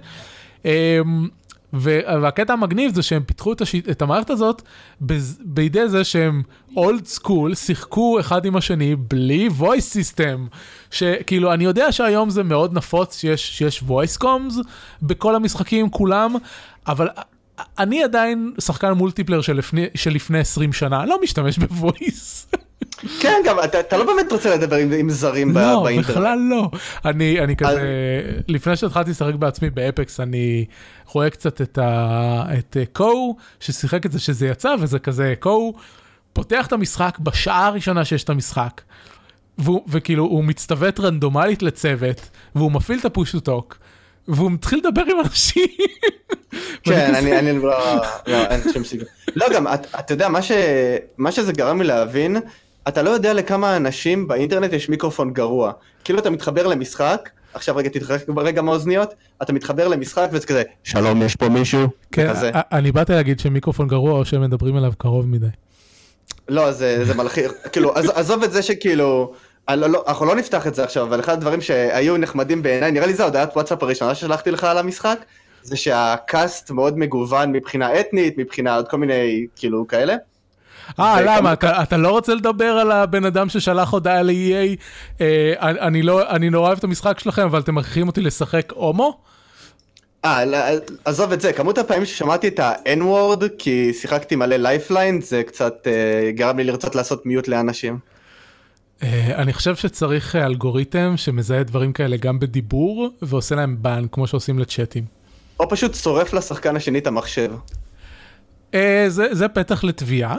והקטע 1.74 2.54
המגניב 2.54 2.96
זה 2.96 3.04
שהם 3.04 3.24
פיתחו 3.24 3.54
את, 3.54 3.62
השיט, 3.62 3.90
את 3.90 4.02
המערכת 4.02 4.30
הזאת 4.30 4.62
בידי 5.40 5.90
זה 5.90 6.04
שהם 6.04 6.44
אולד 6.78 7.06
סקול, 7.06 7.56
שיחקו 7.56 8.20
אחד 8.20 8.46
עם 8.46 8.56
השני 8.56 8.96
בלי 8.96 9.50
voice 9.60 9.96
system. 9.96 10.56
שכאילו, 10.92 11.54
אני 11.54 11.64
יודע 11.64 11.92
שהיום 11.92 12.30
זה 12.30 12.44
מאוד 12.44 12.74
נפוץ 12.74 13.18
שיש, 13.18 13.58
שיש 13.58 13.84
voice 13.88 14.22
comms 14.24 14.68
בכל 15.02 15.36
המשחקים 15.36 15.90
כולם, 15.90 16.36
אבל 16.88 17.08
אני 17.80 18.04
עדיין 18.04 18.54
שחקן 18.60 18.92
מולטיפלר 18.92 19.42
של 19.42 19.58
לפני, 19.58 19.86
של 19.96 20.12
לפני 20.12 20.40
20 20.40 20.74
שנה, 20.74 21.06
לא 21.06 21.20
משתמש 21.24 21.58
בוויס. 21.60 22.48
כן, 23.20 23.42
גם 23.46 23.58
אתה, 23.64 23.80
אתה 23.80 23.98
לא 23.98 24.06
באמת 24.06 24.32
רוצה 24.32 24.56
לדבר 24.56 24.76
עם, 24.76 24.94
עם 24.94 25.10
זרים 25.10 25.58
לא, 25.58 25.84
באינטרנט. 25.84 26.10
לא, 26.10 26.22
בכלל 26.22 26.40
לא. 26.50 26.70
אני, 27.06 27.40
אני 27.40 27.56
כזה, 27.56 28.22
לפני 28.48 28.76
שהתחלתי 28.76 29.12
לשחק 29.12 29.34
בעצמי 29.34 29.70
באפקס, 29.70 30.20
אני 30.20 30.66
רואה 31.08 31.30
קצת 31.30 31.62
את, 31.62 31.78
ה, 31.78 32.44
את 32.58 32.78
קו, 32.94 33.36
ששיחק 33.60 34.06
את 34.06 34.12
זה 34.12 34.20
שזה 34.20 34.48
יצא, 34.48 34.76
וזה 34.80 35.00
כזה, 35.00 35.34
קו 35.40 35.74
פותח 36.34 36.68
את 36.68 36.74
המשחק 36.74 37.18
בשעה 37.20 37.68
הראשונה 37.68 38.06
שיש 38.06 38.24
את 38.24 38.30
המשחק. 38.30 38.82
והוא, 39.58 39.82
וכאילו 39.88 40.24
הוא 40.24 40.44
מצטוות 40.44 41.00
רנדומלית 41.00 41.64
לצוות, 41.64 42.30
והוא 42.56 42.72
מפעיל 42.72 43.00
את 43.00 43.06
הפוש-טוק, 43.06 43.78
והוא 44.28 44.52
מתחיל 44.52 44.80
לדבר 44.80 45.02
עם 45.02 45.20
אנשים. 45.26 45.68
כן, 46.84 47.16
אני, 47.16 47.40
אני 47.40 47.60
לא, 47.60 48.02
לא, 48.28 48.46
אין 48.46 48.62
שום 48.74 48.84
סיגור. 48.84 49.08
לא, 49.36 49.46
גם, 49.54 49.68
אתה 50.00 50.14
יודע, 50.14 50.30
מה, 50.30 50.42
ש, 50.42 50.52
מה 51.18 51.32
שזה 51.32 51.54
גרם 51.54 51.82
לי 51.82 51.88
להבין, 51.88 52.38
אתה 52.88 53.02
לא 53.02 53.10
יודע 53.10 53.34
לכמה 53.34 53.78
אנשים 53.78 54.28
באינטרנט 54.28 54.74
יש 54.74 54.90
מיקרופון 54.90 55.34
גרוע. 55.34 55.72
כאילו 56.04 56.20
אתה 56.20 56.30
מתחבר 56.30 56.68
למשחק, 56.68 57.30
עכשיו 57.54 57.76
רגע 57.76 57.90
תתחרק 57.90 58.22
רגע 58.38 58.62
מהאוזניות, 58.62 59.14
אתה 59.42 59.54
מתחבר 59.54 59.88
למשחק 59.88 60.28
וזה 60.32 60.48
כזה, 60.48 60.64
שלום 60.84 61.22
יש 61.22 61.36
פה 61.36 61.50
מישהו? 61.50 61.88
כן, 62.12 62.34
אני 62.54 62.92
באתי 62.92 63.14
להגיד 63.14 63.40
שמיקרופון 63.40 63.88
גרוע 63.88 64.12
או 64.12 64.26
שהם 64.26 64.42
מדברים 64.42 64.78
אליו 64.78 64.94
קרוב 64.98 65.28
מדי. 65.28 65.48
לא, 66.50 66.72
זה, 66.72 67.06
זה 67.06 67.14
מלחיך, 67.14 67.52
כאילו, 67.74 67.94
עזוב 67.96 68.44
את 68.44 68.52
זה 68.52 68.62
שכאילו, 68.62 69.34
לא, 69.70 69.90
לא, 69.90 70.04
אנחנו 70.08 70.26
לא 70.26 70.36
נפתח 70.36 70.68
את 70.68 70.76
זה 70.76 70.84
עכשיו, 70.84 71.04
אבל 71.04 71.20
אחד 71.20 71.34
הדברים 71.34 71.62
שהיו 71.62 72.18
נחמדים 72.18 72.64
בעיניי, 72.64 72.92
נראה 72.92 73.08
לי 73.08 73.14
זה 73.14 73.24
הודעת 73.24 73.54
וואטסאפ 73.54 73.84
הראשונה 73.84 74.16
ששלחתי 74.16 74.52
לך 74.52 74.64
על 74.64 74.78
המשחק, 74.78 75.20
זה 75.64 75.76
שה 75.76 76.17
cast 76.17 76.72
מאוד 76.72 76.98
מגוון 76.98 77.52
מבחינה 77.52 78.00
אתנית, 78.00 78.38
מבחינה 78.38 78.76
עוד 78.76 78.88
כל 78.88 78.98
מיני 78.98 79.46
כאילו 79.56 79.88
כאלה. 79.88 80.16
אה, 81.00 81.22
למה? 81.22 81.54
אתה, 81.54 81.98
לא 81.98 82.10
רוצה 82.10 82.34
לדבר 82.34 82.66
על 82.66 82.92
הבן 82.92 83.26
אדם 83.26 83.50
ששלח 83.50 83.94
הודעה 83.94 84.22
ל-EA? 84.22 84.78
אה, 85.22 85.54
אני, 85.60 86.02
לא, 86.02 86.30
אני 86.30 86.50
נורא 86.50 86.68
אוהב 86.68 86.78
את 86.78 86.84
המשחק 86.84 87.20
שלכם, 87.20 87.42
אבל 87.42 87.60
אתם 87.60 87.76
מכריחים 87.76 88.08
אותי 88.08 88.22
לשחק 88.22 88.74
הומו? 88.76 89.18
אה, 90.26 90.46
לא, 90.46 90.58
עזוב 91.06 91.32
את 91.32 91.42
זה, 91.42 91.54
כמות 91.54 91.78
הפעמים 91.78 92.06
ששמעתי 92.06 92.48
את 92.48 92.60
ה-N-word 92.60 93.44
כי 93.58 93.94
שיחקתי 93.94 94.36
מלא 94.36 94.56
Lifeline, 94.56 95.22
זה 95.22 95.44
קצת 95.44 95.88
אה, 95.88 96.32
גרם 96.32 96.58
לי 96.58 96.64
לרצות 96.64 96.96
לעשות 96.96 97.26
mute 97.26 97.48
לאנשים. 97.48 98.00
אה, 99.04 99.36
אני 99.36 99.54
חושב 99.54 99.76
שצריך 99.76 100.36
אלגוריתם 100.36 101.14
שמזהה 101.18 101.64
דברים 101.64 101.94
כאלה 101.94 102.18
גם 102.18 102.40
בדיבור, 102.40 103.10
ועושה 103.22 103.56
להם 103.56 103.78
ban, 103.80 104.06
כמו 104.12 104.28
שעושים 104.28 104.60
לצ'אטים. 104.60 105.04
או 105.60 105.70
פשוט 105.70 105.96
שורף 105.96 106.34
לשחקן 106.34 106.76
השני 106.76 107.00
את 107.00 107.08
המחשב. 107.08 107.52
זה, 109.08 109.28
זה 109.32 109.48
פתח 109.48 109.84
לתביעה. 109.84 110.36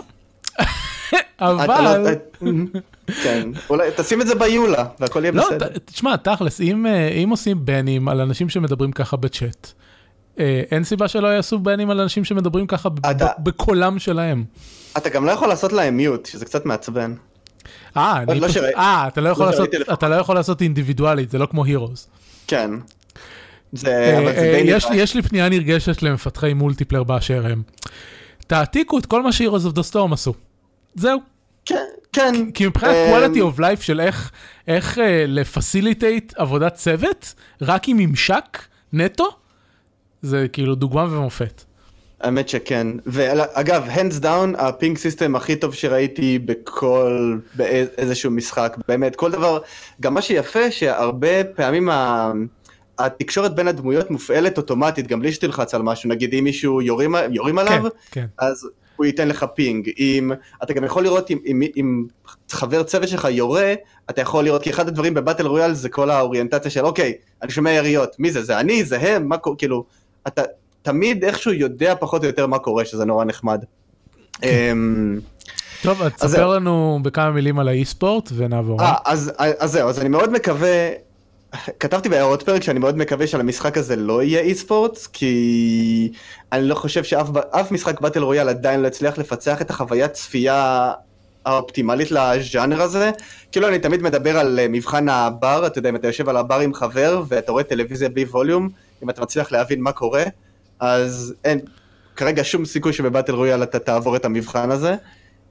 אתה 0.60 1.50
אבל... 1.50 1.98
לא- 1.98 2.10
כן, 3.22 3.48
אולי 3.70 3.90
תשים 3.96 4.20
את 4.20 4.26
זה 4.26 4.34
ביולה, 4.34 4.84
והכל 5.00 5.24
יהיה 5.24 5.32
לא, 5.32 5.44
בסדר. 5.46 5.68
ת- 5.68 5.90
תשמע, 5.90 6.16
תכלס, 6.16 6.60
אם, 6.60 6.86
אה, 6.86 7.08
אם 7.08 7.30
עושים 7.30 7.64
בנים 7.64 8.08
על 8.08 8.20
אנשים 8.20 8.48
שמדברים 8.48 8.92
ככה 8.92 9.16
בצ'אט, 9.16 9.72
אה, 10.38 10.62
אין 10.70 10.84
סיבה 10.84 11.08
שלא 11.08 11.26
יעשו 11.26 11.58
בנים 11.58 11.90
על 11.90 12.00
אנשים 12.00 12.24
שמדברים 12.24 12.66
ככה 12.66 12.88
בקולם 13.38 13.98
שלהם. 13.98 14.44
אתה 14.96 15.08
גם 15.08 15.24
לא 15.24 15.30
יכול 15.30 15.48
לעשות 15.48 15.72
להם 15.72 15.96
מיוט, 15.96 16.26
שזה 16.26 16.44
קצת 16.44 16.66
מעצבן. 16.66 17.14
אה, 17.96 18.20
לא 18.26 18.46
אה, 18.76 19.08
אתה 19.08 19.20
לא 19.20 19.28
יכול 19.28 19.46
לא 20.34 20.40
לעשות, 20.40 20.60
לא 20.60 20.64
אינדיבידואלית, 20.64 21.30
זה 21.30 21.38
לא 21.38 21.46
כמו 21.46 21.64
Heroes. 21.64 22.08
כן. 22.46 22.70
יש 24.94 25.14
לי 25.14 25.22
פנייה 25.22 25.48
נרגשת 25.48 26.02
למפתחי 26.02 26.54
multiplayer 26.54 27.02
באשר 27.02 27.46
הם. 27.46 27.62
תעתיקו 28.46 28.98
את 28.98 29.06
כל 29.06 29.22
מה 29.22 29.32
ש 29.32 29.40
Heroes 29.40 29.64
of 29.64 29.74
the 29.74 29.82
Storm 29.82 30.12
עשו. 30.12 30.34
זהו. 30.94 31.20
כן, 31.64 31.84
כן. 32.12 32.50
כי 32.50 32.66
מבחינת 32.66 32.94
אמ, 32.94 33.14
quality 33.14 33.38
of 33.38 33.58
life 33.58 33.80
של 33.80 34.00
איך, 34.00 34.30
איך 34.68 34.98
אה, 34.98 35.24
ל 35.28 35.38
facilitate 35.38 36.32
עבודת 36.36 36.74
צוות, 36.74 37.34
רק 37.62 37.88
עם 37.88 37.96
ממשק 37.96 38.58
נטו, 38.92 39.28
זה 40.22 40.46
כאילו 40.52 40.74
דוגמה 40.74 41.04
ומופת. 41.04 41.64
האמת 42.20 42.48
שכן. 42.48 42.86
ואגב, 43.06 43.88
hands 43.88 44.22
down, 44.22 44.58
ה 44.58 44.66
ping 44.66 44.98
system 44.98 45.36
הכי 45.36 45.56
טוב 45.56 45.74
שראיתי 45.74 46.38
בכל, 46.38 47.38
באיזשהו 47.54 48.30
משחק. 48.30 48.76
באמת, 48.88 49.16
כל 49.16 49.30
דבר, 49.30 49.58
גם 50.00 50.14
מה 50.14 50.22
שיפה, 50.22 50.70
שהרבה 50.70 51.44
פעמים 51.44 51.88
ה... 51.88 52.32
התקשורת 52.98 53.54
בין 53.54 53.68
הדמויות 53.68 54.10
מופעלת 54.10 54.58
אוטומטית, 54.58 55.06
גם 55.06 55.20
בלי 55.20 55.32
שתלחץ 55.32 55.74
על 55.74 55.82
משהו, 55.82 56.10
נגיד 56.10 56.34
אם 56.34 56.44
מישהו 56.44 56.82
יורים, 56.82 57.14
יורים 57.30 57.58
עליו, 57.58 57.82
כן, 57.82 57.88
כן. 58.10 58.26
אז 58.38 58.68
הוא 58.98 59.06
ייתן 59.06 59.28
לך 59.28 59.46
פינג. 59.54 59.90
אם, 59.98 60.32
אתה 60.62 60.72
גם 60.72 60.84
יכול 60.84 61.02
לראות 61.02 61.30
אם, 61.30 61.38
אם, 61.46 61.62
אם 61.76 62.04
חבר 62.50 62.82
צוות 62.82 63.08
שלך 63.08 63.28
יורה, 63.30 63.74
אתה 64.10 64.20
יכול 64.20 64.44
לראות, 64.44 64.62
כי 64.62 64.70
אחד 64.70 64.88
הדברים 64.88 65.14
בבטל 65.14 65.46
רויאל 65.46 65.74
זה 65.74 65.88
כל 65.88 66.10
האוריינטציה 66.10 66.70
של 66.70 66.84
אוקיי, 66.84 67.12
אני 67.42 67.50
שומע 67.50 67.70
יריות, 67.70 68.16
מי 68.18 68.30
זה? 68.30 68.42
זה 68.42 68.60
אני? 68.60 68.84
זה 68.84 68.98
הם? 69.00 69.28
מה 69.28 69.36
קורה? 69.36 69.56
כאילו, 69.56 69.84
אתה 70.26 70.42
תמיד 70.82 71.24
איכשהו 71.24 71.52
יודע 71.52 71.94
פחות 72.00 72.22
או 72.22 72.26
יותר 72.26 72.46
מה 72.46 72.58
קורה, 72.58 72.84
שזה 72.84 73.04
נורא 73.04 73.24
נחמד. 73.24 73.64
אמ, 74.42 75.18
טוב, 75.82 76.02
אז 76.02 76.12
תספר. 76.12 76.46
לנו 76.46 76.98
בכמה 77.02 77.30
מילים 77.30 77.58
על 77.58 77.68
האי-ספורט 77.68 78.30
ונעבור. 78.36 78.80
אה, 78.80 78.94
אז 79.04 79.32
זהו, 79.64 79.88
אז 79.88 79.98
אני 79.98 80.08
מאוד 80.08 80.32
מקווה, 80.32 80.88
כתבתי 81.80 82.08
בהערות 82.08 82.42
פרק 82.42 82.62
שאני 82.62 82.78
מאוד 82.78 82.96
מקווה 82.96 83.26
שעל 83.26 83.40
המשחק 83.40 83.78
הזה 83.78 83.96
לא 83.96 84.22
יהיה 84.22 84.40
אי 84.40 84.54
ספורט, 84.54 84.98
כי 85.12 86.12
אני 86.52 86.68
לא 86.68 86.74
חושב 86.74 87.04
שאף 87.04 87.26
אף 87.50 87.72
משחק 87.72 88.00
באטל 88.00 88.22
רויאל 88.22 88.48
עדיין 88.48 88.80
לא 88.80 88.86
הצליח 88.86 89.18
לפצח 89.18 89.62
את 89.62 89.70
החוויית 89.70 90.12
צפייה 90.12 90.92
האופטימלית 91.44 92.10
לז'אנר 92.10 92.82
הזה. 92.82 93.10
כאילו 93.52 93.68
אני 93.68 93.78
תמיד 93.78 94.02
מדבר 94.02 94.38
על 94.38 94.58
אה, 94.58 94.66
מבחן 94.68 95.08
הבר, 95.08 95.66
אתה 95.66 95.78
יודע, 95.78 95.88
אם 95.88 95.96
אתה 95.96 96.06
יושב 96.06 96.28
על 96.28 96.36
הבר 96.36 96.60
עם 96.60 96.74
חבר 96.74 97.22
ואתה 97.28 97.52
רואה 97.52 97.64
טלוויזיה 97.64 98.08
בלי 98.08 98.24
ווליום, 98.24 98.68
אם 99.02 99.10
אתה 99.10 99.22
מצליח 99.22 99.52
להבין 99.52 99.80
מה 99.80 99.92
קורה, 99.92 100.24
אז 100.80 101.34
אין 101.44 101.60
כרגע 102.16 102.44
שום 102.44 102.64
סיכוי 102.64 102.92
שבבאטל 102.92 103.34
רויאל 103.34 103.62
אתה 103.62 103.78
תעבור 103.78 104.16
את 104.16 104.24
המבחן 104.24 104.70
הזה. 104.70 104.94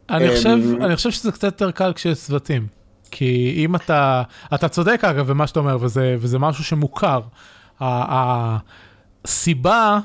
אני 0.09 0.29
אמ, 0.29 0.35
חושב, 0.35 0.57
אני 0.81 0.95
חושב 0.95 1.11
שזה 1.11 1.31
קצת 1.31 1.43
יותר 1.43 1.71
קל 1.71 1.93
כשיש 1.93 2.17
צוותים. 2.17 2.67
כי 3.11 3.53
אם 3.57 3.75
אתה, 3.75 4.23
אתה 4.53 4.69
צודק 4.69 5.01
אגב 5.03 5.27
במה 5.27 5.47
שאתה 5.47 5.59
אומר, 5.59 5.77
וזה, 5.81 6.15
וזה 6.19 6.39
משהו 6.39 6.63
שמוכר. 6.63 7.21
הסיבה 9.25 9.99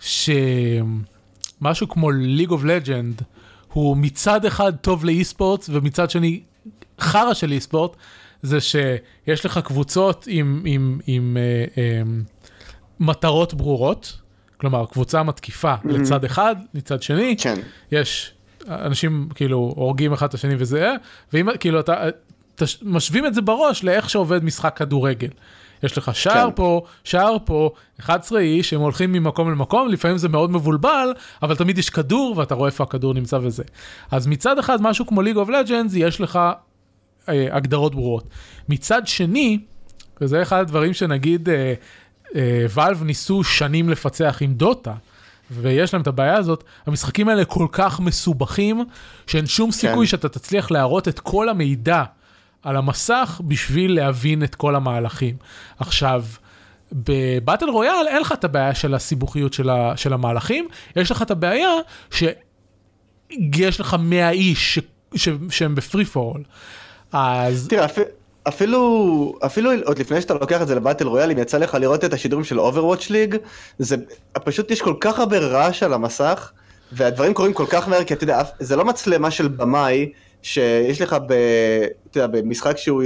שמשהו 0.00 1.88
כמו 1.88 2.10
League 2.10 2.50
of 2.50 2.62
Legend 2.62 3.22
הוא 3.72 3.96
מצד 3.96 4.44
אחד 4.44 4.76
טוב 4.76 5.04
לאי 5.04 5.24
ספורט 5.24 5.64
ומצד 5.68 6.10
שני 6.10 6.40
חרא 7.00 7.34
של 7.34 7.52
אי 7.52 7.60
ספורט, 7.60 7.96
זה 8.42 8.60
שיש 8.60 9.46
לך 9.46 9.58
קבוצות 9.64 10.24
עם, 10.28 10.62
עם, 10.64 11.00
עם 11.06 11.36
אה, 11.36 11.64
אה, 11.82 12.02
מטרות 13.00 13.54
ברורות, 13.54 14.18
כלומר 14.56 14.86
קבוצה 14.86 15.22
מתקיפה 15.22 15.74
לצד 15.84 16.24
אחד, 16.24 16.56
לצד 16.74 17.02
שני, 17.02 17.36
כן. 17.38 17.54
יש 17.92 18.34
אנשים 18.68 19.28
כאילו 19.34 19.74
הורגים 19.76 20.12
אחד 20.12 20.26
את 20.26 20.34
השני 20.34 20.54
וזה, 20.58 20.94
ואם 21.32 21.48
כאילו 21.60 21.80
אתה, 21.80 22.04
תש, 22.54 22.78
משווים 22.82 23.26
את 23.26 23.34
זה 23.34 23.42
בראש 23.42 23.84
לאיך 23.84 24.10
שעובד 24.10 24.44
משחק 24.44 24.76
כדורגל. 24.76 25.28
יש 25.82 25.98
לך 25.98 26.14
שער 26.14 26.48
כן. 26.50 26.56
פה, 26.56 26.82
שער 27.04 27.36
פה, 27.44 27.70
11 28.00 28.40
איש, 28.40 28.72
הם 28.72 28.80
הולכים 28.80 29.12
ממקום 29.12 29.50
למקום, 29.50 29.88
לפעמים 29.88 30.18
זה 30.18 30.28
מאוד 30.28 30.50
מבולבל, 30.50 31.12
אבל 31.42 31.56
תמיד 31.56 31.78
יש 31.78 31.90
כדור 31.90 32.34
ואתה 32.36 32.54
רואה 32.54 32.66
איפה 32.66 32.84
הכדור 32.84 33.14
נמצא 33.14 33.38
וזה. 33.42 33.62
אז 34.10 34.26
מצד 34.26 34.58
אחד, 34.58 34.82
משהו 34.82 35.06
כמו 35.06 35.22
League 35.22 35.46
of 35.46 35.48
Legends, 35.48 35.96
יש 35.96 36.20
לך 36.20 36.38
אה, 37.28 37.46
הגדרות 37.50 37.94
ברורות. 37.94 38.28
מצד 38.68 39.06
שני, 39.06 39.58
וזה 40.20 40.42
אחד 40.42 40.60
הדברים 40.60 40.92
שנגיד 40.92 41.48
אה, 41.48 41.74
אה, 42.34 42.66
ואלב 42.70 43.02
ניסו 43.02 43.44
שנים 43.44 43.88
לפצח 43.88 44.38
עם 44.40 44.54
דוטה, 44.54 44.94
ויש 45.50 45.94
להם 45.94 46.02
את 46.02 46.06
הבעיה 46.06 46.36
הזאת, 46.36 46.64
המשחקים 46.86 47.28
האלה 47.28 47.44
כל 47.44 47.66
כך 47.72 48.00
מסובכים, 48.00 48.84
שאין 49.26 49.46
שום 49.46 49.70
סיכוי 49.70 50.06
שאתה 50.06 50.28
תצליח 50.28 50.70
להראות 50.70 51.08
את 51.08 51.20
כל 51.20 51.48
המידע 51.48 52.04
על 52.64 52.76
המסך 52.76 53.40
בשביל 53.44 53.94
להבין 53.94 54.44
את 54.44 54.54
כל 54.54 54.74
המהלכים. 54.76 55.36
עכשיו, 55.78 56.24
בבטל 56.92 57.68
רויאל 57.68 58.06
אין 58.08 58.20
לך 58.20 58.32
את 58.32 58.44
הבעיה 58.44 58.74
של 58.74 58.94
הסיבוכיות 58.94 59.52
של, 59.52 59.70
ה, 59.70 59.96
של 59.96 60.12
המהלכים, 60.12 60.68
יש 60.96 61.10
לך 61.10 61.22
את 61.22 61.30
הבעיה 61.30 61.70
שיש 62.10 63.80
לך 63.80 63.96
100 64.00 64.30
איש 64.30 64.74
ש, 64.74 64.78
ש, 65.14 65.28
שהם 65.50 65.74
בפרי 65.74 66.04
פורל. 66.04 66.42
אז 67.12 67.66
תראה, 67.70 67.84
אפ- 67.84 67.98
אפילו, 68.48 69.38
אפילו 69.46 69.70
עוד 69.84 69.98
לפני 69.98 70.20
שאתה 70.20 70.34
לוקח 70.34 70.62
את 70.62 70.68
זה 70.68 70.74
לבטל 70.74 71.06
רויאל, 71.06 71.30
אם 71.30 71.38
יצא 71.38 71.58
לך 71.58 71.74
לראות 71.74 72.04
את 72.04 72.12
השידורים 72.12 72.44
של 72.44 72.58
Overwatch 72.58 73.06
ליג, 73.10 73.36
זה 73.78 73.96
פשוט 74.44 74.70
יש 74.70 74.82
כל 74.82 74.94
כך 75.00 75.18
הרבה 75.18 75.38
רעש 75.38 75.82
על 75.82 75.92
המסך, 75.92 76.52
והדברים 76.92 77.34
קורים 77.34 77.52
כל 77.52 77.66
כך 77.68 77.88
מהר, 77.88 78.04
כי 78.04 78.14
אתה 78.14 78.24
יודע, 78.24 78.42
זה 78.58 78.76
לא 78.76 78.84
מצלמה 78.84 79.30
של 79.30 79.48
במאי, 79.48 80.12
שיש 80.44 81.00
לך 81.00 81.16
ב, 81.26 81.32
אתה 82.10 82.20
יודע, 82.20 82.26
במשחק 82.26 82.78
שהוא 82.78 83.02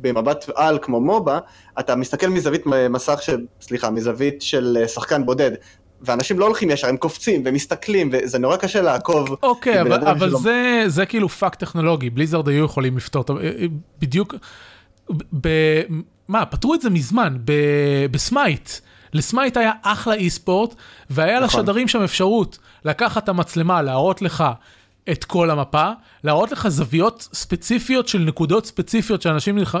במבט 0.00 0.50
על 0.54 0.78
כמו 0.82 1.00
מובה, 1.00 1.38
אתה 1.80 1.96
מסתכל 1.96 2.26
מזווית 2.26 2.62
מסך 2.90 3.22
של, 3.22 3.44
סליחה, 3.60 3.90
מזווית 3.90 4.42
של 4.42 4.78
אה, 4.80 4.88
שחקן 4.88 5.26
בודד. 5.26 5.50
ואנשים 6.02 6.38
לא 6.38 6.44
הולכים 6.44 6.70
ישר, 6.70 6.88
הם 6.88 6.96
קופצים 6.96 7.42
ומסתכלים, 7.44 8.10
וזה 8.12 8.38
נורא 8.38 8.56
קשה 8.56 8.82
לעקוב. 8.82 9.28
אוקיי, 9.42 9.78
עם 9.80 9.88
בן 9.88 9.92
אבל, 9.92 10.08
אבל 10.08 10.30
זה, 10.30 10.84
זה 10.86 11.06
כאילו 11.06 11.28
פאק 11.28 11.54
טכנולוגי, 11.54 12.10
Blizzard 12.10 12.48
היו 12.48 12.64
יכולים 12.64 12.96
לפתור 12.96 13.22
את 13.22 13.30
ה... 13.30 13.32
בדיוק, 13.98 14.34
ב... 15.40 15.48
מה, 16.28 16.46
פתרו 16.46 16.74
את 16.74 16.80
זה 16.80 16.90
מזמן, 16.90 17.36
ב... 17.44 17.52
ב 18.10 18.19
Smite. 18.19 18.70
ל 19.12 19.19
Smite 19.19 19.56
היה 19.56 19.72
אחלה 19.82 20.14
e-sport, 20.14 20.74
והיה 21.10 21.40
נכון. 21.40 21.60
לשדרים 21.60 21.88
שם 21.88 22.02
אפשרות 22.02 22.58
לקחת 22.84 23.24
את 23.24 23.28
המצלמה, 23.28 23.82
להראות 23.82 24.22
לך 24.22 24.44
את 25.10 25.24
כל 25.24 25.50
המפה, 25.50 25.90
להראות 26.24 26.52
לך 26.52 26.68
זוויות 26.68 27.28
ספציפיות 27.32 28.08
של 28.08 28.18
נקודות 28.18 28.66
ספציפיות 28.66 29.22
שאנשים 29.22 29.56
נלח... 29.58 29.74
אה, 29.74 29.80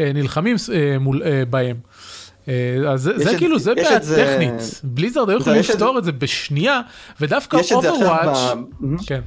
אה, 0.00 0.12
נלחמים 0.14 0.56
אה, 0.74 0.98
מול, 0.98 1.22
אה, 1.22 1.42
בהם. 1.50 1.76
אה, 2.48 2.54
אז 2.88 3.02
זה, 3.02 3.18
זה 3.18 3.30
את- 3.32 3.36
כאילו, 3.38 3.58
זה 3.58 3.74
בעיה 3.74 3.96
את 3.96 4.02
זה- 4.02 4.24
טכנית. 4.24 4.80
Blizzard 4.84 5.30
היו 5.30 5.38
יכולים 5.38 5.60
לפתור 5.60 5.98
את 5.98 6.04
זה 6.04 6.12
בשנייה, 6.12 6.80
ודווקא 7.20 7.56
Overwatch... 7.72 8.38
ב... 8.80 8.96
כן. 9.06 9.20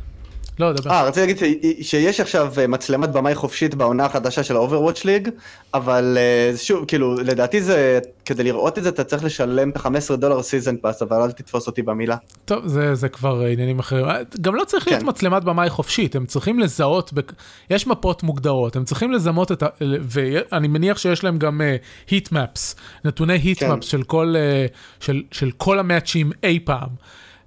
לא, 0.59 0.73
דבר. 0.73 0.91
אה, 0.91 1.03
רציתי 1.03 1.19
להגיד 1.19 1.37
ש- 1.81 1.91
שיש 1.91 2.19
עכשיו 2.19 2.53
אה, 2.57 2.67
מצלמת 2.67 3.11
במאי 3.11 3.35
חופשית 3.35 3.75
בעונה 3.75 4.05
החדשה 4.05 4.43
של 4.43 4.57
ה-Overwatch 4.57 5.01
League, 5.05 5.29
אבל 5.73 6.17
אה, 6.17 6.57
שוב, 6.57 6.85
כאילו, 6.87 7.15
לדעתי 7.15 7.61
זה, 7.61 7.99
כדי 8.25 8.43
לראות 8.43 8.77
את 8.77 8.83
זה 8.83 8.89
אתה 8.89 9.03
צריך 9.03 9.23
לשלם 9.23 9.69
את 9.69 9.77
ה-15 9.77 10.15
דולר 10.15 10.41
season 10.41 10.77
pass, 10.77 11.01
אבל 11.01 11.21
אל 11.21 11.31
תתפוס 11.31 11.67
אותי 11.67 11.81
במילה. 11.81 12.15
טוב, 12.45 12.67
זה, 12.67 12.95
זה 12.95 13.09
כבר 13.09 13.43
אה, 13.45 13.51
עניינים 13.51 13.79
אחרים. 13.79 14.05
גם 14.41 14.55
לא 14.55 14.63
צריך 14.63 14.87
להיות 14.87 15.01
כן. 15.01 15.07
מצלמת 15.09 15.43
במאי 15.43 15.69
חופשית, 15.69 16.15
הם 16.15 16.25
צריכים 16.25 16.59
לזהות, 16.59 17.13
בק... 17.13 17.33
יש 17.69 17.87
מפות 17.87 18.23
מוגדרות, 18.23 18.75
הם 18.75 18.83
צריכים 18.85 19.11
לזהות 19.11 19.51
את 19.51 19.63
ה... 19.63 19.67
ואני 19.81 20.67
מניח 20.67 20.97
שיש 20.97 21.23
להם 21.23 21.37
גם 21.37 21.61
heat 22.09 22.31
maps, 22.31 22.75
נתוני 23.05 23.33
היט 23.33 23.59
כן. 23.59 23.71
מפס 23.71 23.87
של 23.87 24.03
כל, 24.03 24.33
אה, 24.37 24.65
של, 24.99 25.23
של 25.31 25.51
כל 25.57 25.79
המאצ'ים 25.79 26.31
אי 26.43 26.59
פעם. 26.63 26.89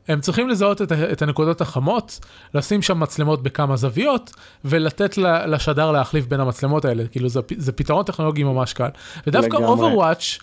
הם 0.08 0.20
צריכים 0.20 0.48
לזהות 0.48 0.82
את, 0.82 0.92
את 0.92 1.22
הנקודות 1.22 1.60
החמות, 1.60 2.20
לשים 2.54 2.82
שם 2.82 3.00
מצלמות 3.00 3.42
בכמה 3.42 3.76
זוויות, 3.76 4.30
ולתת 4.64 5.18
לשדר 5.46 5.90
להחליף 5.90 6.26
בין 6.26 6.40
המצלמות 6.40 6.84
האלה, 6.84 7.04
כאילו 7.08 7.28
זה, 7.28 7.40
זה 7.56 7.72
פתרון 7.72 8.04
טכנולוגי 8.04 8.44
ממש 8.44 8.72
קל. 8.72 8.88
ודווקא 9.26 9.56
לגמרי. 9.56 9.94
Overwatch, 9.94 10.42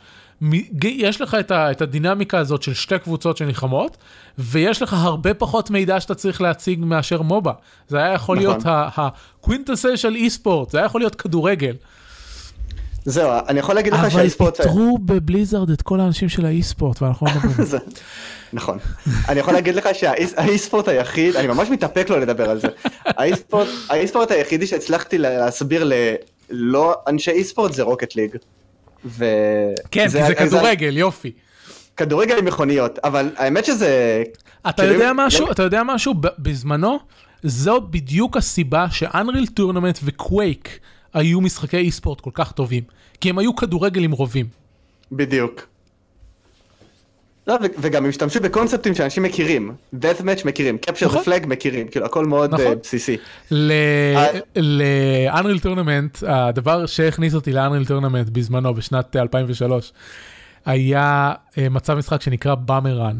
יש 0.84 1.22
לך 1.22 1.36
את, 1.39 1.51
ה- 1.51 1.72
את 1.72 1.82
הדינמיקה 1.82 2.38
הזאת 2.39 2.63
של 2.63 2.74
שתי 2.74 2.99
קבוצות 2.99 3.38
שנלחמות, 3.38 3.97
ויש 4.38 4.82
לך 4.82 4.93
הרבה 4.93 5.34
פחות 5.34 5.70
מידע 5.70 5.99
שאתה 5.99 6.16
צריך 6.16 6.41
להציג 6.41 6.80
מאשר 6.86 7.22
מובה. 7.22 7.53
זה 7.88 7.97
היה 7.97 8.13
יכול 8.13 8.38
נכון. 8.38 8.47
להיות 8.49 8.63
הקווינטסל 8.66 9.95
של 9.95 10.16
אי 10.16 10.30
ספורט, 10.30 10.70
זה 10.70 10.78
היה 10.78 10.86
יכול 10.86 11.01
להיות 11.01 11.16
כדורגל. 11.16 11.76
זהו, 13.06 13.32
אני 13.47 13.60
יכול 13.60 13.76
להגיד 13.76 13.93
לך 13.93 13.99
אבל 13.99 14.10
שה 14.10 14.21
e-sport... 14.21 14.58
פיטרו 14.58 14.97
ב 14.98 15.06
Blizzard 15.06 15.70
את 15.70 15.82
כל 15.82 15.99
האנשים 15.99 16.30
של 16.30 16.45
ה 16.46 16.64
e-sport, 16.64 17.02
ואנחנו 17.01 17.28
לא 17.28 17.32
מדברים. 17.34 17.82
נכון. 18.53 18.78
אני 19.30 19.39
יכול 19.39 19.53
להגיד 19.53 19.76
לך 19.76 19.89
שה 19.93 20.22
e-sport 20.22 20.88
היחיד, 20.88 21.36
אני 21.36 21.47
ממש 21.47 21.70
מתאפק 21.70 22.10
לו 22.10 22.20
לדבר 22.20 22.49
על 22.49 22.60
זה. 22.60 22.68
ה 23.06 23.13
e-sport 23.13 23.68
ה 23.89 23.95
e-sport 23.95 24.32
היחידי 24.32 24.68
שהצלחתי 24.68 25.18
לה- 25.18 25.38
להסביר 25.38 25.91
ללא 26.49 26.95
אנשי 27.08 27.32
e-sport 27.32 27.74
זה 27.74 27.84
Rocket 27.84 28.16
League. 28.16 28.36
כן, 29.91 30.03
כי 30.03 30.10
זה 30.10 30.36
כדורגל, 30.38 30.97
יופי. 30.97 31.32
כדורגל 31.97 32.38
עם 32.38 32.45
מכוניות, 32.45 32.99
אבל 33.03 33.30
האמת 33.38 33.66
שזה... 33.66 34.24
אתה 34.70 34.82
כאילו, 34.82 34.93
יודע 34.93 35.12
אם- 35.12 35.18
משהו, 35.18 35.51
אתה 35.51 35.64
יודע 35.64 35.82
משהו, 35.86 36.14
בזמנו, 36.39 36.99
זו 37.43 37.82
בדיוק 37.82 38.38
הסיבה 38.38 38.86
ש 38.91 39.06
Unreal 39.06 39.48
Tournament 39.48 40.00
ו 40.04 40.16
Quake 40.16 40.80
היו 41.16 41.41
משחקי 41.41 41.78
e-sport 41.78 42.22
כל 42.22 42.32
כך 42.34 42.51
טובים. 42.51 42.84
כי 43.22 43.30
הם 43.30 43.38
היו 43.38 43.55
כדורגל 43.55 44.03
עם 44.03 44.11
רובים. 44.11 44.45
בדיוק. 45.11 45.68
לא, 47.47 47.55
וגם 47.78 48.03
הם 48.03 48.09
השתמשו 48.09 48.39
בקונספטים 48.39 48.95
שאנשים 48.95 49.24
מכירים. 49.24 49.72
death 49.95 50.22
match 50.22 50.45
מכירים, 50.45 50.78
capture 50.86 51.05
נכון. 51.05 51.22
the 51.22 51.26
flag 51.26 51.47
מכירים, 51.47 51.88
כאילו 51.88 52.05
הכל 52.05 52.26
מאוד 52.26 52.53
נכון. 52.53 52.66
אה, 52.66 52.76
בסיסי. 52.76 53.18
אה, 53.53 54.30
ל 54.56 54.70
Unreal 54.70 55.60
Tournament, 55.60 56.18
הדבר 56.28 56.86
שהכניס 56.86 57.36
אותי 57.36 57.53
ל 57.54 57.58
Unreal 57.58 57.86
Tournament 57.86 58.30
בזמנו, 58.30 58.74
בשנת 58.74 59.16
2003, 59.16 59.93
היה 60.66 61.34
אה, 61.57 61.70
מצב 61.70 61.95
משחק 61.95 62.22
שנקרא 62.22 62.55
באמרן. 62.55 63.18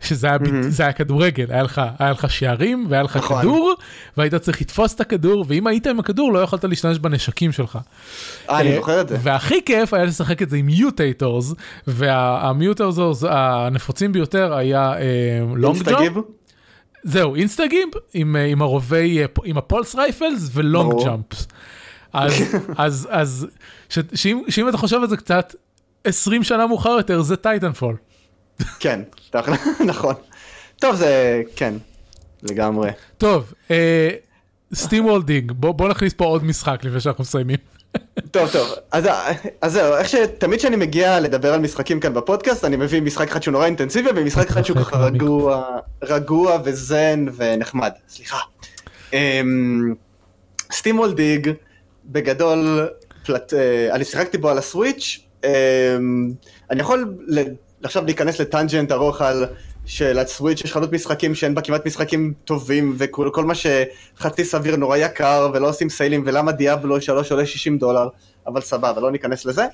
שזה 0.00 0.26
היה, 0.26 0.38
זה 0.68 0.82
היה 0.82 0.92
כדורגל, 0.92 1.46
היה 1.48 1.62
לך, 1.62 1.80
היה 1.98 2.10
לך 2.10 2.30
שערים 2.30 2.86
והיה 2.88 3.02
לך 3.02 3.16
נכון. 3.16 3.42
כדור, 3.42 3.74
והיית 4.16 4.34
צריך 4.34 4.60
לתפוס 4.60 4.94
את 4.94 5.00
הכדור, 5.00 5.44
ואם 5.48 5.66
היית 5.66 5.86
עם 5.86 5.98
הכדור 5.98 6.32
לא 6.32 6.38
יכולת 6.38 6.64
להשתמש 6.64 6.98
בנשקים 6.98 7.52
שלך. 7.52 7.78
אה, 8.50 8.60
אני 8.60 8.70
אה, 8.70 8.76
זוכר 8.76 9.00
את 9.00 9.08
זה. 9.08 9.16
והכי 9.22 9.64
כיף 9.66 9.94
היה 9.94 10.04
לשחק 10.04 10.42
את 10.42 10.50
זה 10.50 10.56
עם 10.56 10.66
mutators, 10.66 11.54
וה 11.86 12.14
mutators 12.14 13.24
הנפוצים 13.28 14.12
ביותר 14.12 14.54
היה 14.54 14.94
long 15.56 15.82
jump. 15.82 15.98
Gib? 15.98 16.18
זהו, 17.02 17.34
InstaGib 17.34 17.94
עם, 18.14 18.36
אה, 18.36 18.44
עם 18.44 18.62
הרובי, 18.62 19.20
אה, 19.22 19.26
עם 19.44 19.58
ה 19.58 19.64
pulse 19.64 19.94
rifles 19.94 20.50
ו 20.54 20.62
long. 20.62 21.04
Jumps. 21.04 21.48
אז, 22.12 22.32
אז, 22.76 23.08
אז, 23.10 23.46
ש, 23.88 23.98
שאם, 24.14 24.42
שאם 24.48 24.68
אתה 24.68 24.76
חושב 24.76 24.96
על 24.96 25.08
זה 25.08 25.16
קצת, 25.16 25.54
20 26.04 26.44
שנה 26.44 26.66
מאוחר 26.66 26.90
יותר 26.90 27.22
זה 27.22 27.36
Titanfall. 27.36 27.96
כן, 28.80 29.00
תכל'ה, 29.30 29.56
נכון. 29.86 30.14
טוב, 30.76 30.96
זה... 30.96 31.42
כן, 31.56 31.74
לגמרי. 32.42 32.90
טוב, 33.18 33.52
SteamWorld 34.74 35.06
Dig, 35.06 35.52
בוא, 35.52 35.72
בוא 35.72 35.88
נכניס 35.88 36.12
פה 36.12 36.24
עוד 36.24 36.44
משחק 36.44 36.84
לפני 36.84 37.00
שאנחנו 37.00 37.22
מסיימים. 37.22 37.56
טוב, 38.30 38.50
טוב. 38.52 38.74
אז, 38.92 39.08
אז 39.60 39.72
זהו, 39.72 39.96
איך 39.96 40.08
שתמיד 40.08 40.58
כשאני 40.58 40.76
מגיע 40.76 41.20
לדבר 41.20 41.54
על 41.54 41.60
משחקים 41.60 42.00
כאן 42.00 42.14
בפודקאסט, 42.14 42.64
אני 42.64 42.76
מביא 42.76 43.02
משחק 43.02 43.28
אחד 43.28 43.42
שהוא 43.42 43.52
נורא 43.52 43.66
אינטנסיבי, 43.66 44.10
ומשחק 44.16 44.48
אחד 44.50 44.62
שהוא 44.62 44.78
ככה. 44.78 44.98
רגוע, 44.98 45.64
רגוע 46.02 46.58
וזן 46.64 47.26
ונחמד. 47.36 47.92
סליחה. 48.08 48.38
אמ, 49.12 49.94
SteamWorld 50.72 51.12
Dig, 51.12 51.50
בגדול, 52.04 52.88
פלט, 53.24 53.54
אה, 53.54 53.94
אני 53.94 54.04
שיחקתי 54.04 54.38
בו 54.38 54.48
על 54.48 54.58
ה 54.58 54.66
Switch, 54.66 55.20
אמ, 55.44 55.50
אני 56.70 56.80
יכול 56.80 57.14
עכשיו 57.82 58.04
להיכנס 58.04 58.40
לטנג'נט 58.40 58.92
ארוך 58.92 59.22
על 59.22 59.46
של 59.86 60.18
הסוויץ' 60.18 60.60
יש 60.64 60.72
חנות 60.72 60.92
משחקים 60.92 61.34
שאין 61.34 61.54
בה 61.54 61.62
כמעט 61.62 61.86
משחקים 61.86 62.32
טובים 62.44 62.94
וכל 62.98 63.30
כל 63.32 63.44
מה 63.44 63.54
שחצי 63.54 64.44
סביר 64.44 64.76
נורא 64.76 64.96
יקר 64.96 65.50
ולא 65.54 65.68
עושים 65.68 65.88
סיילים 65.88 66.22
ולמה 66.26 66.52
דיאבלו 66.52 67.00
3 67.00 67.32
עולה 67.32 67.46
60 67.46 67.78
דולר 67.78 68.08
אבל 68.46 68.60
סבבה 68.60 69.00
לא 69.00 69.10
ניכנס 69.10 69.44
לזה. 69.44 69.66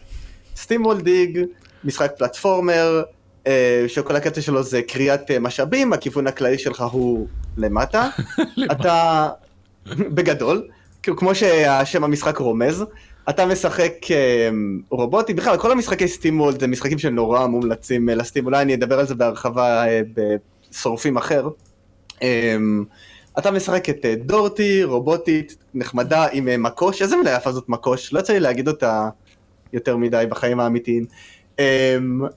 סטימול 0.57 1.01
דיג 1.01 1.41
משחק 1.85 2.13
פלטפורמר 2.19 3.03
אה, 3.47 3.85
שכל 3.89 4.17
הקטע 4.17 4.41
שלו 4.41 4.63
זה 4.63 4.83
קריאת 4.83 5.31
אה, 5.31 5.39
משאבים 5.39 5.93
הכיוון 5.93 6.27
הכללי 6.27 6.59
שלך 6.59 6.81
הוא 6.81 7.27
למטה. 7.57 8.09
אתה 8.73 9.29
בגדול 9.87 10.69
כמו 11.03 11.35
שהשם 11.35 12.05
המשחק 12.05 12.39
רומז 12.39 12.85
אתה 13.29 13.47
משחק 13.47 13.93
אה, 14.11 14.49
רובוטי, 14.91 15.35
בכלל 15.35 15.57
כל 15.57 15.73
המשחקי 15.73 16.09
סטימולד 16.09 16.61
זה 16.61 16.67
משחקים 16.67 16.99
שנורא 16.99 17.47
מומלצים 17.47 18.09
אה, 18.09 18.15
לסטים, 18.15 18.47
אולי 18.47 18.63
אני 18.63 18.75
אדבר 18.75 18.99
על 18.99 19.07
זה 19.07 19.15
בהרחבה 19.15 19.87
אה, 19.89 20.01
בשורפים 20.15 21.17
אחר. 21.17 21.49
אה, 22.23 22.57
אתה 23.39 23.51
משחק 23.51 23.91
את 23.91 24.05
אה, 24.05 24.15
דורטי, 24.15 24.85
רובוטית, 24.85 25.57
נחמדה 25.75 26.27
עם 26.33 26.63
מקוש, 26.63 27.03
איזה 27.03 27.17
מילה 27.17 27.31
יפה 27.37 27.53
זאת 27.53 27.69
מקוש, 27.69 28.13
לא 28.13 28.21
יצא 28.21 28.33
לי 28.33 28.41
להגיד 28.41 28.69
אותה 28.69 29.09
יותר 29.73 29.97
מדי 29.97 30.25
בחיים 30.29 30.61
האמיתיים. 30.61 31.05
אה, 31.59 31.97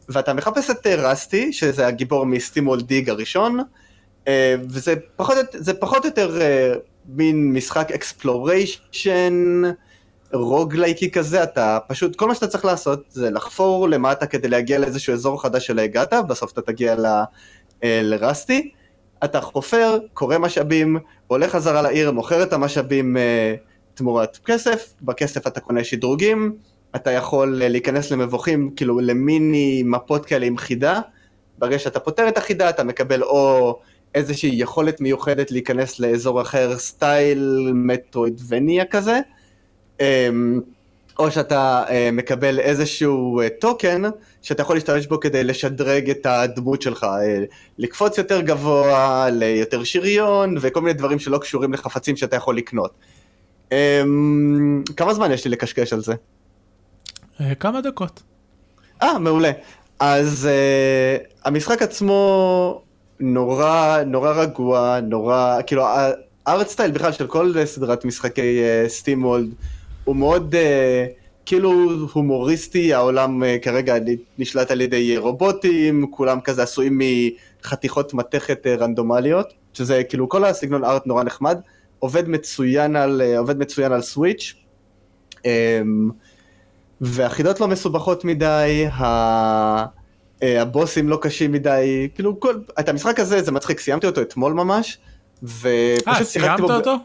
ואתה 0.09 0.33
מחפש 0.33 0.69
את 0.69 0.87
רסטי, 0.87 1.53
שזה 1.53 1.87
הגיבור 1.87 2.25
מסטימול 2.25 2.81
דיג 2.81 3.09
הראשון, 3.09 3.59
וזה 4.69 4.93
פחות, 5.15 6.05
או 6.05 6.09
יותר 6.09 6.39
מין 7.05 7.53
משחק 7.53 7.91
exploration, 7.91 9.61
רוגלייקי 10.33 11.11
כזה, 11.11 11.43
אתה 11.43 11.79
פשוט, 11.87 12.15
כל 12.15 12.27
מה 12.27 12.35
שאתה 12.35 12.47
צריך 12.47 12.65
לעשות 12.65 13.03
זה 13.09 13.29
לחפור 13.29 13.89
למטה 13.89 14.25
כדי 14.25 14.47
להגיע 14.47 14.79
לאיזשהו 14.79 15.13
אזור 15.13 15.41
חדש 15.41 15.67
שלא 15.67 15.81
הגעת, 15.81 16.13
בסוף 16.27 16.51
אתה 16.51 16.61
תגיע 16.61 16.95
ל, 16.95 17.05
אה, 17.83 18.01
ל 18.03 18.13
Rusty, 18.13 18.71
אתה 19.23 19.41
חופר, 19.41 19.97
כורה 20.13 20.37
משאבים, 20.37 20.97
הולך 21.27 21.51
חזרה 21.51 21.81
לעיר, 21.81 22.11
מוכר 22.11 22.43
את 22.43 22.53
המשאבים 22.53 23.17
אה, 23.17 23.55
תמורת 23.93 24.37
כסף, 24.45 24.93
בכסף 25.01 25.47
אתה 25.47 25.59
קונה 25.59 25.83
שדרוגים, 25.83 26.55
אתה 26.95 27.11
יכול 27.11 27.61
אה, 27.61 27.69
להיכנס 27.69 28.11
למבוכים, 28.11 28.71
כאילו 28.75 28.99
למיני 28.99 29.83
מפות 29.85 30.25
כאלה 30.25 30.45
עם 30.45 30.57
חידה, 30.57 30.99
ברגע 31.57 31.79
שאתה 31.79 31.99
פותר 31.99 32.27
את 32.27 32.37
החידה 32.37 32.69
אתה 32.69 32.83
מקבל 32.83 33.23
או 33.23 33.79
איזושהי 34.15 34.51
יכולת 34.53 35.01
מיוחדת 35.01 35.51
להיכנס 35.51 35.99
לאזור 35.99 36.41
אחר, 36.41 36.77
סטייל 36.77 37.71
מטרואידבניה 37.73 38.85
כזה, 38.85 39.19
או 41.19 41.31
שאתה 41.31 41.83
אה, 41.89 42.09
מקבל 42.11 42.59
איזשהו 42.59 43.41
אה, 43.41 43.49
טוקן 43.49 44.01
שאתה 44.41 44.61
יכול 44.61 44.75
להשתמש 44.75 45.07
בו 45.07 45.19
כדי 45.19 45.43
לשדרג 45.43 46.09
את 46.09 46.25
הדמות 46.25 46.81
שלך, 46.81 47.03
אה, 47.03 47.43
לקפוץ 47.77 48.17
יותר 48.17 48.41
גבוה, 48.41 49.27
ליותר 49.31 49.83
שריון 49.83 50.55
וכל 50.61 50.81
מיני 50.81 50.93
דברים 50.93 51.19
שלא 51.19 51.37
קשורים 51.37 51.73
לחפצים 51.73 52.17
שאתה 52.17 52.35
יכול 52.35 52.57
לקנות. 52.57 52.91
אמ, 53.71 54.83
כמה 54.97 55.13
זמן 55.13 55.31
יש 55.31 55.45
לי 55.45 55.51
לקשקש 55.51 55.93
על 55.93 56.01
זה? 56.01 56.13
אה, 57.41 57.55
כמה 57.55 57.81
דקות. 57.81 58.23
אה, 59.01 59.19
מעולה. 59.19 59.51
אז 59.99 60.49
uh, 60.49 61.27
המשחק 61.45 61.81
עצמו 61.81 62.81
נורא 63.19 63.97
נורא 64.05 64.31
רגוע, 64.31 64.99
נורא, 64.99 65.57
כאילו 65.67 65.85
הארט 66.45 66.67
סטייל 66.67 66.91
בכלל 66.91 67.11
של 67.11 67.27
כל 67.27 67.53
סדרת 67.65 68.05
משחקי 68.05 68.59
סטים 68.87 69.23
uh, 69.23 69.27
וולד 69.27 69.49
הוא 70.07 70.15
מאוד 70.15 70.55
uh, 70.55 71.11
כאילו 71.45 71.71
הומוריסטי, 72.13 72.93
העולם 72.93 73.43
uh, 73.43 73.45
כרגע 73.63 73.95
נשלט 74.37 74.71
על 74.71 74.81
ידי 74.81 75.17
רובוטים, 75.17 76.07
כולם 76.11 76.41
כזה 76.41 76.63
עשויים 76.63 77.01
מחתיכות 77.63 78.13
מתכת 78.13 78.65
uh, 78.65 78.81
רנדומליות, 78.81 79.53
שזה 79.73 80.03
כאילו 80.03 80.29
כל 80.29 80.45
הסגנון 80.45 80.83
ארט 80.83 81.07
נורא 81.07 81.23
נחמד, 81.23 81.57
עובד 81.99 82.29
מצוין 82.29 82.95
על, 82.95 83.21
uh, 83.21 83.37
עובד 83.37 83.59
מצוין 83.59 83.91
על 83.91 84.01
סוויץ'. 84.01 84.53
Um, 85.35 85.39
והחידות 87.01 87.59
לא 87.59 87.67
מסובכות 87.67 88.25
מדי, 88.25 88.87
ה... 88.87 89.85
הבוסים 90.41 91.09
לא 91.09 91.19
קשים 91.21 91.51
מדי, 91.51 92.09
כאילו 92.15 92.39
כל, 92.39 92.59
את 92.79 92.89
המשחק 92.89 93.19
הזה 93.19 93.41
זה 93.41 93.51
מצחיק, 93.51 93.79
סיימתי 93.79 94.07
אותו 94.07 94.21
אתמול 94.21 94.53
ממש, 94.53 94.97
ופשוט 95.43 96.07
אה, 96.07 96.15
שיחקתי 96.15 96.25
סיימת 96.25 96.59
בו, 96.59 96.73
אותו? 96.73 96.95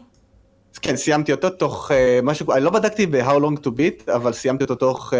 כן 0.81 0.95
סיימתי 0.95 1.31
אותו 1.31 1.49
תוך 1.49 1.91
uh, 1.91 1.93
משהו, 2.23 2.53
אני 2.53 2.63
לא 2.63 2.69
בדקתי 2.69 3.05
ב-How 3.05 3.39
long 3.39 3.65
to 3.65 3.67
beat, 3.67 4.11
אבל 4.15 4.33
סיימתי 4.33 4.63
אותו 4.63 4.75
תוך 4.75 5.13
uh, 5.13 5.15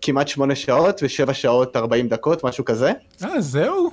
כמעט 0.00 0.28
שמונה 0.28 0.54
שעות 0.54 1.00
ושבע 1.02 1.34
שעות 1.34 1.76
40 1.76 2.08
דקות, 2.08 2.44
משהו 2.44 2.64
כזה. 2.64 2.92
אה, 3.24 3.40
זהו? 3.40 3.90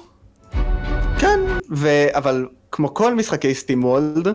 כן, 1.20 1.40
ו... 1.76 1.88
אבל 2.12 2.48
כמו 2.72 2.94
כל 2.94 3.16
משחקי 3.16 3.56
סטים 3.56 3.84
וולד 3.84 4.28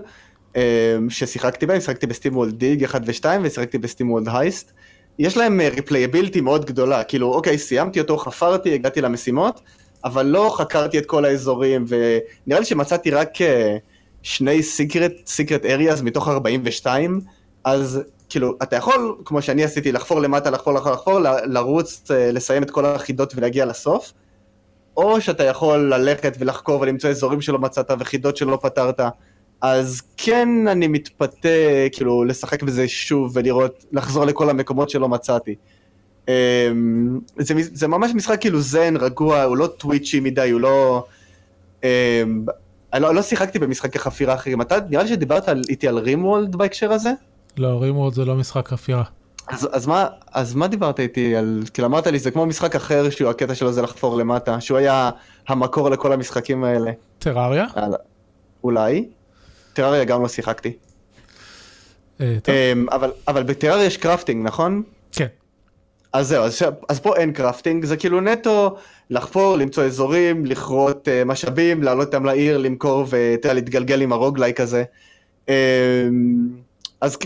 ששיחקתי 1.09 1.67
בהם, 1.67 1.81
שיחקתי 1.81 2.07
ב 2.07 2.37
SteamWorld 2.37 2.55
Dig 2.55 2.85
1 2.85 3.03
ו-2 3.07 3.25
ושיחקתי 3.43 3.79
ב 3.79 4.11
SteamWorld 4.11 4.29
Heist, 4.33 4.73
יש 5.19 5.37
להם 5.37 5.61
replayability 5.61 6.41
מאוד 6.41 6.65
גדולה, 6.65 7.05
כאילו 7.05 7.35
אוקיי 7.35 7.59
סיימתי 7.59 8.01
אותו, 8.01 8.17
חפרתי, 8.17 8.75
הגעתי 8.75 9.01
למשימות, 9.01 9.61
אבל 10.05 10.27
לא 10.27 10.55
חקרתי 10.57 10.99
את 10.99 11.07
כל 11.07 11.25
האזורים, 11.25 11.85
ונראה 11.89 12.61
לי 12.61 12.67
שמצאתי 12.67 13.11
רק 13.11 13.43
אה, 13.43 13.77
שני 14.29 14.63
secret, 14.63 15.13
secret 15.27 15.65
areas 15.65 16.03
מתוך 16.03 16.29
42, 16.29 17.21
אז 17.65 18.01
כאילו, 18.29 18.55
אתה 18.63 18.77
יכול, 18.77 19.17
כמו 19.25 19.43
שאני 19.43 19.65
עשיתי, 19.65 19.93
לחפור 19.93 20.21
למטה, 20.21 20.51
לחפור, 20.51 20.73
לחפור, 20.73 20.93
לחפור, 20.93 21.19
לרוץ, 21.45 22.11
אה, 22.11 22.33
לסיים 22.33 22.63
את 22.63 22.71
כל 22.71 22.87
החידות 22.87 23.33
ולהגיע 23.37 23.67
לסוף, 23.67 24.13
או 24.97 25.21
שאתה 25.21 25.45
יכול 25.45 25.95
ללכת 25.95 26.37
ולחקור 26.39 26.81
ולמצוא 26.81 27.11
אזורים 27.11 27.41
שלא 27.41 27.59
מצאת 27.59 27.91
וחידות 27.99 28.37
שלא 28.37 28.59
פתרת. 28.63 29.01
אז 29.61 30.03
כן 30.17 30.49
אני 30.69 30.89
מתפתה 30.89 31.49
כאילו 31.93 32.25
לשחק 32.25 32.63
בזה 32.63 32.89
שוב 32.89 33.33
ולראות, 33.35 33.85
לחזור 33.93 34.25
לכל 34.25 34.51
המקומות 34.51 34.91
שלא 34.91 35.09
מצאתי. 35.09 35.55
אמ, 36.29 36.33
זה, 37.39 37.55
זה 37.57 37.89
ממש 37.89 38.11
משחק 38.15 38.41
כאילו 38.41 38.61
זן, 38.61 38.97
רגוע, 38.97 39.43
הוא 39.43 39.57
לא 39.57 39.67
טוויצ'י 39.67 40.21
מדי, 40.21 40.51
הוא 40.51 40.61
לא... 40.61 41.05
אני 42.93 43.03
לא, 43.03 43.15
לא 43.15 43.23
שיחקתי 43.23 43.59
במשחקי 43.59 43.99
חפירה 43.99 44.35
אחרים. 44.35 44.61
אתה, 44.61 44.77
נראה 44.91 45.03
לי 45.03 45.09
שדיברת 45.09 45.49
על, 45.49 45.63
איתי 45.69 45.89
על 45.89 45.99
רימוולד 45.99 46.57
בהקשר 46.57 46.93
הזה? 46.93 47.13
לא, 47.57 47.83
רימורד 47.83 48.15
זה 48.15 48.25
לא 48.25 48.35
משחק 48.35 48.69
חפירה. 48.69 49.03
אז, 49.49 49.69
אז, 49.73 49.87
מה, 49.87 50.07
אז 50.33 50.55
מה 50.55 50.69
דיברת 50.69 51.01
איתי 51.01 51.37
על, 51.37 51.63
כאילו 51.75 51.89
אמרת 51.89 52.07
לי 52.07 52.19
זה 52.19 52.31
כמו 52.31 52.47
משחק 52.47 52.77
אחר 52.77 53.11
שהוא 53.11 53.31
הקטע 53.31 53.55
שלו 53.55 53.73
זה 53.73 53.83
לחפור 53.83 54.17
למטה, 54.17 54.61
שהוא 54.61 54.79
היה 54.79 55.11
המקור 55.49 55.91
לכל 55.91 56.13
המשחקים 56.13 56.65
האלה. 56.65 56.91
Terraria? 57.19 57.67
על- 57.75 57.95
אולי. 58.65 59.09
Terraria 59.73 60.05
גם 60.05 60.23
לא 60.23 60.29
שיחקתי. 60.29 60.73
אה, 62.21 62.37
אמ, 62.49 62.87
אבל, 62.93 63.13
אבל 63.29 63.43
ב 63.43 63.47
Terraria 63.47 63.85
יש 63.85 63.97
crafting, 63.97 64.47
נכון? 64.47 64.83
כן. 65.13 65.27
אז 66.13 66.29
זהו, 66.29 66.45
אז, 66.45 66.63
אז 66.89 67.01
פה 67.01 67.17
אין 67.17 67.33
crafting, 67.33 67.85
זה 67.85 67.97
כאילו 67.97 68.21
נטו 68.21 68.77
לחפור, 69.11 69.57
למצוא 69.57 69.85
אזורים, 69.85 70.47
לכרות 70.47 71.09
uh, 71.09 71.25
משאבים, 71.25 71.83
לעלות 71.83 72.07
אותם 72.07 72.25
לעיר, 72.25 72.59
למכור 72.59 73.07
ואתה 73.09 73.47
יודע, 73.47 73.55
להתגלגל 73.55 74.01
עם 74.01 74.13
ה 74.13 74.18
roguelike 74.18 74.61
הזה. 74.61 74.85
Um, 75.47 75.51
אז, 77.01 77.19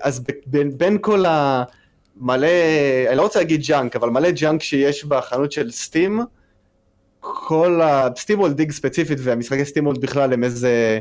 אז 0.00 0.24
בין, 0.46 0.78
בין 0.78 0.98
כל 1.00 1.24
המלא, 1.28 2.48
אני 3.08 3.16
לא 3.16 3.22
רוצה 3.22 3.38
להגיד 3.38 3.62
junk, 3.66 3.96
אבל 3.96 4.10
מלא 4.10 4.30
junk 4.30 4.62
שיש 4.62 5.04
בחנות 5.04 5.52
של 5.52 5.70
Steam, 5.70 6.20
כל 7.20 7.80
ה... 7.80 8.08
SteamWorld 8.16 8.56
Dig 8.56 8.72
ספציפית 8.72 9.18
והמשחקי 9.22 9.64
SteamWorld 9.64 10.00
בכלל 10.00 10.32
הם 10.32 10.44
איזה 10.44 10.98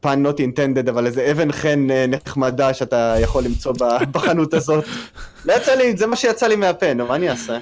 pun 0.00 0.22
not 0.22 0.40
intended, 0.40 0.88
אבל 0.88 1.06
איזה 1.06 1.30
אבן 1.30 1.52
חן 1.52 1.90
אה, 1.90 2.06
נחמדה 2.06 2.74
שאתה 2.74 3.14
יכול 3.20 3.44
למצוא 3.44 3.72
בחנות 4.12 4.54
הזאת. 4.54 4.84
לא 5.46 5.52
יצא 5.52 5.74
לי, 5.74 5.96
זה 5.96 6.06
מה 6.06 6.16
שיצא 6.16 6.46
לי 6.46 6.56
מהפה, 6.56 6.94
נו, 6.94 7.06
מה 7.06 7.14
אני 7.14 7.30
אעשה? 7.30 7.58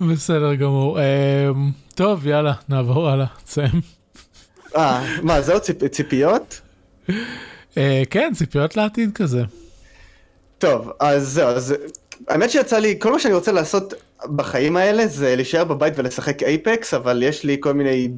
בסדר 0.00 0.54
גמור. 0.54 0.98
אמ, 1.00 1.70
טוב, 1.94 2.26
יאללה, 2.26 2.52
נעבור 2.68 3.08
הלאה, 3.08 3.26
תסיים. 3.44 3.80
אה, 4.76 5.16
מה, 5.22 5.42
זהו 5.42 5.60
ציפ, 5.60 5.86
ציפיות? 5.86 6.60
אה, 7.76 8.02
כן, 8.10 8.32
ציפיות 8.34 8.76
לעתיד 8.76 9.10
כזה. 9.14 9.42
טוב, 10.58 10.90
אז 11.00 11.28
זהו, 11.28 11.48
אז 11.48 11.74
האמת 12.28 12.50
שיצא 12.50 12.78
לי, 12.78 12.96
כל 12.98 13.12
מה 13.12 13.18
שאני 13.18 13.34
רוצה 13.34 13.52
לעשות 13.52 13.94
בחיים 14.36 14.76
האלה 14.76 15.06
זה 15.06 15.36
להישאר 15.36 15.64
בבית 15.64 15.94
ולשחק 15.96 16.42
אייפקס, 16.42 16.94
אבל 16.94 17.22
יש 17.22 17.44
לי 17.44 17.56
כל 17.60 17.72
מיני 17.72 18.08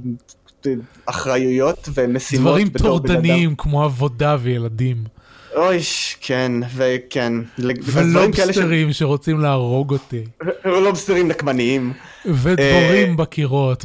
אחריויות 1.06 1.88
ומשימות 1.94 2.46
דברים 2.46 2.72
בתור 2.72 2.98
בן 2.98 3.10
אדם. 3.10 3.14
טורדניים 3.14 3.54
כמו 3.56 3.84
עבודה 3.84 4.36
וילדים. 4.40 5.17
אוי, 5.56 5.78
כן, 6.20 6.52
וכן. 6.76 7.32
ולובסטרים 7.58 8.92
שרוצים 8.92 9.40
להרוג 9.40 9.92
אותי. 9.92 10.24
לובסטרים 10.64 11.28
נקמניים. 11.28 11.92
ודבורים 12.26 13.16
בקירות, 13.16 13.84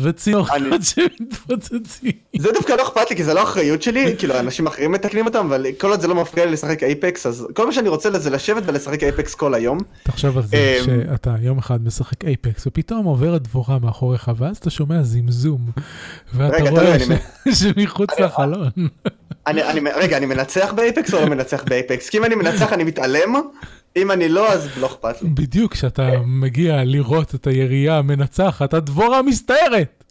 אה, 0.49 0.55
אני- 0.55 0.69
שמתפוצצים. 0.83 2.11
זה 2.37 2.51
דווקא 2.53 2.73
לא 2.73 2.83
אכפת 2.83 3.09
לי, 3.09 3.15
כי 3.15 3.23
זה 3.23 3.33
לא 3.33 3.43
אחריות 3.43 3.81
שלי, 3.81 4.15
כאילו 4.17 4.39
אנשים 4.39 4.67
אחרים 4.67 4.91
מתקנים 4.91 5.25
אותם, 5.25 5.45
אבל 5.45 5.65
כל 5.77 5.89
עוד 5.89 6.01
זה 6.01 6.07
לא 6.07 6.15
מפריע 6.15 6.45
לי 6.45 6.51
לשחק 6.51 6.83
אייפקס, 6.83 7.25
אז 7.25 7.47
כל 7.53 7.65
מה 7.65 7.71
שאני 7.71 7.89
רוצה 7.89 8.19
זה 8.19 8.29
לשבת 8.29 8.63
ולשחק 8.65 9.03
אייפקס 9.03 9.35
כל 9.35 9.53
היום. 9.53 9.77
תחשוב 10.03 10.37
על 10.37 10.43
זה 10.43 10.77
אמ, 10.79 10.85
שאתה 10.85 11.35
יום 11.41 11.57
אחד 11.57 11.83
משחק 11.85 12.25
אייפקס 12.25 12.67
ופתאום 12.67 13.05
עוברת 13.05 13.41
דבורה 13.41 13.79
מאחוריך 13.79 14.31
ואז 14.37 14.57
אתה 14.57 14.69
שומע 14.69 15.03
זמזום 15.03 15.61
ואתה 16.33 16.69
רואה 16.69 16.95
שמחוץ 17.59 18.09
לחלון. 18.19 18.69
רגע, 19.95 20.17
אני 20.17 20.25
מנצח 20.25 20.73
באייפקס 20.75 21.13
או 21.13 21.19
לא 21.21 21.25
מנצח 21.25 21.63
באייפקס? 21.63 22.09
כי 22.09 22.17
אם 22.17 22.25
אני 22.25 22.35
מנצח 22.35 22.73
אני 22.73 22.83
מתעלם, 22.83 23.33
אם 23.95 24.11
אני 24.11 24.29
לא 24.29 24.53
אז 24.53 24.69
לא 24.77 24.87
אכפת 24.87 25.21
לי. 25.21 25.29
בדיוק 25.29 25.73
כשאתה 25.73 26.09
מגיע 26.25 26.83
לראות 26.83 27.35
את 27.35 27.47
הירייה 27.47 27.97
המנצחת 27.97 28.73
הדבורה 28.73 29.21
מסתערת. 29.21 30.03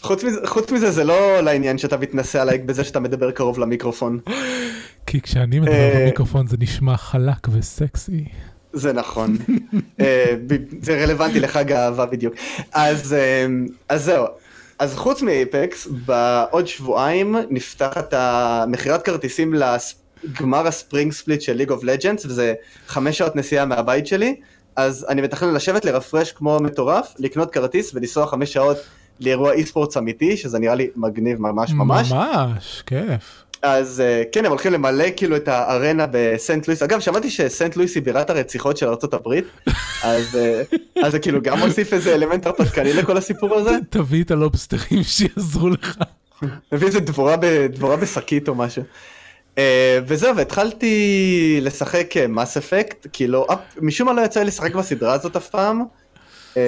חוץ 0.00 0.24
מזה, 0.24 0.40
חוץ 0.46 0.72
מזה 0.72 0.90
זה 0.90 1.04
לא 1.04 1.40
לעניין 1.40 1.78
שאתה 1.78 1.96
מתנשא 1.96 2.42
עליי 2.42 2.58
בזה 2.58 2.84
שאתה 2.84 3.00
מדבר 3.00 3.30
קרוב 3.30 3.58
למיקרופון. 3.58 4.18
כי 5.06 5.20
כשאני 5.20 5.60
מדבר 5.60 5.72
אה, 5.72 6.00
במיקרופון 6.00 6.46
זה 6.46 6.56
נשמע 6.60 6.96
חלק 6.96 7.48
וסקסי. 7.52 8.24
זה 8.72 8.92
נכון. 8.92 9.36
אה, 10.00 10.34
זה 10.82 11.02
רלוונטי 11.02 11.40
לחג 11.40 11.72
האהבה 11.72 12.06
בדיוק. 12.06 12.34
אז, 12.72 13.12
אה, 13.12 13.46
אז 13.88 14.04
זהו. 14.04 14.26
אז 14.78 14.94
חוץ 14.94 15.22
מ 15.22 15.33
Apex, 15.33 15.86
בעוד 16.06 16.66
שבועיים 16.66 17.36
נפתחת 17.50 18.14
המכירת 18.16 19.02
כרטיסים 19.02 19.54
לגמר 20.24 20.66
ה 20.66 20.73
Spring 20.73 21.12
Split 21.12 21.40
של 21.40 21.52
League 21.52 21.70
of 21.70 21.84
Legends, 21.84 22.26
וזה 22.26 22.54
חמש 22.86 23.18
שעות 23.18 23.36
נסיעה 23.36 23.64
מהבית 23.64 24.06
שלי, 24.06 24.36
אז 24.76 25.06
אני 25.08 25.22
מתכנן 25.22 25.54
לשבת 25.54 25.84
לרפרש 25.84 26.32
כמו 26.32 26.58
מטורף, 26.60 27.14
לקנות 27.18 27.52
כרטיס 27.52 27.94
ולנסוע 27.94 28.26
חמש 28.26 28.52
שעות 28.52 28.76
לאירוע 29.20 29.52
אי 29.52 29.66
ספורטס 29.66 29.96
אמיתי, 29.96 30.36
שזה 30.36 30.58
נראה 30.58 30.74
לי 30.74 30.88
מגניב 30.96 31.40
ממש 31.40 31.72
ממש. 31.72 32.12
ממש, 32.12 32.82
כיף. 32.86 33.44
אז 33.62 34.00
אה, 34.00 34.22
כן, 34.32 34.44
הם 34.44 34.50
הולכים 34.50 34.72
למלא 34.72 35.04
כאילו 35.16 35.36
את 35.36 35.48
הארנה 35.48 36.06
בסנט 36.10 36.68
לואיס. 36.68 36.82
אגב, 36.82 37.00
שמעתי 37.00 37.30
שסנט 37.30 37.76
לואיס 37.76 37.94
היא 37.94 38.02
בירת 38.02 38.30
הרציחות 38.30 38.76
של 38.76 38.86
ארה"ב, 38.86 39.40
אז 40.02 40.36
אה, 40.36 40.62
אז 41.04 41.12
זה 41.12 41.18
כאילו 41.18 41.42
גם 41.42 41.58
מוסיף 41.58 41.92
איזה 41.92 42.14
אלמנט 42.14 42.46
הרפתקני 42.46 42.92
לכל 42.92 43.16
הסיפור 43.16 43.54
הזה. 43.54 43.70
תביא 43.90 44.24
את 44.24 44.30
הלובסטרים 44.30 45.02
שיעזרו 45.02 45.68
לך. 45.68 45.96
מביא 46.72 46.86
איזה 46.86 47.00
דבורה 47.00 47.96
בשקית 47.96 48.48
או 48.48 48.54
משהו. 48.54 48.82
אה, 49.60 49.98
וזהו, 50.06 50.36
והתחלתי 50.36 51.58
לשחק 51.62 52.14
מס 52.28 52.56
אפקט, 52.56 53.06
כאילו, 53.12 53.46
אף- 53.52 53.58
משום 53.80 54.08
מה 54.08 54.14
לא 54.14 54.20
יצא 54.22 54.40
לי 54.40 54.46
לשחק 54.46 54.74
בסדרה 54.74 55.12
הזאת 55.12 55.36
אף 55.36 55.48
פעם. 55.48 55.84
אה, 56.56 56.62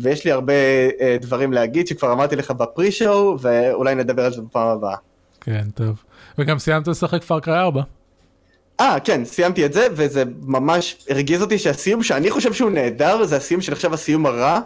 ויש 0.00 0.24
לי 0.24 0.30
הרבה 0.32 0.52
אה, 1.00 1.16
דברים 1.20 1.52
להגיד 1.52 1.86
שכבר 1.86 2.12
אמרתי 2.12 2.36
לך 2.36 2.50
בפרי 2.50 2.92
שואו, 2.92 3.36
ואולי 3.40 3.94
נדבר 3.94 4.24
על 4.24 4.32
זה 4.32 4.42
בפעם 4.42 4.68
הבאה. 4.68 4.96
כן, 5.40 5.64
טוב. 5.74 6.02
וגם 6.38 6.58
סיימת 6.58 6.88
לשחק 6.88 7.22
פארקריי 7.22 7.60
4. 7.60 7.82
אה, 8.80 8.96
כן, 9.04 9.24
סיימתי 9.24 9.64
את 9.66 9.72
זה, 9.72 9.86
וזה 9.92 10.22
ממש 10.42 10.96
הרגיז 11.08 11.42
אותי 11.42 11.58
שהסיום 11.58 12.02
שאני 12.02 12.30
חושב 12.30 12.52
שהוא 12.52 12.70
נהדר, 12.70 13.24
זה 13.24 13.36
הסיום 13.36 13.60
שנחשב 13.60 13.92
הסיום 13.92 14.26
הרע, 14.26 14.60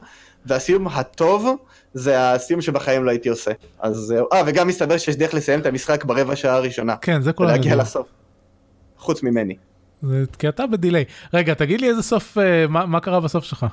והסיום 0.47 0.89
הטוב, 0.89 1.57
זה 1.95 2.33
הסיום 2.33 2.61
שבחיים 2.61 3.05
לא 3.05 3.11
הייתי 3.11 3.29
עושה. 3.29 3.51
אז 3.81 3.97
זהו. 3.97 4.27
אה, 4.33 4.43
וגם 4.47 4.69
מסתבר 4.69 4.99
שיש 4.99 5.17
דרך 5.17 5.35
לסיים 5.35 5.61
את 5.61 5.67
המשחק 5.67 6.05
ברבע 6.05 6.37
שעה 6.37 6.55
הראשונה. 6.55 6.97
כן, 6.97 7.23
זה 7.23 7.33
כל 7.33 7.47
הנדבר. 7.51 7.77
לסוף. 7.77 8.07
חוץ 8.99 9.23
ממני. 9.23 9.57
זה 10.03 10.25
כי 10.39 10.49
אתה 10.49 10.67
בדיליי. 10.67 11.05
רגע, 11.35 11.55
תגיד 11.55 11.81
לי 11.81 11.89
איזה 11.89 12.03
סוף, 12.03 12.39
אה, 12.39 12.67
מה 12.69 12.87
מה 12.87 13.01
קרה 13.01 13.21
בסוף 13.21 13.45
שלך? 13.45 13.67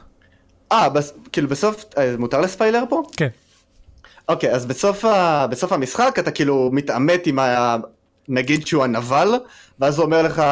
אה, 0.72 0.89
בס... 0.89 1.13
כאילו 1.32 1.47
בסוף, 1.47 1.86
אה, 1.97 2.15
מותר 2.17 2.41
לספיילר 2.41 2.84
פה? 2.89 3.03
כן. 3.17 3.28
אוקיי, 4.30 4.51
אז 4.51 4.65
בסוף, 4.65 5.05
ה... 5.05 5.47
בסוף 5.47 5.72
המשחק 5.72 6.15
אתה 6.19 6.32
כאילו 6.32 6.69
מתעמת 6.74 7.28
עם 7.28 7.39
ה... 7.39 7.78
נגיד 8.28 8.67
שהוא 8.67 8.84
הנבל, 8.84 9.34
ואז 9.80 9.97
הוא 9.97 10.05
אומר 10.05 10.22
לך, 10.22 10.43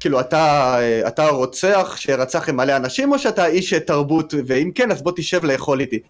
כאילו 0.00 0.20
אתה, 0.20 0.74
אה, 0.78 1.08
אתה 1.08 1.28
רוצח 1.28 1.96
שרצח 1.96 2.48
עם 2.48 2.56
מלא 2.56 2.76
אנשים, 2.76 3.12
או 3.12 3.18
שאתה 3.18 3.46
איש 3.46 3.74
תרבות, 3.74 4.34
ואם 4.46 4.70
כן, 4.74 4.90
אז 4.90 5.02
בוא 5.02 5.12
תשב 5.16 5.44
לאכול 5.44 5.80
איתי. 5.80 6.00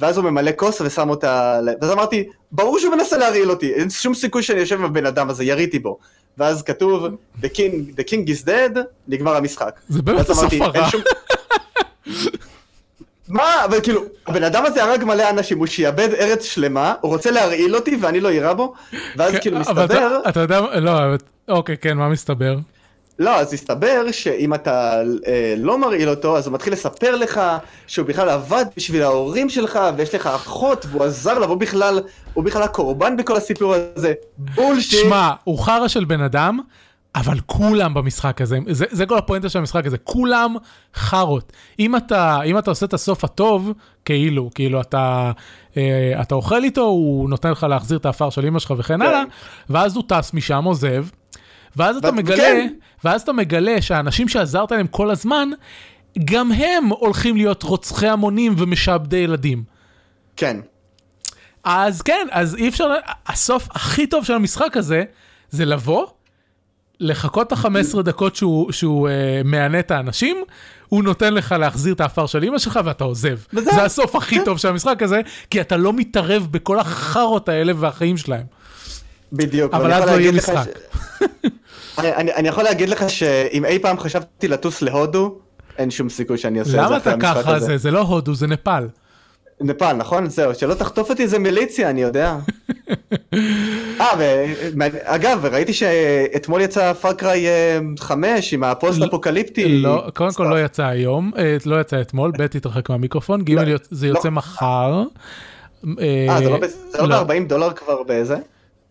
ואז 0.00 0.16
הוא 0.16 0.24
ממלא 0.30 0.50
כוס 0.56 0.80
ושם 0.80 1.10
אותה, 1.10 1.60
ואז 1.82 1.90
אמרתי, 1.92 2.24
ברור 2.52 2.78
שהוא 2.78 2.94
מנסה 2.94 3.18
להרעיל 3.18 3.50
אותי, 3.50 3.72
אין 3.74 3.90
שום 3.90 4.14
סיכוי 4.14 4.42
שאני 4.42 4.60
יושב 4.60 4.78
עם 4.78 4.84
הבן 4.84 5.06
אדם 5.06 5.30
הזה, 5.30 5.44
יריתי 5.44 5.78
בו. 5.78 5.98
ואז 6.38 6.62
כתוב, 6.62 7.04
the 7.42 7.46
king, 7.46 7.96
the 7.96 8.10
king 8.10 8.28
is 8.28 8.46
dead, 8.46 8.78
נגמר 9.08 9.36
המשחק. 9.36 9.80
זה 9.88 10.02
באמת 10.02 10.30
הסוף 10.30 10.52
הרע. 10.60 10.72
"אין 10.74 10.90
שום-" 10.90 11.02
מה, 13.28 13.64
אבל 13.64 13.80
כאילו, 13.80 14.02
הבן 14.26 14.44
אדם 14.44 14.66
הזה 14.66 14.84
הרג 14.84 15.04
מלא 15.04 15.30
אנשים, 15.30 15.58
הוא 15.58 15.66
שיעבד 15.66 16.08
ארץ 16.14 16.44
שלמה, 16.44 16.94
הוא 17.00 17.12
רוצה 17.12 17.30
להרעיל 17.30 17.76
אותי 17.76 17.96
ואני 18.00 18.20
לא 18.20 18.28
אירה 18.28 18.54
בו, 18.54 18.74
ואז 19.16 19.32
כן, 19.32 19.40
כאילו 19.40 19.58
מסתבר, 19.58 19.84
אתה- 20.20 20.28
אתה 20.28 20.40
יודע, 20.40 20.60
לא, 20.80 20.98
אבל- 20.98 21.16
אוקיי, 21.48 21.76
כן, 21.76 21.96
מה 21.96 22.08
מסתבר? 22.08 22.56
לא, 23.18 23.36
אז 23.36 23.52
הסתבר 23.52 24.10
שאם 24.12 24.54
אתה 24.54 25.02
אה, 25.26 25.54
לא 25.58 25.78
מרעיל 25.78 26.08
אותו, 26.08 26.36
אז 26.38 26.46
הוא 26.46 26.54
מתחיל 26.54 26.72
לספר 26.72 27.16
לך 27.16 27.40
שהוא 27.86 28.06
בכלל 28.06 28.28
עבד 28.28 28.64
בשביל 28.76 29.02
ההורים 29.02 29.50
שלך, 29.50 29.78
ויש 29.96 30.14
לך 30.14 30.26
אחות, 30.26 30.86
והוא 30.90 31.04
עזר 31.04 31.38
לה, 31.38 31.46
והוא 31.46 31.58
בכלל, 31.58 32.00
הוא 32.34 32.44
בכלל 32.44 32.62
הקורבן 32.62 33.16
בכל 33.16 33.36
הסיפור 33.36 33.74
הזה, 33.74 34.12
בולשיט. 34.36 35.00
שמע, 35.00 35.30
הוא 35.44 35.58
חרא 35.58 35.88
של 35.88 36.04
בן 36.04 36.20
אדם, 36.20 36.60
אבל 37.14 37.40
כולם 37.46 37.94
במשחק 37.94 38.40
הזה, 38.40 38.58
זה, 38.70 38.84
זה 38.90 39.06
כל 39.06 39.18
הפואנטה 39.18 39.48
של 39.48 39.58
המשחק 39.58 39.86
הזה, 39.86 39.98
כולם 39.98 40.56
חארות. 40.94 41.52
אם 41.78 41.96
אתה, 41.96 42.42
אם 42.42 42.58
אתה 42.58 42.70
עושה 42.70 42.86
את 42.86 42.94
הסוף 42.94 43.24
הטוב, 43.24 43.72
כאילו, 44.04 44.50
כאילו 44.54 44.80
אתה, 44.80 45.32
אה, 45.76 46.12
אתה 46.22 46.34
אוכל 46.34 46.64
איתו, 46.64 46.82
הוא 46.82 47.30
נותן 47.30 47.50
לך 47.50 47.62
להחזיר 47.62 47.98
את 47.98 48.06
האפר 48.06 48.30
של 48.30 48.46
אמא 48.46 48.58
שלך 48.58 48.74
וכן 48.78 48.98
כן. 48.98 49.02
הלאה, 49.02 49.22
ואז 49.70 49.96
הוא 49.96 50.04
טס 50.08 50.34
משם, 50.34 50.64
עוזב, 50.64 51.06
ואז 51.76 51.96
אתה 51.96 52.12
מגלה, 52.12 52.36
כן. 52.36 52.68
ואז 53.04 53.22
אתה 53.22 53.32
מגלה 53.32 53.82
שהאנשים 53.82 54.28
שעזרת 54.28 54.70
להם 54.72 54.86
כל 54.86 55.10
הזמן, 55.10 55.48
גם 56.24 56.52
הם 56.52 56.86
הולכים 56.88 57.36
להיות 57.36 57.62
רוצחי 57.62 58.08
המונים 58.08 58.54
ומשעבדי 58.58 59.16
ילדים. 59.16 59.62
כן. 60.36 60.56
אז 61.64 62.02
כן, 62.02 62.26
אז 62.30 62.54
אי 62.54 62.68
אפשר, 62.68 62.88
הסוף 63.26 63.68
הכי 63.70 64.06
טוב 64.06 64.24
של 64.24 64.32
המשחק 64.32 64.76
הזה, 64.76 65.04
זה 65.50 65.64
לבוא, 65.64 66.06
לחכות 67.00 67.46
את 67.46 67.52
ה-15 67.52 68.02
דקות 68.02 68.36
שהוא, 68.36 68.72
שהוא 68.72 69.08
אה, 69.08 69.12
מענה 69.44 69.78
את 69.78 69.90
האנשים, 69.90 70.36
הוא 70.88 71.04
נותן 71.04 71.34
לך 71.34 71.52
להחזיר 71.58 71.94
את 71.94 72.00
האפר 72.00 72.26
של 72.26 72.44
אמא 72.44 72.58
שלך 72.58 72.80
ואתה 72.84 73.04
עוזב. 73.04 73.38
וזהו. 73.52 73.74
זה 73.74 73.82
הסוף 73.82 74.16
הכי 74.16 74.44
טוב 74.44 74.58
של 74.58 74.68
המשחק 74.68 75.02
הזה, 75.02 75.20
כי 75.50 75.60
אתה 75.60 75.76
לא 75.76 75.92
מתערב 75.92 76.46
בכל 76.50 76.78
החארות 76.78 77.48
האלה 77.48 77.72
והחיים 77.76 78.16
שלהם. 78.16 78.46
בדיוק. 79.32 79.74
אבל 79.74 79.92
אז 79.92 80.04
לא 80.10 80.20
יהיה 80.20 80.32
משחק. 80.32 80.64
ש- 80.64 81.24
אני, 81.98 82.34
אני, 82.34 82.48
יכול 82.48 82.64
להגיד 82.64 82.88
לך 82.88 83.10
שאם 83.10 83.64
אי 83.64 83.78
פעם 83.78 83.98
חשבתי 83.98 84.48
לטוס 84.48 84.82
להודו, 84.82 85.38
אין 85.78 85.90
שום 85.90 86.08
סיכוי 86.08 86.38
שאני 86.38 86.58
אעשה 86.58 86.70
את 86.70 86.74
זה 86.74 86.80
למה 86.80 86.96
אתה 86.96 87.14
ככה? 87.20 87.58
זה, 87.58 87.76
זה 87.76 87.90
לא 87.90 88.00
הודו, 88.00 88.34
זה 88.34 88.46
נפאל. 88.46 88.88
נפאל, 89.60 89.92
נכון? 89.92 90.28
זהו, 90.28 90.54
שלא 90.54 90.74
תחטוף 90.74 91.10
אותי 91.10 91.22
איזה 91.22 91.38
מיליציה, 91.38 91.90
אני 91.90 92.02
יודע. 92.02 92.36
אה, 94.00 94.06
ואגב, 94.78 95.46
ראיתי 95.46 95.72
שאתמול 95.72 96.60
יצא 96.60 96.92
Far 96.92 97.19
Cry 97.19 97.46
5 97.98 98.54
עם 98.54 98.64
הפוסט-אפוקליפטי. 98.64 99.82
לא, 99.82 100.04
קודם 100.14 100.32
כל 100.32 100.44
לא 100.44 100.64
יצא 100.64 100.84
היום, 100.84 101.30
אה, 101.38 101.56
לא 101.66 101.80
יצא 101.80 102.00
אתמול, 102.00 102.32
ב' 102.38 102.46
תתרחק 102.46 102.90
מהמיקרופון, 102.90 103.42
ג' 103.42 103.50
לא, 103.50 103.76
זה 103.90 104.06
יוצא 104.06 104.28
לא. 104.28 104.34
מחר. 104.34 105.02
אה, 106.00 106.36
זה 106.38 106.50
לא 106.50 106.58
זה 106.90 106.98
לא 107.02 107.08
לא. 107.08 107.22
ב-40 107.22 107.48
דולר 107.48 107.72
כבר 107.72 108.02
באיזה? 108.02 108.36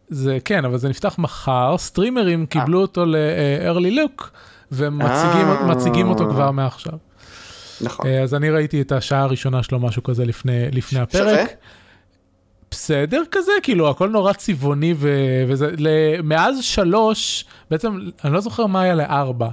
זה 0.09 0.37
כן, 0.45 0.65
אבל 0.65 0.77
זה 0.77 0.89
נפתח 0.89 1.15
מחר, 1.17 1.75
סטרימרים 1.77 2.45
קיבלו 2.45 2.81
אותו 2.81 3.05
ל-early 3.05 3.93
look, 3.95 4.23
ומציגים 4.71 6.05
אה. 6.05 6.11
אותו 6.11 6.29
כבר 6.29 6.51
מעכשיו. 6.51 6.93
נכון. 7.81 8.07
אה, 8.07 8.21
אז 8.21 8.33
אני 8.33 8.49
ראיתי 8.49 8.81
את 8.81 8.91
השעה 8.91 9.21
הראשונה 9.21 9.63
שלו, 9.63 9.79
משהו 9.79 10.03
כזה 10.03 10.25
לפני, 10.25 10.71
לפני 10.71 10.99
הפרק. 10.99 11.21
שווה? 11.39 11.43
בסדר 12.71 13.21
כזה, 13.31 13.51
כאילו 13.63 13.89
הכל 13.89 14.09
נורא 14.09 14.33
צבעוני 14.33 14.93
ו- 14.97 15.43
וזה, 15.47 15.69
ל- 15.77 16.21
מאז 16.21 16.63
שלוש, 16.63 17.45
בעצם 17.71 17.97
אני 18.25 18.33
לא 18.33 18.39
זוכר 18.39 18.65
מה 18.65 18.81
היה 18.81 18.95
לארבע, 18.95 19.49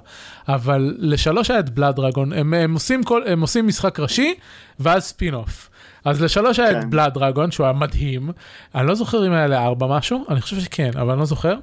אבל 0.49 0.95
לשלוש 0.99 1.51
היה 1.51 1.61
את 1.61 1.71
בלאד 1.71 1.97
דרגון, 1.97 2.33
הם, 2.33 2.55
הם, 2.55 2.75
עושים 2.75 3.03
כל, 3.03 3.23
הם 3.27 3.41
עושים 3.41 3.67
משחק 3.67 4.01
ראשי 4.01 4.35
ואז 4.81 5.05
ספין 5.05 5.35
אוף. 5.35 5.70
אז 6.05 6.23
לשלוש 6.23 6.59
היה 6.59 6.71
את 6.71 6.77
כן. 6.77 6.91
בלאד 6.91 7.15
דרגון 7.15 7.51
שהוא 7.51 7.65
היה 7.65 7.73
מדהים, 7.73 8.31
אני 8.75 8.87
לא 8.87 8.95
זוכר 8.95 9.27
אם 9.27 9.33
היה 9.33 9.47
לארבע 9.47 9.87
משהו, 9.87 10.25
אני 10.29 10.41
חושב 10.41 10.61
שכן, 10.61 10.91
אבל 11.01 11.11
אני 11.11 11.21
לא 11.21 11.25
זוכר. 11.27 11.55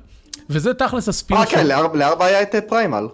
וזה 0.50 0.74
תכלס 0.74 1.10
ה 1.10 1.15
spin 1.15 1.38
אה. 1.38 1.46
כן, 1.46 1.68
לארבע 1.94 2.26
היה 2.26 2.42
את 2.42 2.56
אה, 2.56 2.62
Primal. 2.62 3.08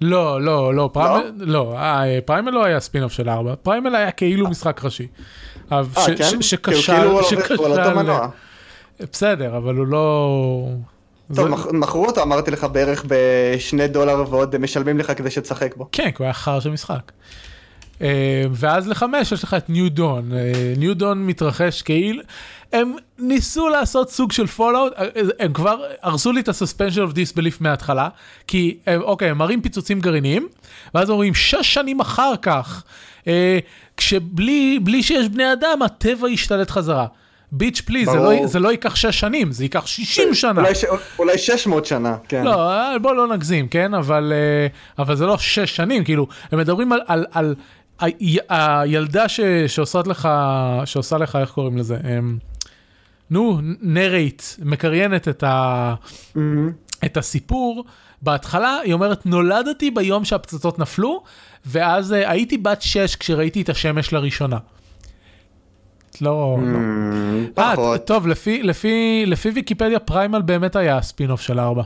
לא, 0.00 0.42
לא, 0.42 0.74
לא, 0.74 0.90
Primal 0.92 1.30
לא, 1.38 1.74
אה, 1.78 2.18
Primal 2.24 2.50
לא 2.50 2.64
היה 2.64 2.80
ספין 2.80 3.02
אוף 3.02 3.12
של 3.12 3.28
ארבע, 3.28 3.54
Primal 3.62 3.94
היה 3.94 4.10
כאילו 4.10 4.48
משחק 4.48 4.84
ראשי. 4.84 5.06
אה, 5.72 5.82
כן? 6.16 6.24
הוא 6.34 6.42
שכשל, 6.42 6.92
כאילו 6.92 7.24
שכשל, 7.24 7.94
מנוע. 7.94 8.28
בסדר, 9.12 9.56
אבל 9.56 9.74
הוא 9.76 9.86
לא... 9.86 10.68
טוב, 11.34 11.44
זה- 11.48 11.54
מכ- 11.54 11.72
מכרו 11.72 12.06
אותו, 12.06 12.22
אמרתי 12.22 12.50
לך, 12.50 12.64
בערך 12.64 13.04
בשני 13.08 13.88
דולר 13.88 14.24
ועוד 14.30 14.58
משלמים 14.58 14.98
לך 14.98 15.12
כדי 15.18 15.30
שתשחק 15.30 15.76
בו. 15.76 15.88
כן, 15.92 16.04
כי 16.10 16.14
הוא 16.18 16.24
היה 16.24 16.32
חרא 16.32 16.60
של 16.60 16.70
משחק. 16.70 17.12
אה, 18.02 18.08
ואז 18.52 18.88
לחמש 18.88 19.32
יש 19.32 19.44
לך 19.44 19.54
את 19.54 19.70
New 19.70 19.90
Dawn. 19.90 20.30
New 20.76 20.94
Dawn 20.94 21.26
מתרחש 21.26 21.82
כאילו, 21.82 22.22
הם 22.72 22.92
ניסו 23.18 23.68
לעשות 23.68 24.10
סוג 24.10 24.32
של 24.32 24.46
Fallout, 24.46 24.92
הם 25.38 25.52
כבר 25.52 25.76
הרסו 26.02 26.32
לי 26.32 26.40
את 26.40 26.48
ה-suspension 26.48 27.10
of 27.10 27.14
disbelief 27.14 27.56
מההתחלה, 27.60 28.08
כי 28.46 28.78
הם, 28.86 29.00
אוקיי, 29.00 29.30
הם 29.30 29.38
מראים 29.38 29.60
פיצוצים 29.62 30.00
גרעיניים, 30.00 30.48
ואז 30.94 31.10
אומרים 31.10 31.34
שש 31.34 31.74
שנים 31.74 32.00
אחר 32.00 32.32
כך, 32.42 32.84
אה, 33.26 33.58
כשבלי 33.96 34.78
בלי 34.82 35.02
שיש 35.02 35.28
בני 35.28 35.52
אדם, 35.52 35.82
הטבע 35.84 36.28
ישתלט 36.28 36.70
חזרה. 36.70 37.06
Bitch 37.52 37.80
please, 37.80 38.08
זה 38.10 38.16
לא. 38.16 38.46
זה 38.46 38.58
לא 38.58 38.68
ייקח 38.68 38.94
שש 38.96 39.20
שנים, 39.20 39.52
זה 39.52 39.64
ייקח 39.64 39.86
60 39.86 40.34
שנה. 40.34 40.60
אולי 40.60 40.74
ש- 40.74 40.84
אולי 41.18 41.38
600 41.38 41.86
שנה, 41.86 42.16
כן. 42.28 42.44
לא, 42.44 42.70
אה, 42.72 42.98
בוא 42.98 43.14
לא 43.14 43.26
נגזים, 43.28 43.68
כן? 43.68 43.94
אבל, 43.94 44.32
אה, 44.32 44.66
אבל 45.04 45.16
זה 45.16 45.26
לא 45.26 45.38
שש 45.38 45.76
שנים, 45.76 46.04
כאילו, 46.04 46.26
הם 46.52 46.58
מדברים 46.58 46.92
על, 46.92 47.00
על, 47.06 47.26
על 47.32 47.54
הילדה 48.48 49.28
ש, 49.28 49.40
שעושה 49.66 50.00
לך, 50.06 50.28
שעושה 50.84 51.18
לך, 51.18 51.36
איך 51.36 51.50
קוראים 51.50 51.78
לזה? 51.78 51.96
הם... 52.04 52.38
נו, 53.30 53.60
narrate, 53.80 54.42
מקריינת 54.58 55.28
את, 55.28 55.42
ה, 55.42 55.94
mm-hmm. 56.34 56.38
את 57.04 57.16
הסיפור. 57.16 57.84
בהתחלה 58.22 58.78
היא 58.84 58.92
אומרת, 58.92 59.26
נולדתי 59.26 59.90
ביום 59.90 60.24
שהפצצות 60.24 60.78
נפלו, 60.78 61.22
ואז 61.66 62.12
אה, 62.12 62.30
הייתי 62.30 62.58
בת 62.58 62.82
6 62.82 63.16
כשראיתי 63.16 63.62
את 63.62 63.68
השמש 63.68 64.12
לראשונה. 64.12 64.58
לא, 66.20 66.58
mm, 66.58 66.64
לא. 66.64 66.78
Mm-hmm. 66.78 67.60
אה, 67.60 67.72
פחות. 67.74 68.00
אה, 68.00 68.04
טוב, 68.04 68.26
לפי 68.26 68.62
לפי, 68.62 69.24
לפי 69.26 69.48
ויקיפדיה 69.48 69.98
Primal 69.98 70.42
באמת 70.42 70.76
היה 70.76 70.96
הספינוף 70.96 71.40
של 71.40 71.60
ארבע. 71.60 71.82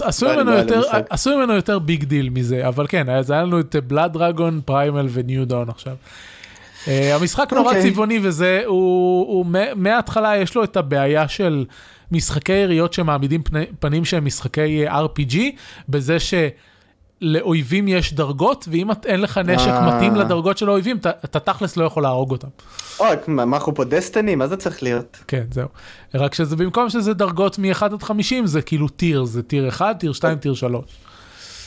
עשו 0.00 0.26
לא, 0.26 0.34
ממנו 0.36 0.50
לא 0.50 0.56
יותר, 0.56 0.76
מושג. 0.76 1.02
עשו 1.10 1.38
ממנו 1.38 1.52
יותר 1.52 1.78
big 1.78 2.04
deal 2.04 2.30
מזה, 2.30 2.68
אבל 2.68 2.86
כן, 2.86 3.08
אז 3.08 3.30
היה 3.30 3.42
לנו 3.42 3.60
את 3.60 3.76
Blood 3.86 4.12
Dragon, 4.12 4.60
Primal 4.64 5.06
ו 5.10 5.19
New 5.19 5.46
Dawn 5.46 5.68
עכשיו. 5.68 5.96
אה, 6.88 7.14
המשחק 7.14 7.52
נורא 7.52 7.68
אוקיי. 7.68 7.90
צבעוני 7.90 8.18
וזה, 8.22 8.62
הוא, 8.66 9.46
מההתחלה 9.76 10.36
יש 10.36 10.54
לו 10.54 10.64
את 10.64 10.76
הבעיה 10.76 11.28
של 11.28 11.64
משחקי 12.12 12.52
יריות 12.52 12.92
שמעמידים 12.92 13.42
פני, 13.42 13.64
פנים 13.80 14.04
שהם 14.04 14.24
משחקי 14.24 14.86
אה, 14.88 15.04
RPG, 15.04 15.36
בזה 15.88 16.16
שלאויבים 17.20 17.88
יש 17.88 18.14
דרגות, 18.14 18.64
ואם 18.70 18.88
אין 19.06 19.20
לך 19.20 19.38
נשק 19.38 19.68
אה. 19.68 19.96
מתאים 19.96 20.14
לדרגות 20.14 20.58
של 20.58 20.68
האויבים, 20.68 20.96
אתה, 20.96 21.40
תכלס 21.40 21.76
לא 21.76 21.84
יכול 21.84 22.02
להרוג 22.02 22.30
אותם. 22.30 22.48
אוי, 23.00 23.08
מה 23.26 23.42
אנחנו 23.42 23.74
פה 23.74 23.84
דסטיני? 23.84 24.34
מה 24.34 24.46
זה 24.48 24.56
צריך 24.56 24.82
להיות? 24.82 25.16
כן, 25.28 25.44
זהו. 25.50 25.68
רק 26.14 26.34
שזה 26.34 26.56
במקום 26.56 26.90
שזה 26.90 27.14
דרגות 27.14 27.58
מ-1 27.58 27.84
עד 27.84 28.02
50, 28.02 28.46
זה 28.46 28.62
כאילו 28.62 28.88
טיר, 28.88 29.24
זה 29.24 29.42
טיר 29.42 29.68
1, 29.68 29.98
טיר 30.00 30.12
2, 30.12 30.38
טיר 30.38 30.54
3. 30.54 30.84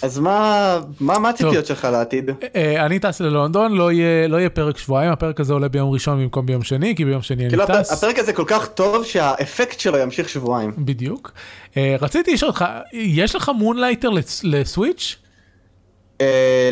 אז 0.02 0.20
מה 0.20 0.80
מה- 1.00 1.20
מה 1.20 1.30
הציפיות 1.30 1.66
שלך 1.66 1.86
לעתיד? 1.92 2.30
אה, 2.56 2.86
אני 2.86 3.00
טס 3.00 3.22
ללונדון, 3.22 3.72
לא 3.72 3.92
יהיה, 3.92 4.28
לא 4.28 4.38
יהיה 4.38 4.50
פרק 4.50 4.78
שבועיים, 4.78 5.12
הפרק 5.12 5.40
הזה 5.40 5.54
עולה 5.54 5.68
ביום 5.70 5.90
ראשון 5.92 6.20
במקום 6.24 6.46
ביום 6.46 6.64
שני, 6.64 6.96
כי 6.96 7.06
ביום 7.06 7.22
שני 7.22 7.42
אני 7.44 7.50
כאילו 7.50 7.66
טס. 7.68 7.92
הפרק 7.92 8.20
הזה 8.20 8.34
כל 8.34 8.44
כך 8.48 8.68
טוב 8.68 9.06
שהאפקט 9.06 9.80
שלו 9.80 9.98
ימשיך 9.98 10.30
שבועיים. 10.30 10.72
בדיוק. 10.78 11.32
אה, 11.78 11.96
רציתי 12.02 12.34
לשאול 12.34 12.50
אותך, 12.52 12.66
יש 12.94 13.36
לך 13.36 13.52
Moonlighter 13.58 14.10
לס- 14.10 14.42
ל 14.44 14.53
Switch? 14.53 15.16
אה, 16.22 16.70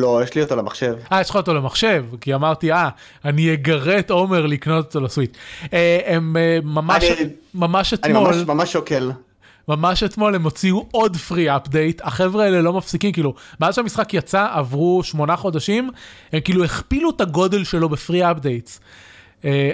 לא, 0.00 0.20
יש 0.24 0.34
לי 0.34 0.42
אותו 0.42 0.56
למחשב. 0.56 0.94
אה, 1.12 1.20
יש 1.20 1.30
לך 1.30 1.36
אותו 1.36 1.54
למחשב, 1.54 2.04
כי 2.20 2.34
אמרתי, 2.34 2.72
אה, 2.72 2.88
אני 3.24 3.52
אגרה 3.52 3.98
את 3.98 4.10
עומר 4.10 4.46
לקנות 4.46 4.86
אותו 4.86 5.00
ל 5.00 5.04
Switch. 5.04 5.32
אה, 5.72 5.98
הם 6.06 6.36
אה, 6.36 6.58
ממש, 6.64 7.04
אני- 7.04 7.30
ממש 7.54 7.94
אני 8.04 8.12
אתמול, 8.12 8.28
ממש 8.34 8.46
ממש 8.46 8.72
שוקל. 8.72 9.10
ממש 9.68 10.02
אתמול 10.02 10.34
הם 10.34 10.42
הוציאו 10.44 10.86
עוד 10.90 11.16
free 11.16 11.56
update, 11.56 12.00
החבר'ה 12.04 12.44
האלה 12.44 12.60
לא 12.62 12.72
מפסיקים, 12.72 13.12
כאילו, 13.12 13.34
מאז 13.60 13.74
שהמשחק 13.74 14.14
יצא 14.14 14.46
עברו 14.52 15.02
שמונה 15.04 15.36
חודשים, 15.36 15.90
הם 16.32 16.40
כאילו 16.40 16.64
הכפילו 16.64 17.10
את 17.10 17.20
הגודל 17.20 17.64
שלו 17.64 17.88
ב 17.88 17.96
free 17.96 18.30
updates. 18.30 18.80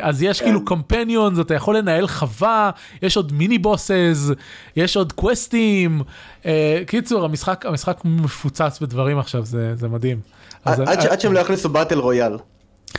אז 0.00 0.22
יש 0.22 0.42
כאילו 0.42 0.64
companions, 0.64 1.38
אתה 1.40 1.54
יכול 1.54 1.76
לנהל 1.76 2.06
חווה, 2.06 2.70
יש 3.02 3.16
עוד 3.16 3.32
mini 3.32 3.58
bosses, 3.58 4.30
יש 4.76 4.96
עוד 4.96 5.12
קווסטים. 5.12 6.02
אה, 6.46 6.82
קיצור, 6.86 7.24
המשחק, 7.24 7.66
המשחק 7.66 8.00
מפוצץ 8.04 8.78
בדברים 8.80 9.18
עכשיו, 9.18 9.44
זה, 9.44 9.74
זה 9.74 9.88
מדהים. 9.88 10.20
אז 10.64 10.80
עד 10.80 11.20
שהם 11.20 11.32
לא 11.32 11.40
יכניסו 11.40 11.68
battle 11.68 11.98
royale. 11.98 12.38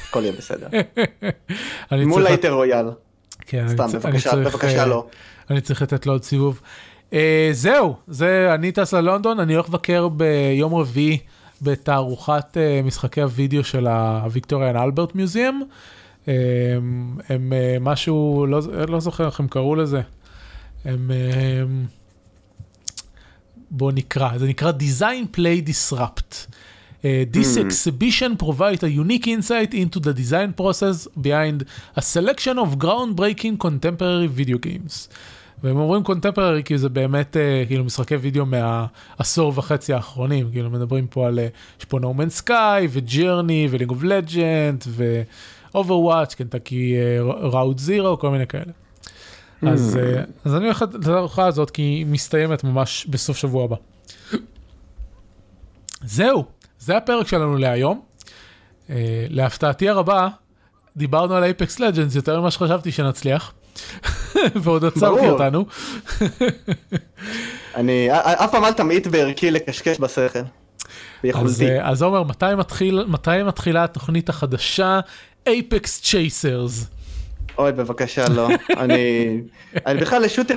הכל 0.09 0.21
יהיה 0.23 0.33
בסדר. 0.37 0.67
Moonlighter 2.07 2.51
Royale. 2.51 2.89
כן, 3.41 3.67
סתם, 3.69 3.87
בבקשה, 3.93 4.35
בבקשה 4.35 4.79
אה, 4.79 4.85
לא. 4.85 5.05
אני 5.49 5.61
צריך 5.61 5.81
לתת 5.81 6.05
לו 6.05 6.13
עוד 6.13 6.23
סיבוב. 6.23 6.61
Uh, 7.11 7.13
זהו, 7.51 7.95
זה, 8.07 8.51
אני 8.53 8.71
טס 8.71 8.93
ללונדון, 8.93 9.39
אני 9.39 9.53
הולך 9.53 9.69
לבקר 9.69 10.07
ביום 10.07 10.75
רביעי 10.75 11.17
בתערוכת 11.61 12.45
uh, 12.53 12.85
משחקי 12.85 13.21
הוידאו 13.21 13.63
של 13.63 13.87
הוויקטוריאן 13.87 14.77
אלברט 14.77 15.15
מיוזיאם. 15.15 15.61
Um, 16.27 16.29
הם 17.29 17.53
uh, 17.53 17.79
משהו, 17.81 18.45
לא, 18.49 18.61
לא 18.87 18.99
זוכר 18.99 19.25
איך 19.25 19.39
הם 19.39 19.47
קראו 19.47 19.75
לזה. 19.75 20.01
הם... 20.85 21.11
Um, 21.11 21.87
בוא 23.71 23.91
נקרא, 23.91 24.37
זה 24.37 24.47
נקרא 24.47 24.71
Design 24.71 25.37
Play 25.37 25.69
Disrupt. 25.69 26.47
Uh, 27.01 27.03
this 27.31 27.57
Hmm. 27.57 27.67
exhibition 27.67 28.31
provides 28.45 28.83
a 28.83 28.89
unique 28.89 29.27
insight 29.27 29.73
into 29.73 29.99
the 29.99 30.13
design 30.13 30.51
process 30.61 31.07
behind 31.21 31.57
a 31.95 32.01
selection 32.01 32.55
of 32.57 32.69
groundbreaking 32.83 33.55
contemporary 33.65 34.27
video 34.27 34.57
games. 34.57 35.07
והם 35.63 35.77
אומרים 35.77 36.03
contemporary 36.03 36.63
כי 36.63 36.77
זה 36.77 36.89
באמת 36.89 37.37
אה, 37.37 37.63
כאילו 37.67 37.83
משחקי 37.83 38.15
וידאו 38.15 38.45
מהעשור 38.45 39.53
וחצי 39.55 39.93
האחרונים, 39.93 40.51
כאילו 40.51 40.69
מדברים 40.69 41.07
פה 41.07 41.27
על, 41.27 41.39
אה, 41.39 41.47
יש 41.79 41.85
פה 41.85 41.99
No 41.99 42.19
Man's 42.19 42.41
Sky 42.43 42.87
ו 42.89 42.99
Journey 42.99 43.67
ו 43.71 43.74
League 43.74 43.89
of 43.89 44.03
Legends 44.03 44.83
ו-Overwatch, 45.75 46.35
Kentucky 46.35 46.95
Route 47.41 47.79
Zero, 47.79 48.19
כל 48.19 48.29
מיני 48.29 48.47
כאלה. 48.47 48.71
אז, 49.61 49.97
אה, 49.97 50.23
אז 50.45 50.55
אני 50.55 50.65
הולך 50.65 50.81
לתערוכה 50.81 51.47
הזאת 51.47 51.71
כי 51.71 51.81
היא 51.81 52.05
מסתיימת 52.05 52.63
ממש 52.63 53.05
בסוף 53.09 53.37
שבוע 53.37 53.63
הבא. 53.63 53.75
זהו, 56.01 56.45
זה 56.79 56.97
הפרק 56.97 57.27
שלנו 57.27 57.57
להיום. 57.57 58.01
אה, 58.87 58.89
להפתעתי 59.29 59.89
הרבה, 59.89 60.27
דיברנו 60.97 61.35
על 61.35 61.43
אייפקס 61.43 61.79
לג'נדס 61.79 62.15
יותר 62.15 62.41
ממה 62.41 62.51
שחשבתי 62.51 62.91
שנצליח, 62.91 63.53
ועוד 64.63 64.85
עצרתי 64.85 65.29
אותנו. 65.29 65.65
אני, 67.75 68.07
אף 68.11 68.51
פעם 68.51 68.65
אל 68.65 68.73
תמעיט 68.73 69.07
בערכי 69.07 69.51
לקשקש 69.51 69.99
בשכל. 69.99 70.39
אז, 71.33 71.61
אה, 71.61 71.89
אז 71.89 72.01
עומר, 72.01 72.23
מתי, 72.23 72.45
מתחיל, 72.57 73.05
מתי 73.07 73.43
מתחילה 73.45 73.83
התוכנית 73.83 74.29
החדשה 74.29 74.99
אייפקס 75.47 76.01
צ'ייסרס? 76.01 76.85
אוי, 77.57 77.71
בבקשה, 77.71 78.29
לא. 78.29 78.49
אני... 78.83 79.41
אני 79.85 80.01
בכלל, 80.01 80.21
לשוטר, 80.21 80.55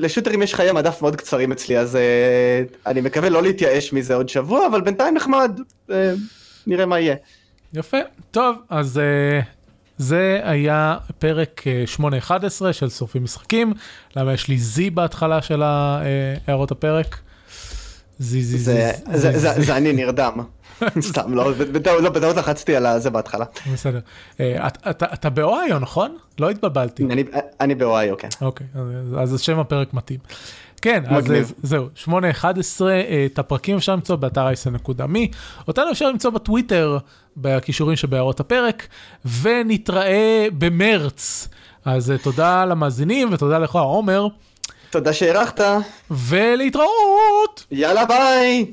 לשוטרים 0.00 0.42
יש 0.42 0.54
חיי 0.54 0.72
מדף 0.72 1.02
מאוד 1.02 1.16
קצרים 1.16 1.52
אצלי, 1.52 1.78
אז 1.78 1.94
uh, 1.94 2.76
אני 2.86 3.00
מקווה 3.00 3.30
לא 3.30 3.42
להתייאש 3.42 3.92
מזה 3.92 4.14
עוד 4.14 4.28
שבוע, 4.28 4.66
אבל 4.66 4.80
בינתיים 4.80 5.14
נחמד, 5.14 5.60
uh, 5.88 5.92
נראה 6.66 6.86
מה 6.86 7.00
יהיה. 7.00 7.16
יפה, 7.74 7.96
טוב, 8.30 8.56
אז 8.68 9.00
uh, 9.00 9.44
זה 9.98 10.40
היה 10.42 10.96
פרק 11.18 11.62
uh, 11.98 12.00
8-11 12.28 12.72
של 12.72 12.90
שורפים 12.90 13.24
משחקים. 13.24 13.72
למה 14.16 14.32
יש 14.32 14.48
לי 14.48 14.58
זי 14.58 14.90
בהתחלה 14.90 15.42
של 15.42 15.62
הערות 15.62 16.70
הפרק? 16.70 17.18
זי, 18.22 18.42
זי, 18.42 18.58
זי. 18.58 18.90
זה 19.38 19.76
אני 19.76 19.92
נרדם. 19.92 20.32
סתם, 21.00 21.34
לא, 21.34 21.52
בטעות 22.12 22.36
לחצתי 22.36 22.76
על 22.76 22.98
זה 22.98 23.10
בהתחלה. 23.10 23.44
בסדר. 23.72 24.00
אה, 24.40 24.68
אתה 24.90 25.30
באוהיו, 25.30 25.78
נכון? 25.78 26.16
לא 26.38 26.50
התבלבלתי. 26.50 27.04
אני 27.60 27.74
באוהיו, 27.74 28.16
כן. 28.18 28.28
אוקיי, 28.40 28.66
אז 29.18 29.40
שם 29.40 29.58
הפרק 29.58 29.94
מתאים. 29.94 30.18
כן, 30.82 31.02
אז 31.06 31.24
זהו, 31.62 31.88
8.11, 32.04 32.10
אה, 32.82 33.26
את 33.32 33.38
הפרקים 33.38 33.76
אפשר 33.76 33.92
למצוא 33.92 34.16
באתר 34.16 34.46
אייסן.מי, 34.46 35.30
אותנו 35.68 35.90
אפשר 35.92 36.08
למצוא 36.08 36.30
בטוויטר, 36.30 36.98
בכישורים 37.36 37.96
שבהערות 37.96 38.40
הפרק, 38.40 38.86
ונתראה 39.42 40.46
במרץ. 40.58 41.48
אז 41.84 42.10
אה, 42.10 42.18
תודה 42.18 42.64
למאזינים 42.64 43.28
ותודה 43.32 43.58
לך, 43.58 43.76
עומר. 43.76 44.26
תודה 44.92 45.12
שהארחת. 45.12 45.60
ולהתראות. 46.10 47.66
יאללה 47.70 48.04
ביי. 48.06 48.66